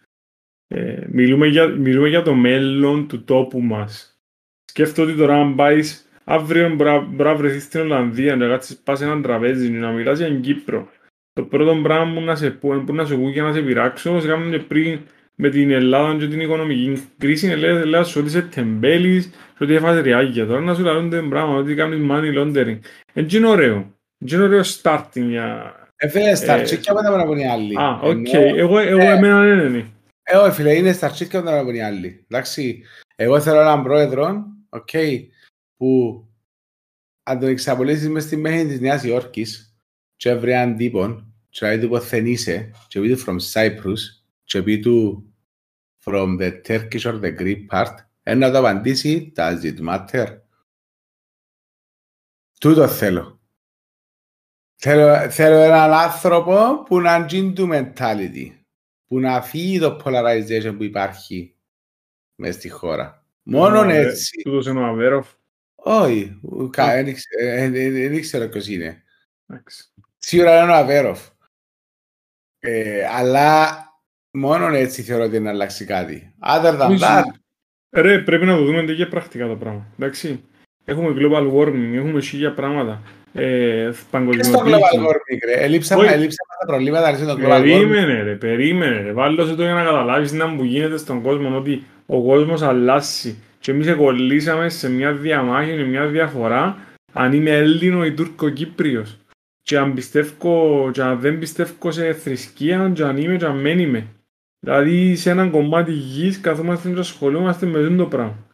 ε, 0.67 1.07
μιλούμε, 1.09 1.47
για, 1.47 1.67
μιλούμε 1.69 2.09
για 2.09 2.23
το 2.23 2.35
μέλλον 2.35 3.09
του 3.09 3.25
τόπου 3.25 3.61
μας. 3.61 4.21
Σκέφτομαι 4.65 5.11
ότι 5.11 5.19
τώρα 5.21 5.41
αν 5.41 5.55
πάεις 5.55 6.08
αύριο 6.29 6.69
μπορεί 6.75 6.91
να- 6.91 6.99
μπορεί 7.01 7.29
να 7.29 7.35
βρεθείς 7.35 7.63
στην 7.63 7.81
Ολλανδία 7.81 8.37
να 8.37 8.47
κάτσεις 8.49 8.77
πας 8.77 8.99
σε 8.99 9.05
έναν 9.05 9.23
τραπέζι 9.23 9.71
να 9.71 9.91
μιλάς 9.91 10.19
για 10.19 10.27
την 10.27 10.41
Κύπρο. 10.41 10.89
Το 11.33 11.43
πρώτο 11.45 11.81
πράγμα 11.83 12.15
που 12.15 12.21
να 12.21 12.35
σε 12.37 12.51
πω, 12.51 12.83
που 12.87 12.95
να 12.95 13.05
σου 13.05 13.21
πω 13.21 13.31
και 13.31 13.43
να 13.43 13.53
σε 13.53 13.61
πειράξω, 13.61 14.11
όπως 14.11 14.25
κάνουμε 14.27 14.57
και 14.57 14.63
πριν 14.63 14.99
με 15.35 15.49
την 15.49 15.71
Ελλάδα 15.71 16.15
και 16.19 16.27
την 16.29 16.41
οικονομική 16.41 17.03
κρίση, 17.19 17.47
λέει, 17.47 17.85
λέει 17.85 18.05
σου 18.05 18.19
ότι 18.21 18.29
είσαι 18.29 18.43
τεμπέλης 18.43 19.27
και 19.59 19.65
ότι 19.65 19.75
έφασε 19.75 20.01
ριάγια. 20.01 20.47
Τώρα 20.47 20.61
να 20.61 20.75
σου 20.75 20.83
λαλούν 20.83 21.11
το 21.11 21.23
πράγμα, 21.29 21.55
ότι 21.57 21.75
κάνεις 21.75 22.01
money 22.11 22.39
laundering. 22.39 22.79
Έτσι 23.13 23.37
είναι 23.37 23.47
ωραίο. 23.47 23.95
Έτσι 24.23 24.35
είναι 24.35 24.45
ωραίο 24.45 24.61
starting 24.83 25.27
για... 25.29 25.75
Ε, 25.97 26.09
φίλε, 26.09 26.35
στα 26.35 26.53
Ε, 26.55 26.61
αρχίδια 26.61 26.95
μετά 26.95 27.07
πρέπει 27.13 27.23
να 27.23 27.27
πούν 27.27 27.39
οι 27.39 27.49
άλλοι. 27.49 27.77
Α, 27.79 27.99
οκ. 28.03 28.33
Ενώ- 28.33 28.57
Εγώ, 28.57 28.79
εγώ 28.79 29.01
ε, 29.01 29.05
εμένα 29.13 29.41
δεν 29.41 29.59
είναι. 29.69 29.85
Ε, 30.23 30.37
όχι 30.37 30.51
φίλε, 30.55 30.75
είναι 30.75 30.93
στα 30.93 31.07
αρχίδια 31.07 31.41
μετά 31.43 31.57
να 31.57 31.65
πούν 31.65 31.75
οι 31.75 31.83
άλλοι. 31.83 32.25
Εντάξει, 32.31 32.83
εγώ 33.17 33.41
θέλω 33.41 33.61
έναν 33.61 33.83
πρόεδρο, 33.83 34.45
οκ, 34.69 34.89
που 35.79 36.23
αν 37.23 37.39
τον 37.39 37.49
εξαπολύσεις 37.49 38.09
μες 38.09 38.23
στη 38.23 38.37
μέση 38.37 38.67
της 38.67 38.81
Νέας 38.81 39.05
Υόρκης 39.05 39.79
και 40.17 40.35
βρει 40.35 40.53
έναν 40.53 40.77
τύπον 40.77 41.35
και 41.49 41.67
να 41.67 41.73
πει 41.73 41.81
του 41.81 41.89
ποθεν 41.89 42.27
είσαι 42.27 42.71
και 42.89 43.01
πει 43.01 43.15
του 43.15 43.25
from 43.27 43.37
Cyprus 43.53 43.99
και 44.45 44.63
πει 44.63 44.79
του 44.79 45.25
from 46.05 46.39
the 46.41 46.61
Turkish 46.67 47.05
or 47.05 47.21
the 47.21 47.39
Greek 47.39 47.67
part 47.71 47.95
ένα 48.23 48.47
να 48.47 48.53
το 48.53 48.59
απαντήσει 48.59 49.33
does 49.37 49.63
it 49.63 49.79
matter; 49.89 50.39
Τούτο 52.61 52.89
θέλω. 52.89 53.41
Θέλω, 54.77 55.31
θέλω 55.31 55.57
έναν 55.57 55.93
άνθρωπο 55.93 56.83
που 56.83 57.01
να 57.01 57.27
γίνει 57.27 57.53
του 57.53 57.69
mentality 57.73 58.51
που 59.07 59.21
να 59.21 59.43
φύγει 59.43 59.79
το 59.79 60.01
polarization 60.05 60.75
που 60.77 60.83
υπάρχει 60.83 61.57
μες 62.35 62.55
στη 62.55 62.69
χώρα. 62.69 63.27
Μόνο 63.43 63.83
Ε, 63.83 63.99
έτσι. 63.99 64.43
Τούτος 64.43 64.67
είναι 64.67 64.81
ο 64.81 64.85
Αβέροφ. 64.85 65.29
Όχι, 65.83 66.41
κα- 66.71 66.85
Α. 66.85 66.95
δεν 66.95 67.07
ήξε- 67.07 67.41
ε, 67.41 67.63
ε, 67.63 67.65
ε, 67.65 67.91
δεν 67.91 68.13
ήξερα 68.13 68.49
ποιος 68.49 68.69
είναι. 68.69 69.03
Εντάξει. 69.47 69.85
Σίγουρα 70.19 70.63
είναι 70.63 70.71
ο 70.73 70.75
Αβέροφ. 70.75 71.21
Ε, 72.59 73.05
αλλά 73.17 73.77
μόνο 74.31 74.67
έτσι 74.75 75.03
θεωρώ 75.03 75.25
ότι 75.25 75.37
είναι 75.37 75.45
να 75.45 75.51
αλλάξει 75.51 75.85
κάτι. 75.85 76.35
Other 76.47 76.81
than 76.81 76.89
Όχι. 76.91 76.99
that, 77.03 77.23
Ρε, 77.91 78.19
πρέπει 78.19 78.45
να 78.45 78.57
το 78.57 78.65
δούμε 78.65 78.83
και 78.83 79.07
πρακτικά 79.07 79.47
το 79.47 79.57
πράγμα. 79.57 79.87
Εντάξει. 79.99 80.45
Έχουμε 80.85 81.15
global 81.19 81.53
warming, 81.53 81.93
έχουμε 81.95 82.21
χίλια 82.21 82.53
πράγματα. 82.55 83.03
Ε, 83.35 83.85
και 83.85 83.93
στο 83.93 84.07
παγκοσμιοποίηση. 84.11 84.51
global 84.65 85.07
warming, 85.07 85.39
ρε; 85.47 85.53
Ελείψαμε, 85.53 86.03
Όχι. 86.03 86.13
ελείψαμε 86.13 86.53
τα 86.61 86.67
προβλήματα, 86.67 87.07
αρέσει 87.07 87.25
το 87.25 87.33
global 87.33 87.45
warming. 87.45 87.49
Περίμενε 87.49 88.23
ρε, 88.23 88.35
περίμενε 88.35 89.01
ρε. 89.01 89.13
Βάλω 89.13 89.45
το 89.57 89.63
για 89.63 89.73
να 89.73 89.85
καταλάβεις 89.85 90.33
να 90.33 90.57
που 90.57 90.65
γίνεται 90.65 90.97
στον 90.97 91.23
κόσμο 91.23 91.57
ότι 91.57 91.85
ο 92.07 92.23
κόσμος 92.25 92.63
αλλάζει. 92.63 93.37
Και 93.69 93.75
εμείς 93.75 93.87
εκολλήσαμε 93.87 94.69
σε 94.69 94.91
μια 94.91 95.13
διαμάχη, 95.13 95.71
σε 95.71 95.83
μια 95.83 96.07
διαφορά 96.07 96.79
αν 97.13 97.33
είμαι 97.33 97.51
Έλληνος 97.51 98.07
ή 98.07 98.13
Τούρκο 98.13 98.49
Κύπριος. 98.49 99.19
Και 99.63 99.79
αν 99.79 99.95
πιστεύω, 99.95 100.91
και 100.93 101.03
αν 101.03 101.21
δεν 101.21 101.39
πιστεύω 101.39 101.91
σε 101.91 102.13
θρησκεία, 102.13 102.91
και 102.95 103.03
αν 103.03 103.17
είμαι 103.17 103.37
και 103.37 103.45
αν 103.45 103.63
δεν 103.63 103.79
είμαι. 103.79 104.07
Δηλαδή 104.59 105.17
σε 105.17 105.31
έναν 105.31 105.51
κομμάτι 105.51 105.93
γης 105.93 106.41
καθόμαστε 106.41 106.91
και 106.91 106.99
ασχολούμαστε 106.99 107.67
με 107.67 107.79
αυτό 107.79 107.97
το 107.97 108.07
πράγμα. 108.07 108.47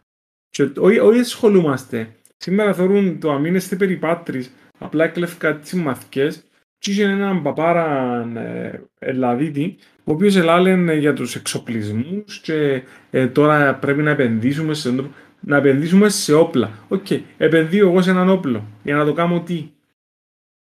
Και 0.50 0.70
όχι, 0.78 0.98
όχι 0.98 1.18
ασχολούμαστε. 1.18 2.08
Σήμερα 2.36 2.74
θεωρούν 2.74 3.20
το 3.20 3.32
αμήνεστε 3.32 3.76
περιπάτρις, 3.76 4.50
απλά 4.78 5.04
έκλεφκα 5.04 5.56
τις 5.56 5.72
μαθηκές 5.72 6.44
και 6.78 6.90
είχε 6.90 7.04
έναν 7.04 7.42
παπάρα 7.42 8.20
ε, 8.36 8.80
Ελλαδίτη, 8.98 9.76
ο 10.04 10.12
οποίος 10.12 10.36
ελάλεν 10.36 10.88
για 10.90 11.12
τους 11.12 11.34
εξοπλισμούς 11.34 12.38
και 12.40 12.82
ε, 13.10 13.26
τώρα 13.26 13.74
πρέπει 13.74 14.02
να 14.02 14.10
επενδύσουμε 14.10 14.74
σε, 14.74 14.94
να 15.40 15.56
επενδύσουμε 15.56 16.08
σε 16.08 16.34
όπλα. 16.34 16.70
Οκ, 16.88 17.06
επενδύω 17.38 17.88
εγώ 17.88 18.02
σε 18.02 18.10
έναν 18.10 18.28
όπλο. 18.28 18.64
Για 18.82 18.96
να 18.96 19.04
το 19.04 19.12
κάνω 19.12 19.40
τι; 19.40 19.70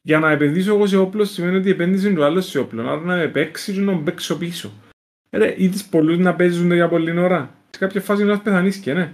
Για 0.01 0.19
να 0.19 0.31
επενδύσω 0.31 0.73
εγώ 0.75 0.85
σε 0.87 0.97
όπλο 0.97 1.25
σημαίνει 1.25 1.55
ότι 1.55 1.69
επένδυσε 1.69 2.13
το 2.13 2.23
άλλο 2.25 2.41
σε 2.41 2.59
όπλο. 2.59 2.81
Άρα 2.81 2.99
να 3.01 3.15
με 3.15 3.27
παίξει 3.27 3.73
και 3.73 3.79
να 3.79 3.91
με 3.91 4.01
παίξω 4.03 4.37
πίσω. 4.37 4.71
Ε, 5.29 5.37
Ρε, 5.37 5.53
είδες 5.57 5.83
πολλούς 5.83 6.17
να 6.17 6.35
παίζουν 6.35 6.71
για 6.71 6.87
πολλή 6.87 7.19
ώρα. 7.19 7.49
Σε 7.69 7.79
κάποια 7.79 8.01
φάση 8.01 8.23
να 8.23 8.39
πεθανείς 8.39 8.77
και 8.77 8.93
ναι. 8.93 9.13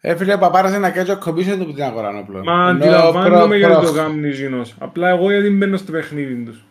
Ε, 0.00 0.16
φίλε, 0.16 0.34
ο 0.34 0.38
παπάρας 0.38 0.70
είναι 0.70 0.78
να 0.80 0.90
κάνει 0.90 1.08
το 1.08 1.18
κομπίσιο 1.18 1.56
του 1.56 1.64
που 1.64 1.72
την 1.72 1.82
αγορά 1.82 2.18
όπλο. 2.18 2.44
Μα 2.44 2.52
Ενώ 2.52 2.62
αντιλαμβάνομαι 2.62 3.46
προ- 3.46 3.56
γιατί 3.58 3.74
προ- 3.74 3.86
το 3.86 3.92
κάνουν 3.92 4.24
οι 4.24 4.30
ζήνος. 4.30 4.74
Απλά 4.78 5.08
εγώ 5.08 5.30
γιατί 5.30 5.50
μπαίνω 5.50 5.76
στο 5.76 5.92
παιχνίδι 5.92 6.42
τους. 6.44 6.64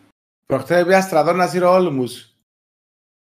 Προχτές 0.46 0.82
πήγα 0.84 1.00
στρατό 1.00 1.32
να 1.32 1.46
σύρω 1.46 1.72
όλμους. 1.72 2.28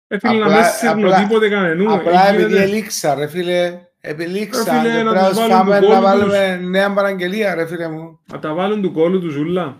Ε, 0.07 0.19
φίλε, 0.19 0.33
να 0.39 0.45
Απλά- 0.45 0.55
μην 0.61 0.65
σύρνω 0.71 1.07
απλά- 1.07 1.17
τίποτε 1.27 1.49
κανενού. 1.49 1.93
Απλά 1.93 2.27
Ε, 2.27 2.29
επειδή 2.33 2.47
γίνεται- 2.47 2.63
ελίξα, 2.63 3.15
ρε 3.15 3.27
φίλε. 3.27 3.81
Επιλήξα. 3.99 4.73
Ρε 4.73 4.79
φίλε, 4.89 4.97
και 4.97 5.03
να 5.03 5.11
πρέπει 5.11 5.27
τους 5.27 5.37
να 5.37 5.47
βάλουν 5.47 5.57
φάμε 5.57 5.79
του 5.79 5.87
να 5.87 5.93
κόλου 5.93 6.01
βάλουμε 6.03 6.55
νέα 6.55 6.93
παραγγελία, 6.93 7.55
ρε 7.55 7.67
φίλε 7.67 7.87
μου. 7.89 8.19
Να 8.31 8.39
τα 8.39 8.53
βάλουν 8.53 8.81
του 8.81 8.91
κόλου 8.91 9.19
τους 9.19 9.33
ζούλα. 9.33 9.77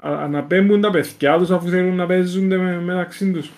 Α- 0.00 0.28
Να 0.28 0.44
πέμπουν 0.44 0.80
τα 0.80 0.90
παιδιά 0.90 1.38
τους 1.38 1.50
αφού 1.50 1.68
θέλουν 1.68 1.94
να 1.94 2.06
παίζουν 2.06 2.44
με, 2.46 2.80
μεταξύ 2.80 3.32
τους. 3.32 3.50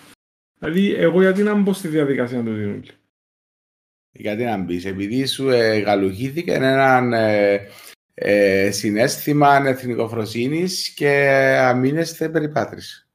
Δηλαδή, 0.59 0.93
εγώ 0.95 1.21
γιατί 1.21 1.43
να 1.43 1.53
μπω 1.55 1.73
στη 1.73 1.87
διαδικασία 1.87 2.37
να 2.37 2.43
το 2.43 2.51
δίνουν. 2.51 2.85
Γιατί 4.11 4.43
να 4.43 4.57
μπεις, 4.57 4.85
επειδή 4.85 5.25
σου 5.25 5.49
ε, 5.49 5.77
γαλουχήθηκε 5.77 6.53
έναν 6.53 7.13
ε, 7.13 7.59
ε, 8.13 8.71
συνέστημα 8.71 9.67
εθνικοφροσύνη 9.67 10.65
και 10.95 11.29
αμήνεστε 11.59 12.29
περιπάτρηση. 12.29 13.07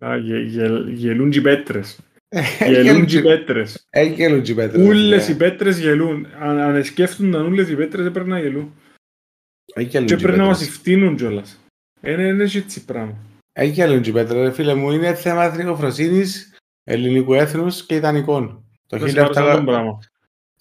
Α, 0.00 0.16
γε, 0.16 0.38
γε, 0.38 0.66
γελούν 0.92 1.30
και 1.30 1.38
οι 1.38 1.42
πέτρες. 1.42 1.98
Ε, 2.28 2.70
Γελούν 2.82 3.06
και 3.06 3.18
οι 3.18 3.22
πέτρες. 3.22 3.86
Έχει 3.90 4.14
γελούν 4.14 4.42
και 4.42 4.52
οι 4.52 4.54
πέτρες. 4.54 4.86
Ούλες 4.86 5.28
οι 5.28 5.32
ναι. 5.32 5.36
πέτρες 5.36 5.78
γελούν. 5.78 6.26
Αν, 6.38 6.58
αν 6.58 6.84
σκέφτονταν 6.84 7.46
ούλες 7.46 7.68
οι 7.68 7.76
πέτρες 7.76 8.02
δεν 8.02 8.12
πρέπει 8.12 8.28
να 8.28 8.40
γελούν. 8.40 8.74
Έχει 9.74 9.88
γελούν 9.88 10.06
Και 10.06 10.14
και 10.14 10.20
οι 10.20 10.22
πρέπει 10.22 10.38
να 10.38 10.44
μας 10.44 10.58
πέτρες. 10.58 10.76
ευθύνουν 10.76 11.16
κιόλας. 11.16 11.60
Είναι, 12.02 12.22
είναι 12.22 12.42
έτσι 12.42 12.84
πράγμα. 12.84 13.16
Έχει 13.52 13.72
γελούν 13.72 14.02
και 14.02 14.10
οι 14.10 14.12
πέτρες, 14.12 14.42
ρε 14.42 14.52
φίλε 14.52 14.74
μου. 14.74 14.90
Είναι 14.90 15.14
θέμα 15.14 15.44
εθνικοφροσύνης, 15.44 16.54
ελληνικού 16.84 17.34
έθνους 17.34 17.86
και 17.86 17.94
ιδανικών. 17.94 18.64
Το 18.86 18.98
Δεν 18.98 19.08
σε 19.08 19.14
πάρω 19.20 19.32
σαν 19.32 19.44
1800 19.44 19.54
τον 19.54 19.64
πράγμα. 19.64 19.98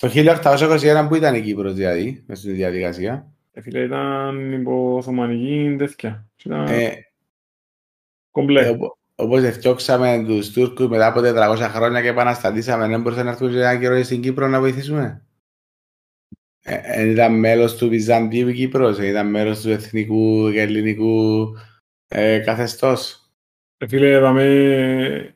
Το 0.02 0.10
1821 0.10 1.06
που 1.08 1.16
ήταν 1.16 1.36
η 1.36 1.42
Κύπρος 1.42 1.74
δηλαδή, 1.74 2.24
μες 2.28 2.40
στη 2.40 2.52
διαδικασία. 2.52 3.32
Ε, 3.54 3.62
φίλε, 3.62 3.80
ήταν 3.80 4.52
υπό 4.54 4.96
Οθωμανική 4.96 5.76
τέτοια. 5.78 6.28
Ήταν 6.46 6.66
Ε, 6.68 6.92
κομπλέ. 8.32 8.66
Ε, 8.66 8.70
οπο- 8.70 8.98
Όπως 9.16 9.44
ευτιώξαμε 9.44 10.24
τους 10.28 10.52
Τούρκους 10.52 10.88
μετά 10.88 11.08
από 11.08 11.22
400 11.22 11.70
χρόνια 11.70 12.02
και 12.02 12.08
επαναστατήσαμε, 12.08 12.88
δεν 12.88 13.02
μπορούσαν 13.02 13.26
να 13.26 13.32
έρθουν 13.32 13.52
και 13.52 13.58
ένα 13.58 13.78
καιρό 13.80 14.04
στην 14.04 14.22
Κύπρο 14.22 14.48
να 14.48 14.60
βοηθήσουμε; 14.60 15.26
Ε, 16.64 16.78
ε, 16.84 17.10
ήταν 17.10 17.40
μέλος 17.40 17.76
του 17.76 17.90
Βυζαντίου 17.90 18.48
η 18.48 18.54
Κύπρος, 18.54 19.00
ε, 19.00 19.08
ήταν 19.08 19.30
μέλος 19.30 19.62
του 19.62 19.70
εθνικού 19.70 20.52
και 20.52 20.62
ελληνικού 20.62 21.46
ε, 22.08 22.40
καθεστώς. 22.40 23.30
Ε, 23.78 23.88
φίλε, 23.88 24.08
είδαμε 24.10 25.36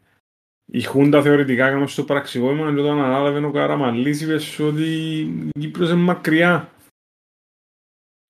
η 0.66 0.84
Χούντα 0.84 1.22
θεωρητικά 1.22 1.68
έκαμε 1.68 1.88
στο 1.88 2.04
πραξικόπημα 2.04 2.74
και 2.74 2.80
όταν 2.80 3.00
ανάλαβε 3.00 3.46
ο 3.46 3.52
Καραμαλής 3.52 4.22
είπες 4.22 4.44
σου 4.44 4.66
ότι 4.68 5.20
η 5.56 5.60
Κύπρος 5.60 5.90
είναι 5.90 6.02
μακριά. 6.02 6.70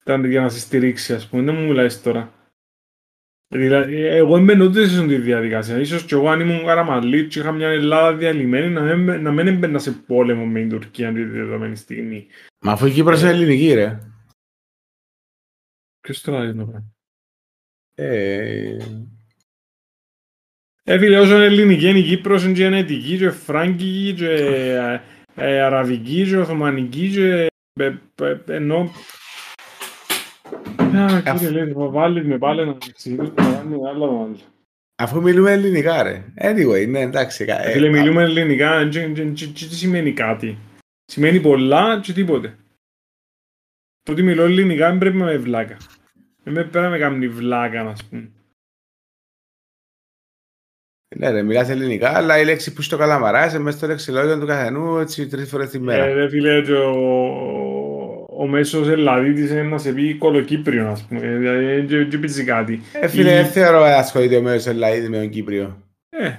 Ήταν 0.02 0.24
για 0.24 0.40
να 0.40 0.48
σε 0.48 0.58
στηρίξει, 0.58 1.14
ας 1.14 1.28
πούμε. 1.28 1.42
Δεν 1.42 1.54
μου 1.54 1.66
μιλάς 1.66 2.02
τώρα. 2.02 2.32
Δηλαδή, 3.48 3.94
εγώ 3.94 4.36
έμπαινε 4.36 4.64
ούτε 4.64 4.86
σε 4.86 5.06
τη 5.06 5.18
διαδικασία. 5.18 5.78
Ίσως 5.78 6.04
και 6.04 6.14
εγώ 6.14 6.28
αν 6.28 6.40
ήμουν 6.40 6.64
Καραμαλής 6.64 7.28
και 7.28 7.38
είχα 7.38 7.52
μια 7.52 7.68
Ελλάδα 7.68 8.16
διαλυμένη 8.16 8.68
να 8.68 8.96
μην, 8.96 9.22
να 9.22 9.32
μην 9.32 9.46
έμπαινα 9.46 9.78
σε 9.78 9.92
πόλεμο 9.92 10.46
με 10.46 10.60
την 10.60 10.68
Τουρκία 10.68 11.12
τη 11.12 11.24
δεδομένη 11.24 11.76
στιγμή. 11.76 12.26
Μα 12.60 12.72
αφού 12.72 12.86
η 12.86 12.92
Κύπρος 12.92 13.20
είναι 13.20 13.30
ελληνική 13.30 13.72
ρε. 13.72 13.98
Ποιος 16.00 16.20
τώρα 16.20 16.44
είναι 16.44 16.52
το 16.52 16.64
πράγμα; 16.64 16.92
Ε, 17.94 18.76
Ε, 20.88 20.98
φίλε, 20.98 21.18
όσο 21.18 21.34
είναι 21.34 21.44
ελληνική 21.44 21.88
είναι 21.88 21.98
η 21.98 22.02
Κύπρος, 22.02 22.44
είναι 22.44 22.52
και 22.52 22.62
γενετική, 22.62 23.16
και 23.16 23.30
φράγκικη, 23.30 24.14
και 24.16 24.28
ε, 24.30 25.00
ε, 25.34 25.60
αραβική, 25.62 26.26
και 26.28 26.36
οθωμανική, 26.36 27.08
και 27.10 27.48
ε, 27.80 27.94
ε, 28.22 28.36
ενώ... 28.46 28.90
Α, 30.96 31.20
κύριε, 31.20 31.50
λέει, 31.50 31.72
θα 31.72 31.86
βάλεις 31.88 32.24
με 32.26 32.38
πάλι 32.38 32.64
να 32.66 32.76
εξηγήσω 32.88 33.22
το 33.30 33.42
κάνουμε 33.42 33.88
άλλα 33.88 33.98
το 33.98 34.04
άλλο. 34.22 34.36
αφού 35.02 35.22
μιλούμε 35.22 35.52
ελληνικά 35.52 36.02
ρε. 36.02 36.24
Anyway, 36.40 36.88
ναι 36.88 37.00
εντάξει. 37.00 37.44
κα- 37.44 37.64
Ε, 37.64 37.68
ε, 37.68 37.72
Φίλε, 37.72 37.88
μιλούμε 37.88 38.22
ελληνικά, 38.22 38.88
και- 38.88 39.08
και- 39.08 39.24
και- 39.24 39.46
και 39.46 39.66
τι 39.66 39.74
σημαίνει 39.74 40.12
κάτι. 40.12 40.58
Σημαίνει 41.04 41.40
πολλά 41.40 42.00
και 42.00 42.12
τίποτε. 42.12 42.56
Το 44.02 44.12
ότι 44.12 44.22
μιλώ 44.22 44.42
ελληνικά 44.44 44.88
δεν 44.88 44.98
πρέπει 44.98 45.16
να 45.16 45.24
με 45.24 45.36
βλάκα. 45.36 45.76
Δεν 46.42 46.54
με 46.54 46.60
πρέπει 46.64 46.84
να 46.84 46.90
με 46.90 46.98
κάνει 46.98 47.28
βλάκα, 47.28 47.82
να 47.82 47.92
πούμε. 48.10 48.30
Ναι 51.16 51.30
ρε, 51.30 51.42
μιλάς 51.42 51.68
ελληνικά, 51.68 52.08
αλλά 52.16 52.38
η 52.38 52.44
λέξη 52.44 52.72
που 52.72 52.82
στο 52.82 52.96
καλαμαράς 52.96 53.52
είναι 53.52 53.62
μέσα 53.62 53.76
στο 53.76 53.86
λεξιλόγιο 53.86 54.38
του 54.38 54.46
καθενού 54.46 54.98
έτσι 54.98 55.26
τρεις 55.26 55.48
φορές 55.48 55.70
τη 55.70 55.78
μέρα. 55.80 56.04
Ε, 56.04 56.12
ρε 56.12 56.28
φίλε, 56.28 56.62
και 56.62 56.72
ο, 56.72 56.92
ο 58.28 58.46
μέσος 58.46 58.88
Ελλαδίτης 58.88 59.50
είναι 59.50 59.62
να 59.62 59.78
σε 59.78 59.92
πει 59.92 60.14
κολοκύπριο, 60.14 60.88
ας 60.88 61.06
πούμε. 61.06 61.20
Δηλαδή, 61.20 61.80
δεν 61.96 62.08
και 62.08 62.18
πεις 62.18 62.44
κάτι. 62.44 62.80
Ε, 62.92 63.08
φίλε, 63.08 63.30
η- 63.30 63.34
δεν 63.34 63.46
θεωρώ 63.46 63.80
να 63.80 63.96
ασχολείται 63.96 64.36
ο 64.36 64.42
μέρος 64.42 64.66
Ελλαίδη 64.66 65.08
με 65.08 65.18
τον 65.18 65.28
Κύπριο. 65.30 65.82
Ε. 66.08 66.30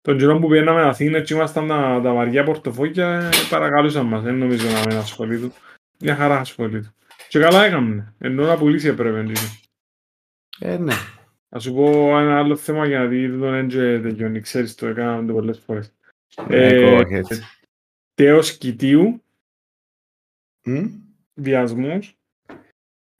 Τον 0.00 0.18
καιρό 0.18 0.38
που 0.38 0.48
πήγαμε 0.48 0.82
Αθήνα 0.82 1.20
και 1.20 1.34
ήμασταν 1.34 1.68
τα, 1.68 2.00
τα 2.02 2.12
βαριά 2.12 2.44
πορτοφόγια, 2.44 3.08
ε, 3.20 3.28
παρακαλούσαν 3.50 4.06
μας. 4.06 4.22
Δεν 4.22 4.34
νομίζω 4.34 4.66
να 4.70 4.80
μην 4.88 4.96
ασχολείται. 4.96 5.50
Μια 6.00 6.14
χαρά 6.16 6.38
ασχολείται. 6.38 6.92
Και 7.28 7.38
καλά 7.38 7.64
έκαμε. 7.64 8.14
Ενώ 8.18 8.46
να 8.46 8.56
πουλήσει 8.56 8.88
έπρεπε. 8.88 9.18
έτσι. 9.30 9.60
Ε, 10.60 10.76
ναι. 10.76 10.92
Θα 11.52 11.58
σου 11.58 11.74
πω 11.74 12.18
ένα 12.18 12.38
άλλο 12.38 12.56
θέμα 12.56 12.86
γιατί 12.86 13.26
δεν 13.26 13.38
τον 13.40 13.54
έντζε 13.54 14.00
τελειώνει. 14.00 14.40
Ξέρεις 14.40 14.74
το, 14.74 14.86
έκαναμε 14.86 15.26
το 15.26 15.32
πολλές 15.32 15.58
φορές. 15.58 15.92
Ε, 16.48 16.66
Ε, 16.66 16.98
go 16.98 17.00
ahead. 17.06 17.38
Τέος 18.14 18.56
Κιτίου, 18.58 19.22
Μμ. 20.64 20.86
βιασμός, 21.34 22.18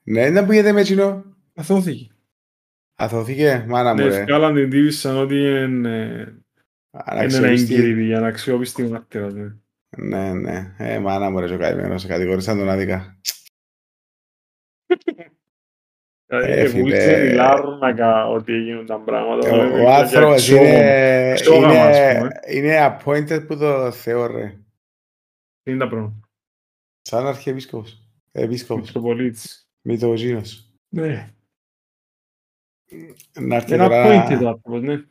Ναι, 0.03 0.31
δεν 0.31 0.47
πήγαινε 0.47 0.71
με 0.71 0.83
κοινό. 0.83 1.25
αθώθηκε. 1.55 2.11
Αθώθηκε, 2.95 3.65
μάνα 3.67 3.93
μου 3.93 3.99
Ναι, 3.99 4.07
ρε. 4.07 4.23
βγάλαν 4.23 4.53
την 4.53 4.69
τύπη 4.69 4.91
σαν 4.91 5.17
ότι 5.17 5.35
είναι, 5.35 5.47
είναι 5.59 5.89
ένα 6.91 7.03
Αναξιοπιστή. 7.05 7.73
έγκυρη 7.73 8.05
για 8.05 8.19
να 8.19 8.27
αξιόπιστη 8.27 8.83
μάρτυρα. 8.83 9.31
ναι. 9.31 9.55
Ναι, 9.97 10.33
ναι. 10.33 10.75
Ε, 10.77 10.99
μάνα 10.99 11.29
μου 11.29 11.39
ρε, 11.39 11.47
και 11.47 11.53
ο 11.53 11.57
καημένος, 11.57 12.05
κατηγορήσαν 12.05 12.57
τον 12.57 12.69
άδικα. 12.69 13.19
Δηλαδή, 16.31 16.51
Ε, 16.51 16.67
φίλε. 16.67 16.81
βούλησε 16.81 17.25
η 17.27 17.33
Λάρνακα 17.33 18.27
ότι 18.27 18.53
έγιναν 18.53 18.85
τα 18.85 18.99
πράγματα. 18.99 19.47
Ο, 19.49 19.51
δηλαδή, 19.51 19.73
ο 19.73 19.77
για 19.79 19.97
άνθρωπος 19.97 20.33
αξιόγαμα. 20.33 20.67
είναι, 20.69 21.31
Αξιόγαμα, 21.31 21.81
ας 21.81 21.97
είναι, 21.97 22.17
πούμε. 22.19 22.39
είναι 22.47 22.99
appointed 23.03 23.47
που 23.47 23.57
το 23.57 23.91
Θεό 23.91 24.25
ρε. 24.25 24.59
Τι 25.63 25.71
είναι 25.71 25.79
τα 25.79 25.87
πράγματα; 25.89 26.29
Σαν 27.01 27.27
αρχιεπίσκοπος. 27.27 28.01
Επίσκοπος. 28.31 28.85
Μητροπολίτης. 28.85 29.69
Μητρογίνος. 29.81 30.71
Ναι. 30.89 31.29
Να 33.39 33.55
έρθει 33.55 33.73
Ένα 33.73 33.83
τώρα... 33.87 34.05
appointed 34.05 34.33
άνθρωπος, 34.45 34.81
ναι. 34.81 35.03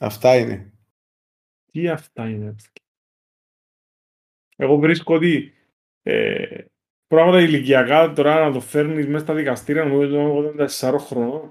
Αυτά 0.00 0.36
είναι. 0.38 0.72
Τι 1.72 1.88
αυτά 1.88 2.28
είναι. 2.28 2.54
Εγώ 4.56 4.76
βρίσκω 4.76 5.14
ότι 5.14 5.52
ε, 6.02 6.64
πράγματα 7.16 7.40
ηλικιακά 7.40 8.12
τώρα 8.12 8.44
να 8.44 8.52
το 8.52 8.60
φέρνεις 8.60 9.06
μέσα 9.06 9.24
στα 9.24 9.34
δικαστήρια 9.34 9.84
νομίζω 9.84 10.36
ότι 10.36 10.54
ήταν 10.54 10.68
4 10.96 10.98
χρονών. 10.98 11.50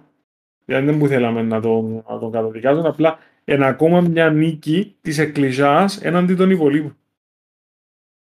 Δηλαδή 0.65 0.85
δεν 0.85 0.97
που 0.97 1.07
θέλαμε 1.07 1.41
να 1.41 1.61
το, 1.61 1.81
να 1.81 2.19
το 2.19 2.29
καταδικάζουν, 2.29 2.85
απλά 2.85 3.19
είναι 3.45 3.65
ακόμα 3.65 4.01
μια 4.01 4.29
νίκη 4.29 4.95
της 5.01 5.17
εκκλησιάς 5.17 6.01
έναντι 6.01 6.35
των 6.35 6.49
υπολείπων. 6.49 6.97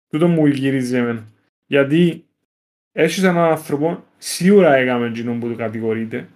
Τούτο 0.08 0.28
μου 0.28 0.46
γυρίζει 0.46 0.96
εμένα. 0.96 1.24
Γιατί 1.66 2.26
έχεις 2.92 3.22
έναν 3.22 3.36
άνθρωπο, 3.50 4.04
σίγουρα 4.18 4.74
έκαμε 4.74 5.06
εκείνον 5.06 5.40
που 5.40 5.48
του 5.48 5.56
κατηγορείται, 5.56 6.28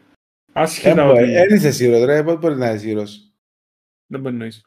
άσχετα 0.52 1.04
ότι 1.06 1.24
Δεν 1.24 1.54
είσαι 1.56 1.70
σίγουρος 1.70 2.04
ρε, 2.04 2.22
πότε 2.22 2.36
μπορεί 2.38 2.56
να 2.56 2.68
είσαι 2.70 2.78
σίγουρος; 2.78 3.32
δεν 4.06 4.20
μπορεί 4.20 4.34
να 4.34 4.44
είσαι. 4.46 4.60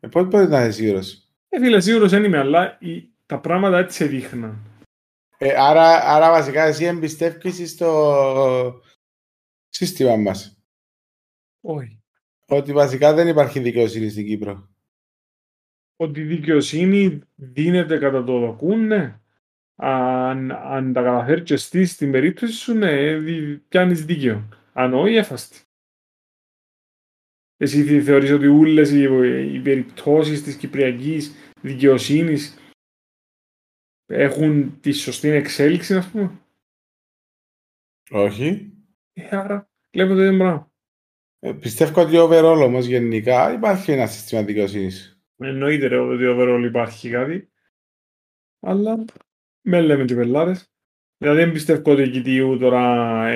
Ε, 0.00 0.08
Πότε 0.08 0.26
μπορεί 0.26 0.48
να 0.48 0.60
είσαι 0.62 0.70
σίγουρος; 0.70 1.28
Ε, 1.48 1.58
φίλε, 1.58 1.80
σίγουρος 1.80 2.10
δεν 2.10 2.24
είμαι, 2.24 2.38
αλλά 2.38 2.76
η- 2.80 3.08
τα 3.26 3.38
πράγματα 3.40 3.78
έτσι 3.78 3.96
σε 3.96 4.06
δείχναν. 4.06 4.58
Ε, 5.46 5.54
άρα, 5.56 6.00
άρα 6.14 6.30
βασικά 6.30 6.62
εσύ 6.64 6.84
εμπιστεύεις 6.84 7.70
στο 7.70 8.82
σύστημα 9.68 10.16
μας. 10.16 10.62
Όχι. 11.60 12.02
Ότι 12.48 12.72
βασικά 12.72 13.14
δεν 13.14 13.28
υπάρχει 13.28 13.60
δικαιοσύνη 13.60 14.08
στην 14.08 14.26
Κύπρο. 14.26 14.68
Ότι 15.96 16.20
η 16.20 16.24
δικαιοσύνη 16.24 17.20
δίνεται 17.34 17.98
κατά 17.98 18.24
το 18.24 18.38
δοκούν, 18.38 18.86
ναι. 18.86 19.20
Αν, 19.76 20.50
αν 20.52 20.92
τα 20.92 21.02
καταφέρεις 21.02 21.44
και 21.44 21.54
εσύ 21.54 21.84
στην 21.84 22.10
περίπτωση 22.10 22.52
σου, 22.52 22.74
ναι, 22.74 23.16
δι- 23.16 23.58
πιάνεις 23.68 24.04
δίκαιο. 24.04 24.48
Αν 24.72 24.94
όχι, 24.94 25.14
έφαστη. 25.14 25.58
Εσύ 27.56 27.82
θε- 27.84 28.04
θεωρείς 28.04 28.30
ότι 28.30 28.46
όλες 28.46 28.90
οι, 28.90 29.02
οι 29.54 29.60
περιπτώσεις 29.60 30.42
της 30.42 30.56
κυπριακής 30.56 31.34
δικαιοσύνης 31.60 32.58
έχουν 34.06 34.80
τη 34.80 34.92
σωστή 34.92 35.28
εξέλιξη, 35.28 35.94
ας 35.94 36.10
πούμε. 36.10 36.30
Όχι. 38.10 38.72
Ε, 39.12 39.36
άρα, 39.36 39.70
βλέπετε 39.92 40.14
το 40.16 40.24
ίδιο 40.24 40.38
πράγμα. 40.38 40.72
Ε, 41.38 41.52
πιστεύω 41.52 42.00
ότι 42.00 42.12
overall 42.16 42.62
όμως 42.64 42.86
γενικά 42.86 43.52
υπάρχει 43.52 43.92
ένας 43.92 44.12
σύστημα 44.12 44.42
δικαιοσύνης. 44.42 45.22
Εννοείται 45.36 45.86
ρε, 45.86 45.96
ότι 45.96 46.24
overall 46.26 46.64
υπάρχει 46.66 47.10
κάτι. 47.10 47.52
Αλλά 48.60 49.04
με 49.60 49.80
λέμε 49.80 50.04
και 50.04 50.14
πελάρες. 50.14 50.72
Δηλαδή 51.16 51.40
δεν 51.40 51.52
πιστεύω 51.52 51.92
ότι 51.92 52.02
η 52.02 52.10
Κιτίου 52.10 52.58
τώρα 52.58 52.82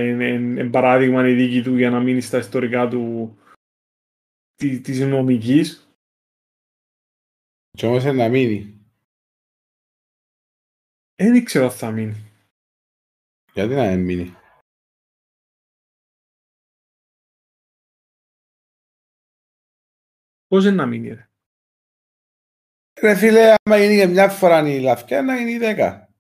είναι, 0.02 0.28
είναι, 0.28 0.60
είναι 0.60 0.70
παράδειγμα 0.70 1.28
η 1.28 1.34
δίκη 1.34 1.62
του 1.62 1.76
για 1.76 1.90
να 1.90 2.00
μείνει 2.00 2.20
στα 2.20 2.38
ιστορικά 2.38 2.88
του 2.88 3.36
τη, 4.54 4.80
της 4.80 5.00
νομικής. 5.00 5.92
Και 7.70 7.86
όμως 7.86 8.02
είναι 8.02 8.12
να 8.12 8.28
μείνει. 8.28 8.78
Δεν 11.20 11.34
ήξερα 11.34 11.64
αν 11.64 11.70
θα 11.70 11.90
μείνει. 11.90 12.14
Γιατί 13.52 13.74
να 13.74 13.90
μην 13.90 14.04
μείνει; 14.04 14.34
Πώς 20.46 20.64
είναι 20.64 20.74
να 20.74 20.86
μείνει 20.86 21.08
ρε; 21.08 21.30
Ρε 23.00 23.14
φίλε, 23.14 23.54
άμα 23.64 23.76
γίνει 23.78 23.96
και 23.96 24.06
μια 24.06 24.28
φορά 24.28 24.68
η 24.68 24.80
λαφκιά, 24.80 25.22
να 25.22 25.36
γίνει 25.36 25.50
η 25.50 25.58
δέκα. 25.58 26.14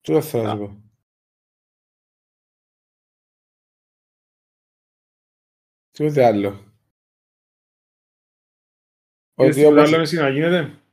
Τι 0.00 0.20
θέλω 0.20 0.42
να 0.42 0.50
σου 0.50 0.58
πω; 0.58 0.82
Τίποτε 5.90 6.24
άλλο. 6.24 6.48
Ότι 9.34 9.48
Ότι 9.48 9.54
τίποτα 9.54 9.80
όπως, 9.80 9.92
άλλο 9.92 10.02
εσύ 10.02 10.16
να 10.16 10.28
γίνεται; 10.28 10.85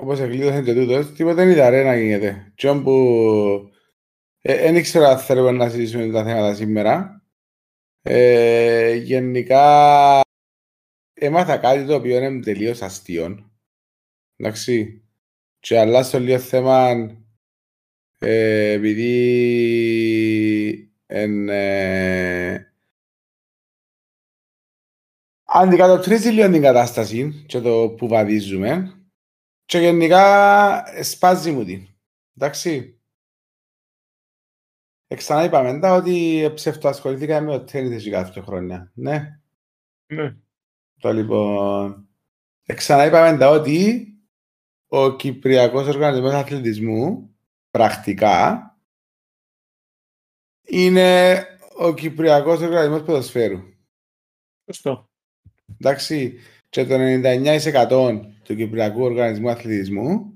Όπως 0.00 0.20
εκλείδωσαν 0.20 0.64
και 0.64 0.74
τούτος, 0.74 1.12
τίποτα 1.12 1.34
δεν 1.34 1.48
είδα 1.48 1.70
ρε 1.70 1.82
να 1.82 1.96
γίνεται. 1.96 2.52
Τι 2.54 2.80
που... 2.82 3.70
Ε, 4.40 4.56
δεν 4.56 4.76
ήξερα 4.76 5.08
αν 5.08 5.18
θέλουμε 5.18 5.50
να 5.50 5.68
συζητήσουμε 5.68 6.12
τα 6.12 6.24
θέματα 6.24 6.54
σήμερα. 6.54 7.22
Ε, 8.02 8.94
γενικά, 8.94 10.20
έμαθα 11.14 11.58
κάτι 11.58 11.86
το 11.86 11.94
οποίο 11.94 12.16
είναι 12.16 12.40
τελείως 12.40 12.82
αστείο. 12.82 13.50
Εντάξει. 14.36 15.02
Και 15.60 15.78
αλλάσω 15.78 16.18
λίγο 16.18 16.38
θέμα 16.38 17.08
ε, 18.18 18.70
επειδή 18.70 19.12
εν, 21.06 21.48
ε, 21.48 22.72
αντικατοπτρίζει 25.44 26.30
λίγο 26.30 26.50
την 26.50 26.62
κατάσταση 26.62 27.44
και 27.46 27.60
το 27.60 27.94
που 27.98 28.08
βαδίζουμε 28.08 28.97
και 29.68 29.78
γενικά 29.78 31.02
σπάζει 31.02 31.52
μου 31.52 31.64
την. 31.64 31.88
Εντάξει. 32.36 33.00
Εξανά 35.06 35.44
είπαμε 35.44 35.72
μετά 35.72 35.92
ότι 35.92 36.50
ψευτοασχολήθηκα 36.54 37.40
με 37.40 37.54
ο 37.54 37.64
τέννις 37.64 38.02
για 38.02 38.22
κάποια 38.22 38.42
χρόνια. 38.42 38.92
Ναι. 38.94 39.40
Ναι. 40.06 40.36
Το 41.00 41.12
λοιπόν. 41.12 42.08
Ξανά 42.74 43.04
είπαμε 43.04 43.38
τα 43.38 43.48
ότι 43.48 44.06
ο 44.86 45.16
Κυπριακός 45.16 45.86
Οργανισμός 45.86 46.32
Αθλητισμού 46.32 47.36
πρακτικά 47.70 48.62
είναι 50.62 51.42
ο 51.76 51.94
Κυπριακός 51.94 52.60
Οργανισμός 52.60 53.02
Ποδοσφαίρου. 53.02 53.60
Σωστό. 54.66 55.10
Εντάξει, 55.80 56.38
και 56.68 56.84
το 56.84 56.94
99% 56.98 58.20
του 58.44 58.56
Κυπριακού 58.56 59.02
Οργανισμού 59.02 59.48
Αθλητισμού 59.50 60.32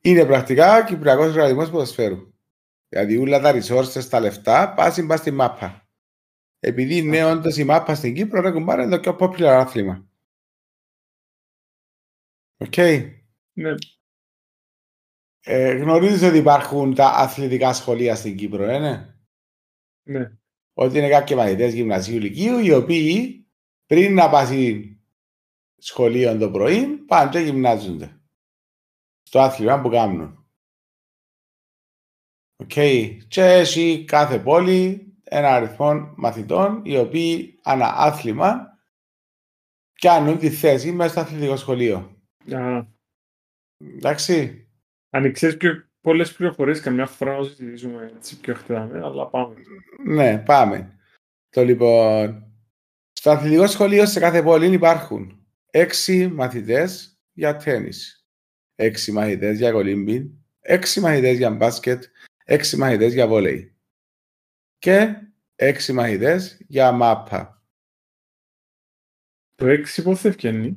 είναι 0.00 0.24
πρακτικά 0.24 0.84
Κυπριακός 0.84 1.26
Οργανισμός 1.26 1.70
Ποδοσφαίρου. 1.70 2.32
Δηλαδή 2.88 3.16
όλα 3.16 3.40
τα 3.40 3.52
resources, 3.54 4.04
τα 4.10 4.20
λεφτά, 4.20 4.74
πάσουν 4.74 5.06
πας 5.06 5.18
στη 5.18 5.30
μάπα. 5.30 5.88
Επειδή 6.58 6.96
είναι 6.96 7.24
όντως 7.24 7.56
η 7.56 7.64
μάπα 7.64 7.94
στην 7.94 8.14
Κύπρο, 8.14 8.40
ρε 8.40 8.50
κουμπάρε, 8.50 8.82
είναι 8.82 8.98
το 8.98 9.00
πιο 9.00 9.16
popular 9.20 9.42
άθλημα. 9.42 10.08
Οκ. 12.58 12.76
Ναι. 13.52 13.74
Ε, 15.40 15.72
γνωρίζεις 15.72 16.22
ότι 16.22 16.36
υπάρχουν 16.36 16.94
τα 16.94 17.06
αθλητικά 17.06 17.72
σχολεία 17.72 18.14
στην 18.14 18.36
Κύπρο, 18.36 18.64
ε, 18.64 18.78
ναι; 18.78 19.14
Ναι. 20.02 20.32
Ότι 20.72 20.98
είναι 20.98 21.08
κάποιοι 21.08 21.36
μαθητές 21.38 21.74
γυμνασίου 21.74 22.18
λυκείου, 22.18 22.58
οι 22.58 22.72
οποίοι 22.72 23.46
πριν 23.86 24.14
να 24.14 24.30
πάσιν 24.30 24.94
σχολείο 25.80 26.38
το 26.38 26.50
πρωί, 26.50 26.86
πάνε 26.86 27.30
και 27.30 27.38
γυμνάζονται. 27.38 28.20
Στο 29.22 29.40
άθλημα 29.40 29.80
που 29.80 29.88
κάνουν. 29.88 30.44
Οκ. 32.56 32.72
Και 33.28 33.44
έχει 33.44 34.04
κάθε 34.06 34.38
πόλη 34.38 35.10
ένα 35.22 35.54
αριθμό 35.54 36.12
μαθητών 36.16 36.82
οι 36.84 36.96
οποίοι 36.96 37.58
ανά 37.62 37.94
άθλημα 37.96 38.78
κάνουν 40.00 40.38
τη 40.38 40.50
θέση 40.50 40.92
μέσα 40.92 41.10
στο 41.10 41.20
αθλητικό 41.20 41.56
σχολείο. 41.56 42.16
Α, 42.52 42.86
Εντάξει. 43.76 44.66
αν 45.10 45.32
ξέρεις 45.32 45.56
πιο 45.56 45.88
πολλές 46.00 46.32
πληροφορίες, 46.32 46.80
καμιά 46.80 47.06
φορά 47.06 47.36
να 47.36 47.44
συζητήσουμε 47.44 48.12
έτσι 48.16 48.40
πιο 48.40 48.54
χτεδαμένα, 48.54 49.06
αλλά 49.06 49.26
πάμε. 49.26 49.54
Ναι, 50.04 50.38
πάμε. 50.38 50.98
Το 51.48 51.64
λοιπόν, 51.64 52.52
στο 53.12 53.30
αθλητικό 53.30 53.66
σχολείο 53.66 54.06
σε 54.06 54.20
κάθε 54.20 54.42
πόλη 54.42 54.72
υπάρχουν 54.72 55.39
έξι 55.70 56.26
μαθητές 56.28 57.18
για 57.32 57.56
τέννις, 57.56 58.26
έξι 58.74 59.12
μαθητές 59.12 59.58
για 59.58 59.72
κολύμπι, 59.72 60.30
έξι 60.60 61.00
μαθητές 61.00 61.36
για 61.36 61.50
μπάσκετ, 61.50 62.04
έξι 62.44 62.76
μαθητές 62.76 63.12
για 63.12 63.26
βόλεϊ 63.26 63.74
και 64.78 65.14
έξι 65.56 65.92
μαθητές 65.92 66.60
για 66.68 66.92
μάπα. 66.92 67.62
Το 69.54 69.66
έξι 69.66 70.02
πότε 70.02 70.28
ευκαινεί; 70.28 70.74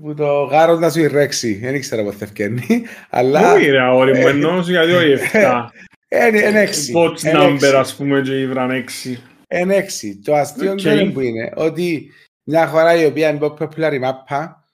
Που 0.00 0.14
το 0.14 0.42
γάρος 0.42 0.78
να 0.78 0.90
σου 0.90 1.00
ηρέξει, 1.00 1.54
δεν 1.54 1.74
ήξερα 1.74 2.02
πότε 2.02 2.16
θα 2.16 2.24
ευκαινεί, 2.24 2.84
αλλά 3.10 3.52
Όχι 3.52 3.70
ρε 3.70 3.80
αγόρι 3.80 4.18
μου, 4.18 4.28
εννοώ 4.28 4.60
γιατί 4.60 4.92
όχι 4.92 5.10
εφτά. 5.10 5.72
είναι 6.08 6.38
είναι 6.38 6.60
έξι. 6.60 6.92
Watch 6.96 7.22
Είναι 7.22 7.38
number 7.38 7.52
έξι. 7.54 7.76
ας 7.76 7.96
πούμε 7.96 8.20
και 8.20 8.40
ήβραν 8.40 8.70
έξι. 8.70 9.22
Είναι 9.50 9.76
έξι. 9.76 10.20
Το 10.24 10.34
αστείο 10.34 10.72
Οκ. 10.72 10.78
okay. 10.82 11.10
που 11.12 11.20
είναι 11.20 11.52
ότι 11.56 12.12
μια 12.46 12.68
χώρα 12.68 12.94
η 12.94 13.04
οποία 13.04 13.28
είναι 13.28 13.38
πιο 13.38 13.54
popular 13.60 13.92
η 13.92 13.98
μάπα 13.98 14.64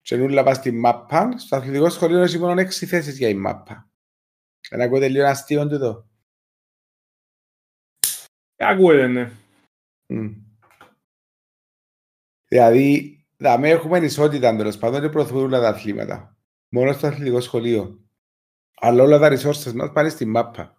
και 0.00 0.16
νουλα 0.16 0.42
πας 0.42 0.56
στη 0.56 0.70
μάπα, 0.70 1.38
στο 1.38 1.56
αθλητικό 1.56 1.90
σχολείο 1.90 2.22
έχει 2.22 2.38
μόνο 2.38 2.60
έξι 2.60 2.86
θέσεις 2.86 3.18
για 3.18 3.28
η 3.28 3.34
μάπα. 3.34 3.90
Να 4.70 4.84
ακούτε 4.84 5.08
λίγο 5.08 5.26
αστείο 5.26 5.68
τούτο. 5.68 6.08
Ακούεται 8.56 9.06
ναι. 9.06 9.32
Μμ. 10.06 10.48
Δηλαδή, 12.48 13.18
δαμε 13.36 13.68
έχουμε 13.68 13.98
ισότητα 13.98 14.56
τέλος 14.56 14.78
πάντων 14.78 15.00
και 15.00 15.08
προωθούν 15.08 15.42
όλα 15.42 15.60
τα 15.60 15.68
αθλήματα. 15.68 16.36
Μόνο 16.68 16.92
στο 16.92 17.06
αθλητικό 17.06 17.40
σχολείο. 17.40 18.08
Αλλά 18.74 19.02
όλα 19.02 19.18
τα 19.18 19.28
resources 19.28 19.72
μας 19.72 19.92
πάνε 19.92 20.08
στη 20.08 20.24
μάπα. 20.24 20.76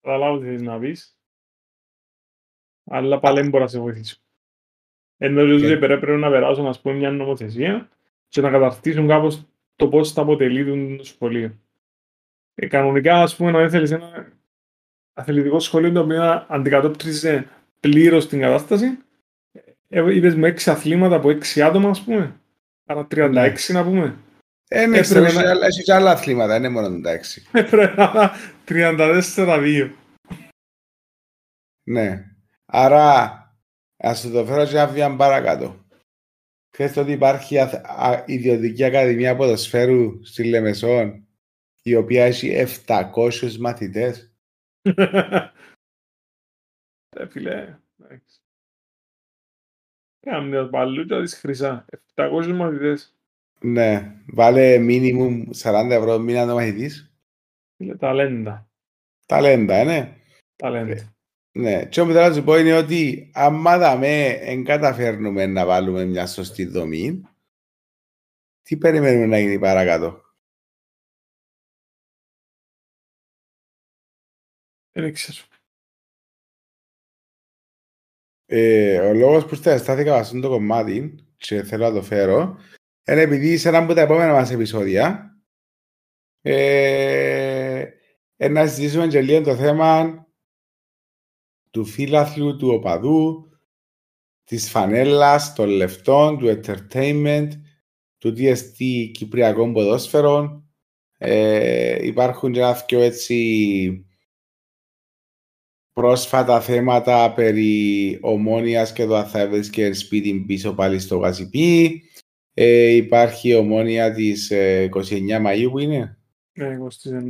Καταλάβω 0.00 0.38
τι 0.38 0.44
θες 0.44 0.62
να 0.62 0.78
πεις. 0.78 1.19
Αλλά 2.92 3.18
πάλι 3.18 3.40
δεν 3.40 3.50
μπορώ 3.50 3.62
να 3.64 3.68
σε 3.70 3.78
βοηθήσω. 3.78 4.16
Ενώ 5.16 5.44
Και- 5.46 5.52
ότι 5.66 5.76
πρέπει 5.78 6.06
να 6.10 6.30
περάσουν 6.30 6.66
ας 6.66 6.80
πούμε 6.80 6.94
μια 6.94 7.10
νομοθεσία 7.10 7.88
και 8.28 8.40
να 8.40 8.50
καταρτήσουν 8.50 9.08
κάπως 9.08 9.44
το 9.76 9.88
πώς 9.88 10.12
θα 10.12 10.22
αποτελεί 10.22 10.96
το 10.96 11.04
σχολείο. 11.04 11.54
Ε, 12.54 12.66
κανονικά 12.66 13.22
ας 13.22 13.36
πούμε 13.36 13.50
να 13.50 13.58
δεν 13.58 13.70
θέλεις 13.70 13.90
ένα 13.90 14.32
αθλητικό 15.12 15.58
σχολείο 15.60 15.92
το 15.92 16.00
οποίο 16.00 16.18
να 16.18 16.46
αντικατόπτριζε 16.48 17.48
πλήρως 17.80 18.28
την 18.28 18.40
κατάσταση. 18.40 18.98
Ε, 19.88 20.14
είπες 20.14 20.34
με 20.34 20.48
έξι 20.48 20.70
αθλήματα 20.70 21.14
από 21.16 21.30
έξι 21.30 21.62
άτομα 21.62 21.90
ας 21.90 22.02
πούμε. 22.04 22.40
Άρα 22.86 23.06
36 23.10 23.72
να 23.72 23.84
πούμε. 23.84 24.16
Ε, 24.68 24.86
ναι, 24.86 24.98
Ε, 24.98 25.00
ξέρω, 25.00 25.20
πρέπει 25.20 25.36
έχει 25.36 25.44
να- 25.44 25.50
άλλα- 25.50 25.66
έχεις 25.66 25.84
και 25.84 25.92
άλλα 25.94 26.10
αθλήματα, 26.10 26.46
δεν 26.48 26.58
είναι 26.58 26.68
μόνο 26.68 27.00
τα 27.00 27.10
έξι. 27.10 27.46
Ε, 27.52 27.62
Πρέπει 27.62 27.96
να 27.96 28.08
είναι 28.08 28.30
34-2. 28.64 29.90
Ναι. 31.90 32.29
Άρα, 32.72 33.36
ας 33.96 34.20
σου 34.20 34.30
το 34.30 34.44
φέρω 34.44 34.64
και 34.64 34.70
ένα 34.70 34.86
βήμα 34.86 35.16
παρακάτω. 35.16 35.84
Ξέρεις 36.70 36.96
ότι 36.96 37.12
υπάρχει 37.12 37.58
αθ- 37.58 37.86
α- 37.86 38.24
ιδιωτική 38.26 38.84
ακαδημία 38.84 39.36
ποδοσφαίρου 39.36 40.24
στη 40.24 40.44
Λεμεσόν, 40.44 41.26
η 41.82 41.94
οποία 41.94 42.24
έχει 42.24 42.66
700 42.86 43.56
μαθητές; 43.60 44.34
Ε, 47.16 47.26
φίλε, 47.28 47.78
εντάξει. 47.98 48.40
Κάνε 50.20 50.46
μια 50.48 50.64
μπαλούτσα 50.64 51.20
της 51.22 51.34
χρυσά. 51.34 51.84
700 52.14 52.46
μαθητές. 52.46 53.16
Ναι, 53.60 54.16
βάλε 54.26 54.78
μίνιμουμ 54.78 55.44
40 55.62 55.88
ευρώ 55.90 56.16
το 56.16 56.20
μήνα 56.20 56.46
το 56.46 56.54
μαθητής. 56.54 57.14
Φίλε, 57.76 57.96
ταλέντα. 57.96 58.68
Ταλέντα, 59.26 59.74
ε, 59.74 59.84
ναι. 59.84 60.16
Ταλέντα. 60.56 61.14
Ναι, 61.52 61.86
και 61.86 62.00
όμως 62.00 62.14
θέλω 62.14 62.28
να 62.28 62.34
σου 62.34 62.44
πω 62.44 62.58
είναι 62.58 62.76
ότι 62.76 63.30
άμα 63.34 63.78
δαμε 63.78 64.26
εν 64.26 64.64
καταφέρνουμε 64.64 65.46
να 65.46 65.66
βάλουμε 65.66 66.04
μια 66.04 66.26
σωστή 66.26 66.64
δομή, 66.64 67.22
τι 68.62 68.76
περιμένουμε 68.76 69.26
να 69.26 69.38
γίνει 69.38 69.58
παρακάτω; 69.58 70.22
Δεν 74.92 75.12
ξέρω. 75.12 75.38
Ε, 78.46 78.98
ο 79.00 79.14
λόγος 79.14 79.46
που 79.46 79.54
στάθηκα 79.54 80.14
σε 80.14 80.20
αυτό 80.20 80.40
το 80.40 80.48
κομμάτι 80.48 81.14
και 81.36 81.62
θέλω 81.62 81.88
να 81.88 81.94
το 81.94 82.02
φέρω 82.02 82.58
είναι 83.04 83.20
επειδή 83.20 83.56
σε 83.56 83.68
ένα 83.68 83.78
από 83.78 83.94
τα 83.94 84.00
επόμενα 84.00 84.32
μας 84.32 84.50
επεισόδια 84.50 85.34
ε, 86.40 87.88
ε, 88.36 88.48
να 88.48 88.66
συζητήσουμε 88.66 89.06
και 89.06 89.20
λίγο 89.20 89.42
το 89.42 89.56
θέμα 89.56 90.26
του 91.70 91.84
φίλαθλου, 91.84 92.56
του 92.56 92.68
οπαδού, 92.68 93.48
της 94.44 94.70
φανέλας, 94.70 95.54
των 95.54 95.68
λεφτών, 95.68 96.38
του 96.38 96.60
entertainment, 96.60 97.48
του 98.18 98.34
DST 98.36 99.10
κυπριακών 99.12 99.72
ποδόσφαιρων. 99.72 100.64
Ε, 101.18 102.06
υπάρχουν 102.06 102.52
και 102.52 102.60
ένα 102.60 102.72
δυο 102.88 103.00
έτσι 103.00 104.04
πρόσφατα 105.92 106.60
θέματα 106.60 107.32
περί 107.32 108.18
ομόνιας 108.20 108.92
και 108.92 109.06
το 109.06 109.16
αν 109.16 109.26
θα 109.26 109.40
έβρισκε 109.40 109.92
σπίτι 109.92 110.44
πίσω 110.46 110.74
πάλι 110.74 110.98
στο 110.98 111.16
Γαζιπί. 111.18 112.02
Ε, 112.54 112.90
υπάρχει 112.90 113.48
η 113.48 113.54
ομόνια 113.54 114.12
της 114.12 114.50
ε, 114.50 114.88
29 114.94 115.46
Μαΐου 115.46 115.68
που 115.70 115.78
είναι; 115.78 116.18
Ναι, 116.52 116.76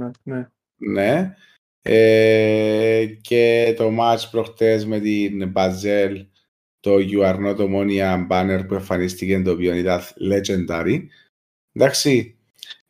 29, 0.01 0.11
ναι. 0.23 0.49
Ναι. 0.77 1.35
Ε, 1.83 3.07
και 3.21 3.75
το 3.77 3.91
match 4.01 4.29
προχτές 4.31 4.87
με 4.87 5.01
την 5.01 5.51
Μπαζέλ, 5.51 6.27
το 6.81 6.97
You 6.97 7.23
Are 7.23 7.47
Not 7.47 7.57
Omnia 7.57 8.27
banner 8.31 8.65
που 8.69 8.75
εμφανίστηκε 8.75 9.43
το 9.43 9.51
οποίο 9.51 9.75
ήταν 9.75 10.01
legendary. 10.31 11.07
Εντάξει. 11.73 12.35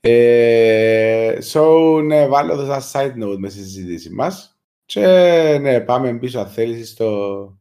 Ε, 0.01 1.39
so, 1.53 2.03
ναι, 2.05 2.29
βάλω 2.29 2.57
το 2.57 2.65
σαν 2.65 2.81
side 2.93 3.25
note 3.25 3.39
μέσα 3.39 3.57
στη 3.57 3.65
συζήτηση 3.65 4.11
μας. 4.11 4.61
Και 4.85 5.07
ναι, 5.61 5.81
πάμε 5.81 6.19
πίσω 6.19 6.41
αν 6.41 6.49
θέλεις 6.49 6.91
στο... 6.91 7.59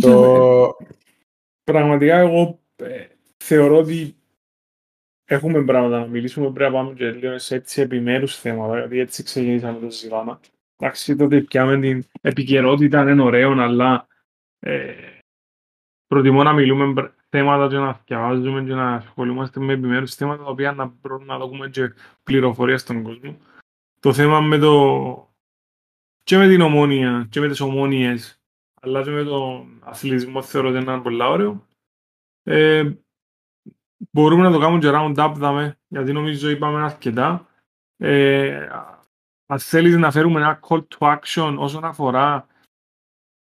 το... 0.00 0.76
Πραγματικά 1.64 2.16
εγώ 2.18 2.60
ε, 2.76 3.06
θεωρώ 3.36 3.78
ότι 3.78 4.17
έχουμε 5.28 5.64
πράγματα 5.64 5.98
να 5.98 6.06
μιλήσουμε. 6.06 6.50
Πρέπει 6.52 6.72
να 6.72 6.78
πάμε 6.78 6.94
και 6.94 7.10
λίγο 7.10 7.38
σε 7.38 7.54
έτσι 7.54 7.80
επιμέρους 7.80 8.36
θέματα, 8.40 8.78
γιατί 8.78 8.98
έτσι 8.98 9.22
ξεκινήσαμε 9.22 9.78
το 9.78 9.90
ζητάμα. 9.90 10.40
Εντάξει, 10.76 11.16
το 11.16 11.24
ότι 11.24 11.40
πιάμε 11.40 11.80
την 11.80 12.04
επικαιρότητα 12.20 13.10
είναι 13.10 13.22
ωραίο, 13.22 13.50
αλλά 13.50 14.06
ε, 14.58 14.94
προτιμώ 16.06 16.42
να 16.42 16.52
μιλούμε 16.52 16.86
μπρ- 16.86 17.12
θέματα 17.28 17.68
και 17.68 17.76
να 17.76 18.02
διαβάζουμε 18.06 18.64
και 18.64 18.74
να 18.74 18.94
ασχολούμαστε 18.94 19.60
με 19.60 19.72
επιμέρους 19.72 20.14
θέματα, 20.14 20.44
τα 20.44 20.50
οποία 20.50 20.72
να 20.72 20.84
μπορούμε 20.84 21.24
να 21.24 21.38
δούμε 21.38 21.68
και 21.68 21.92
πληροφορία 22.22 22.78
στον 22.78 23.02
κόσμο. 23.02 23.38
Το 24.00 24.12
θέμα 24.12 24.40
με 24.40 24.58
το 24.58 25.32
και 26.22 26.36
με 26.36 26.48
την 26.48 26.60
ομόνια 26.60 27.26
και 27.30 27.40
με 27.40 27.48
τις 27.48 27.60
ομόνιες 27.60 28.40
αλλά 28.80 29.02
και 29.02 29.10
με 29.10 29.24
τον 29.24 29.80
αθλητισμό 29.80 30.42
θεωρώ 30.42 30.68
ότι 30.68 30.78
είναι 30.78 31.00
πολύ 31.00 31.22
ωραίο. 31.22 31.66
Ε, 32.42 32.90
μπορούμε 34.10 34.42
να 34.42 34.50
το 34.50 34.58
κάνουμε 34.58 34.78
και 34.78 34.90
round 34.92 35.16
up 35.16 35.32
δάμε, 35.36 35.78
γιατί 35.88 36.12
νομίζω 36.12 36.50
είπαμε 36.50 36.82
αρκετά. 36.82 37.46
Ε, 37.96 38.68
αν 39.46 39.58
θέλεις 39.58 39.96
να 39.96 40.10
φέρουμε 40.10 40.40
ένα 40.40 40.60
call 40.68 40.82
to 40.98 41.18
action 41.18 41.56
όσον 41.58 41.84
αφορά 41.84 42.46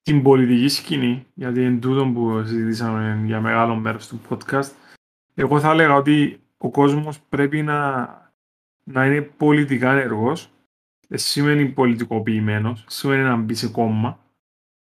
την 0.01 0.23
πολιτική 0.23 0.67
σκηνή, 0.67 1.27
γιατί 1.33 1.63
είναι 1.63 1.79
τούτο 1.79 2.11
που 2.13 2.43
συζητήσαμε 2.45 3.21
για 3.25 3.41
μεγάλο 3.41 3.75
μέρος 3.75 4.07
του 4.07 4.21
podcast, 4.29 4.71
εγώ 5.33 5.59
θα 5.59 5.71
έλεγα 5.71 5.95
ότι 5.95 6.41
ο 6.57 6.69
κόσμος 6.69 7.19
πρέπει 7.19 7.61
να, 7.61 8.05
να 8.83 9.05
είναι 9.05 9.21
πολιτικά 9.21 9.91
ενεργός, 9.91 10.49
δεν 11.07 11.17
σημαίνει 11.17 11.69
πολιτικοποιημένος, 11.69 12.85
σημαίνει 12.87 13.23
να 13.23 13.35
μπει 13.35 13.53
σε 13.53 13.67
κόμμα. 13.67 14.19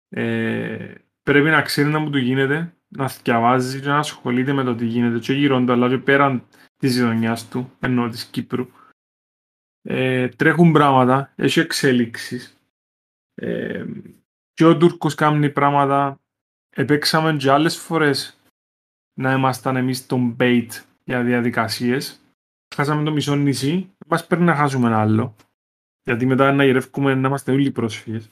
Ε, 0.09 0.93
πρέπει 1.23 1.49
να 1.49 1.61
ξέρει 1.61 1.89
να 1.89 1.99
μου 1.99 2.09
του 2.09 2.17
γίνεται, 2.17 2.75
να 2.91 3.11
διαβάζει 3.23 3.81
και 3.81 3.87
να 3.87 3.97
ασχολείται 3.97 4.53
με 4.53 4.63
το 4.63 4.75
τι 4.75 4.85
γίνεται 4.85 5.19
και 5.19 5.33
γύρω 5.33 5.63
του, 5.63 5.71
αλλά 5.71 5.89
και 5.89 5.97
πέραν 5.97 6.43
της 6.77 6.95
γειτονιάς 6.95 7.49
του, 7.49 7.71
ενώ 7.79 8.09
της 8.09 8.25
Κύπρου. 8.25 8.67
Ε, 9.81 10.27
τρέχουν 10.27 10.71
πράγματα, 10.71 11.33
έχει 11.35 11.59
εξέλιξεις. 11.59 12.57
Ε, 13.33 13.85
και 14.53 14.65
ο 14.65 14.77
Τούρκος 14.77 15.15
κάνει 15.15 15.49
πράγματα. 15.49 16.19
Επέξαμε 16.69 17.35
και 17.35 17.51
άλλες 17.51 17.77
φορές 17.77 18.39
να 19.13 19.31
ήμασταν 19.31 19.75
εμείς 19.75 20.05
τον 20.05 20.35
bait 20.39 20.67
για 21.03 21.23
διαδικασίες. 21.23 22.21
Χάσαμε 22.75 23.03
το 23.03 23.11
μισό 23.11 23.35
νησί, 23.35 23.91
μας 24.07 24.27
πρέπει 24.27 24.43
να 24.43 24.55
χάσουμε 24.55 24.87
ένα 24.87 24.99
άλλο. 24.99 25.35
Γιατί 26.03 26.25
μετά 26.25 26.51
να 26.51 26.65
γυρεύουμε 26.65 27.15
να 27.15 27.27
είμαστε 27.27 27.51
όλοι 27.51 27.71
πρόσφυγες. 27.71 28.31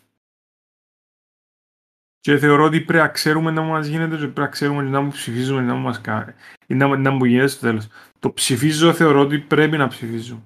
Και 2.19 2.37
θεωρώ 2.37 2.63
ότι 2.63 2.81
πρέπει 2.81 3.03
να 3.03 3.07
ξέρουμε 3.07 3.51
να 3.51 3.61
μας 3.61 3.87
γίνεται 3.87 4.15
και 4.15 4.21
πρέπει 4.21 4.39
να 4.39 4.47
ξέρουμε 4.47 4.81
να 4.81 5.01
μου 5.01 5.11
ψηφίζουμε 5.11 5.61
να 5.61 5.73
μας 5.73 6.01
κάνει. 6.01 6.33
Ή 6.67 6.73
να, 6.73 6.97
να 6.97 7.11
μου 7.11 7.25
γίνεται 7.25 7.47
στο 7.47 7.61
τέλος. 7.61 7.87
Το 8.19 8.33
ψηφίζω 8.33 8.93
θεωρώ 8.93 9.19
ότι 9.19 9.39
πρέπει 9.39 9.77
να 9.77 9.87
ψηφίζω. 9.87 10.43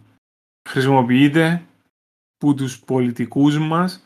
Χρησιμοποιείται 0.69 1.63
που 2.37 2.53
τους 2.53 2.79
πολιτικούς 2.79 3.57
μας 3.57 4.05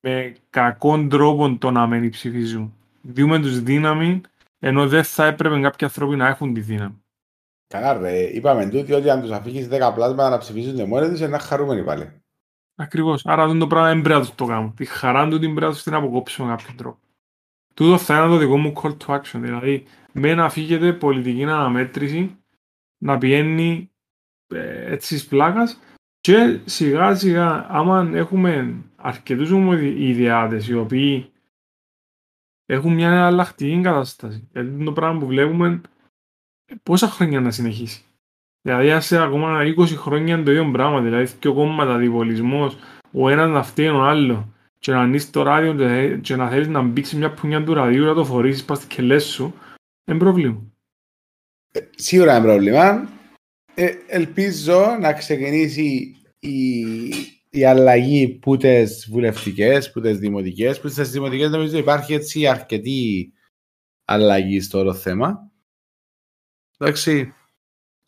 με 0.00 0.36
κακόν 0.50 1.08
τρόπο 1.08 1.56
το 1.56 1.70
να 1.70 1.86
μην 1.86 2.10
ψηφίζουν. 2.10 2.74
Διούμε 3.02 3.40
τους 3.40 3.62
δύναμη 3.62 4.20
ενώ 4.58 4.88
δεν 4.88 5.04
θα 5.04 5.26
έπρεπε 5.26 5.60
κάποιοι 5.60 5.86
άνθρωποι 5.86 6.16
να 6.16 6.26
έχουν 6.26 6.54
τη 6.54 6.60
δύναμη. 6.60 7.02
Καλά 7.66 7.92
ρε, 7.98 8.18
είπαμε 8.18 8.68
τούτοι 8.68 8.92
ότι 8.92 9.10
αν 9.10 9.20
τους 9.20 9.30
αφήσεις 9.30 9.68
10 9.70 9.92
πλάσματα 9.94 10.28
να 10.28 10.38
ψηφίσουν 10.38 10.88
μόνοι 10.88 11.08
τους, 11.08 11.18
είναι 11.18 11.28
να 11.28 11.38
χαρούμενοι 11.38 11.84
πάλι. 11.84 12.22
Ακριβώς. 12.80 13.26
Άρα 13.26 13.42
αυτό 13.44 13.58
το 13.58 13.66
πράγμα 13.66 13.88
δεν 13.88 14.02
πρέπει 14.02 14.20
να 14.20 14.34
το 14.34 14.44
κάνω. 14.44 14.72
Τη 14.76 14.84
χαρά 14.84 15.28
του 15.28 15.38
την 15.38 15.54
πρέπει 15.54 15.66
να 15.66 15.72
τους 15.72 15.82
την 15.82 15.94
αποκόψω 15.94 16.44
με 16.44 16.50
κάποιον 16.50 16.76
τρόπο. 16.76 16.98
Τούτο 17.74 17.98
θα 17.98 18.18
είναι 18.18 18.26
το 18.26 18.36
δικό 18.36 18.58
μου 18.58 18.72
call 18.76 18.96
to 18.96 19.16
action. 19.16 19.38
Δηλαδή, 19.40 19.84
με 20.12 20.34
να 20.34 20.48
φύγετε 20.48 20.92
πολιτική 20.92 21.42
αναμέτρηση 21.42 22.36
να 22.98 23.18
πηγαίνει 23.18 23.90
ε, 24.46 24.92
έτσι 24.92 25.14
της 25.14 25.26
πλάκας 25.26 25.78
και 26.20 26.60
σιγά 26.64 27.14
σιγά 27.14 27.66
άμα 27.68 28.10
έχουμε 28.14 28.74
αρκετούς 28.96 29.50
ιδεάτες 29.98 30.68
οι 30.68 30.74
οποίοι 30.74 31.32
έχουν 32.66 32.94
μια 32.94 33.10
εναλλακτική 33.10 33.80
κατάσταση. 33.80 34.48
Γιατί 34.52 34.84
το 34.84 34.92
πράγμα 34.92 35.20
που 35.20 35.26
βλέπουμε 35.26 35.80
ε, 36.64 36.74
πόσα 36.82 37.08
χρόνια 37.08 37.40
να 37.40 37.50
συνεχίσει. 37.50 38.02
Δηλαδή, 38.68 38.90
ας 38.90 39.12
ακόμα 39.12 39.62
20 39.64 39.86
χρόνια 39.96 40.34
είναι 40.34 40.44
το 40.44 40.50
ίδιο 40.50 40.70
πράγμα. 40.70 41.00
Δηλαδή, 41.00 41.32
δύο 41.40 41.54
κόμματα, 41.54 41.96
διβολισμός, 41.96 42.76
ο 43.12 43.28
ένας 43.28 43.50
να 43.50 43.62
φταίει 43.62 43.88
ο 43.88 44.02
άλλος 44.02 44.44
και 44.78 44.92
να 44.92 45.00
ανοίξει 45.00 45.32
το 45.32 45.42
ράδιο 45.42 45.74
και, 45.74 46.16
και 46.16 46.36
να 46.36 46.48
θέλεις 46.48 46.68
να 46.68 46.82
μπήξεις 46.82 47.18
μια 47.18 47.30
πουνιά 47.30 47.64
του 47.64 47.74
ραδίου 47.74 48.04
να 48.04 48.14
το 48.14 48.24
φορήσεις 48.24 48.64
πας 48.64 48.76
στις 48.76 48.88
κελές 48.88 49.24
σου, 49.24 49.54
είναι 50.04 50.18
πρόβλημα. 50.18 50.62
Ε, 51.72 51.80
σίγουρα 51.96 52.36
είναι 52.36 52.46
πρόβλημα. 52.46 53.08
Ε, 53.74 53.92
ελπίζω 54.06 54.96
να 55.00 55.12
ξεκινήσει 55.12 56.16
η, 56.38 56.80
η 57.50 57.64
αλλαγή 57.64 58.28
που 58.28 58.56
τις 58.56 59.08
βουλευτικές, 59.10 59.92
που 59.92 60.00
τις 60.00 60.18
δημοτικές, 60.18 60.80
που 60.80 60.88
στις 60.88 61.10
δημοτικές 61.10 61.50
νομίζω 61.50 61.78
υπάρχει 61.78 62.14
έτσι 62.14 62.46
αρκετή 62.46 63.32
αλλαγή 64.04 64.60
στο 64.60 64.78
όλο 64.78 64.94
θέμα. 64.94 65.50
Εντάξει. 66.78 67.32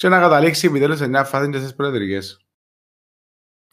Και 0.00 0.08
να 0.08 0.20
καταλήξει 0.20 0.66
επιτέλους 0.66 0.98
σε 0.98 1.06
μια 1.06 1.24
φάση 1.24 1.50
και 1.50 1.58
στις 1.58 1.74
προεδρικές. 1.74 2.46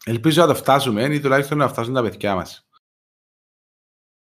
Ελπίζω 0.05 0.41
να 0.41 0.47
το 0.47 0.55
φτάσουμε 0.55 1.03
ή 1.03 1.19
τουλάχιστον 1.19 1.57
να 1.57 1.67
φτάσουν 1.67 1.93
τα 1.93 2.01
παιδιά 2.01 2.35
μας. 2.35 2.67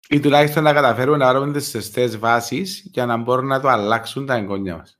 Ή 0.09 0.19
τουλάχιστον 0.19 0.63
να 0.63 0.73
καταφέρουμε 0.73 1.17
να 1.17 1.33
βρούμε 1.33 1.53
τις 1.53 1.69
σωστές 1.69 2.17
βάσεις 2.17 2.89
για 2.91 3.05
να 3.05 3.17
μπορούν 3.17 3.47
να 3.47 3.59
το 3.59 3.67
αλλάξουν 3.67 4.25
τα 4.25 4.33
εγγόνια 4.33 4.77
μας. 4.77 4.99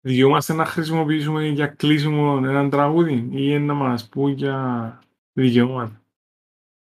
Δικαιούμαστε 0.00 0.52
να 0.52 0.64
χρησιμοποιήσουμε 0.64 1.46
για 1.46 1.66
κλείσιμο 1.66 2.40
έναν 2.44 2.70
τραγούδι 2.70 3.28
ή 3.32 3.58
να 3.58 3.74
μας 3.74 4.08
πούν 4.08 4.32
για 4.32 4.98
δικαιώματα. 5.32 6.02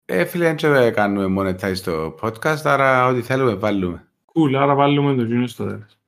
Ε, 0.04 0.24
φίλε, 0.24 0.54
δεν 0.54 0.92
κάνουμε 0.92 1.42
monetize 1.42 1.76
στο 1.76 2.18
podcast, 2.22 2.60
άρα 2.64 3.06
ό,τι 3.06 3.22
θέλουμε 3.22 3.54
βάλουμε. 3.54 4.08
Κουλ, 4.24 4.56
άρα 4.56 4.74
βάλουμε 4.74 5.14
το 5.14 5.22
γίνο 5.22 5.46
στο 5.46 5.66
τέλος. 5.66 5.98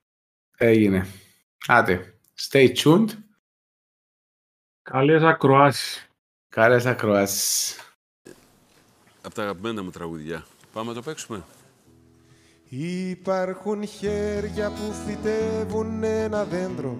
Έγινε. 0.57 1.07
Άτε. 1.67 2.15
Stay 2.49 2.73
tuned. 2.83 3.09
Καλές 4.83 5.23
ακροάσεις. 5.23 6.09
Καλές 6.49 6.87
ακροάσεις. 6.87 7.79
Από 9.23 9.35
τα 9.35 9.43
αγαπημένα 9.43 9.83
μου 9.83 9.91
τραγουδιά. 9.91 10.47
Πάμε 10.73 10.89
να 10.89 10.95
το 10.95 11.03
παίξουμε. 11.03 11.45
Υπάρχουν 12.69 13.87
χέρια 13.87 14.71
που 14.71 14.93
φυτεύουν 14.93 16.03
ένα 16.03 16.45
δέντρο 16.45 16.95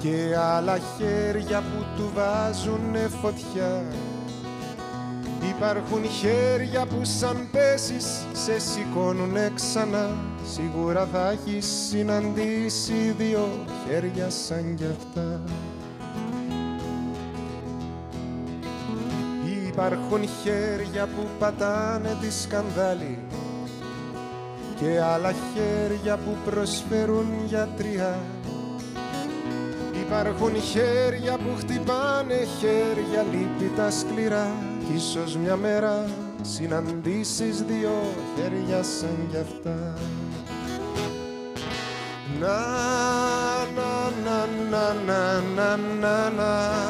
και 0.00 0.36
άλλα 0.36 0.78
χέρια 0.78 1.60
που 1.60 1.86
του 1.96 2.10
βάζουν 2.14 3.10
φωτιά 3.10 3.84
Υπάρχουν 5.42 6.04
χέρια 6.04 6.86
που 6.86 7.00
σαν 7.02 7.48
πέσεις 7.52 8.26
σε 8.32 8.58
σηκώνουνε 8.58 9.52
ξανά. 9.54 10.16
Σίγουρα 10.52 11.08
θα 11.12 11.30
έχεις 11.30 11.66
συναντήσει 11.88 13.14
δύο 13.18 13.48
χέρια 13.86 14.30
σαν 14.30 14.74
κι 14.74 14.84
αυτά. 14.84 15.40
Υπάρχουν 19.68 20.28
χέρια 20.42 21.06
που 21.06 21.26
πατάνε 21.38 22.16
τη 22.20 22.32
σκανδάλη 22.32 23.18
και 24.80 25.00
άλλα 25.00 25.32
χέρια 25.32 26.16
που 26.16 26.50
προσφέρουν 26.50 27.26
γιατριά. 27.46 28.18
Υπάρχουν 30.00 30.62
χέρια 30.62 31.36
που 31.36 31.56
χτυπάνε 31.58 32.46
χέρια 32.58 33.24
λύπητα 33.30 33.90
σκληρά 33.90 34.77
κι 34.88 34.94
ίσως 34.94 35.36
μια 35.36 35.56
μέρα 35.56 36.04
συναντήσεις 36.42 37.62
δύο 37.62 37.90
χέρια 38.36 38.82
σαν 38.82 39.28
κι 39.30 39.36
αυτά 39.36 39.94
Να, 42.40 42.56
να, 43.74 44.10
να, 44.24 44.46
να, 44.70 44.94
να, 45.04 45.36
να, 45.56 45.76
να, 46.00 46.30
να 46.30 46.86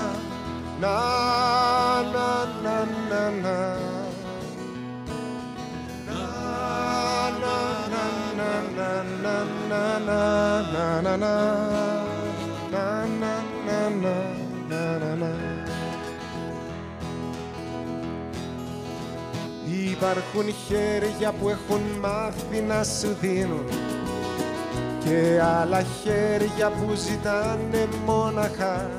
Να, 0.80 0.96
να, 2.12 2.44
να, 2.62 2.86
να, 3.08 3.30
να. 3.42 3.76
Να, 6.06 6.20
να, 7.40 7.56
να, 8.36 8.64
να, 9.22 9.98
να, 9.98 11.02
να, 11.02 11.16
να, 11.16 11.67
Υπάρχουν 20.00 20.54
χέρια 20.68 21.32
που 21.32 21.48
έχουν 21.48 21.80
μάθει 22.00 22.60
να 22.68 22.84
σου 22.84 23.16
δίνουν 23.20 23.64
και 25.04 25.40
άλλα 25.60 25.82
χέρια 26.02 26.70
που 26.70 26.94
ζητάνε 26.94 27.88
μόναχα. 28.06 28.90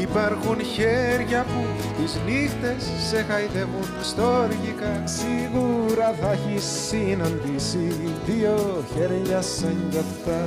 Υπάρχουν 0.00 0.64
χέρια 0.64 1.44
που 1.44 1.64
τις 1.96 2.18
νύχτες 2.26 2.84
σε 3.08 3.22
χαϊδεύουν 3.22 3.88
στοργικά 4.02 5.02
Σίγουρα 5.04 6.14
θα 6.20 6.32
έχεις 6.32 6.64
συναντήσει 6.88 8.16
δύο 8.26 8.84
χέρια 8.94 9.42
σαν 9.42 9.86
κι 9.90 9.98
αυτά. 9.98 10.40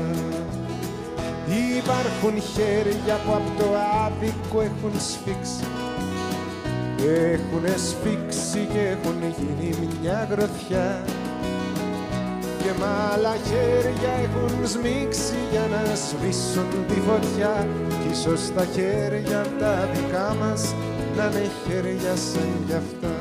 Υπάρχουν 1.78 2.42
χέρια 2.42 3.16
που 3.26 3.32
από 3.34 3.52
το 3.58 3.66
άδικο 4.06 4.62
έχουν 4.62 5.00
σφίξει 5.00 5.81
έχουν 7.08 7.66
σφίξει 7.88 8.68
και 8.74 8.80
έχουν 8.80 9.20
γίνει 9.38 9.88
μια 10.02 10.28
γροθιά. 10.32 11.04
Και 12.64 12.72
μ' 12.80 13.14
άλλα 13.14 13.36
χέρια 13.48 14.12
έχουν 14.24 14.68
σμίξει 14.68 15.36
για 15.52 15.66
να 15.72 15.96
σβήσουν 15.96 16.70
τη 16.88 16.94
φωτιά. 16.94 17.68
Κι 17.90 18.10
ίσως 18.12 18.54
τα 18.56 18.66
χέρια 18.74 19.46
τα 19.60 19.90
δικά 19.94 20.36
μας 20.40 20.76
να 21.18 21.26
είναι 21.26 21.50
χέρια 21.68 22.16
σαν 22.16 22.50
κι 22.68 22.74
αυτά 22.74 23.21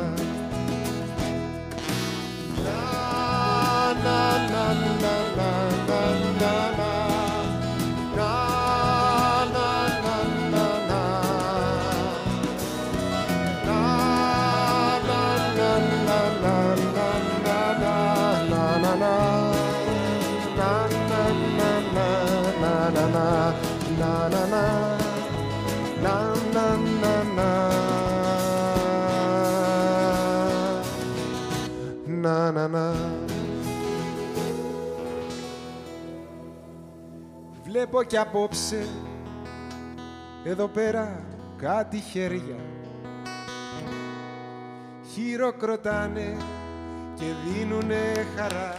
Βλέπω 37.90 38.04
κι 38.08 38.16
απόψε. 38.16 38.86
Εδώ 40.44 40.66
πέρα 40.68 41.20
κάτι 41.56 41.98
χέρια. 41.98 42.56
Χειροκροτάνε 45.12 46.36
και 47.14 47.24
δίνουνε 47.46 48.26
χαρά. 48.36 48.76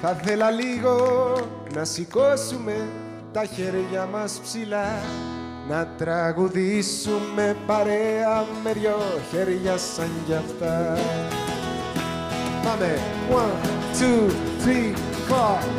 Θα 0.00 0.14
θέλα 0.14 0.50
λίγο 0.50 0.96
να 1.74 1.84
σηκώσουμε 1.84 2.88
τα 3.32 3.44
χέρια 3.44 4.06
μας 4.06 4.40
ψηλά. 4.42 5.02
Να 5.68 5.86
τραγουδήσουμε 5.86 7.56
παρέα 7.66 8.44
με 8.64 8.72
δυο 8.72 8.98
χέρια 9.30 9.76
σαν 9.76 10.10
κι 10.26 10.34
αυτά. 10.34 10.98
Πάμε! 12.64 12.98
One, 13.30 13.52
two, 13.98 14.30
three, 14.62 14.94
four 15.28 15.78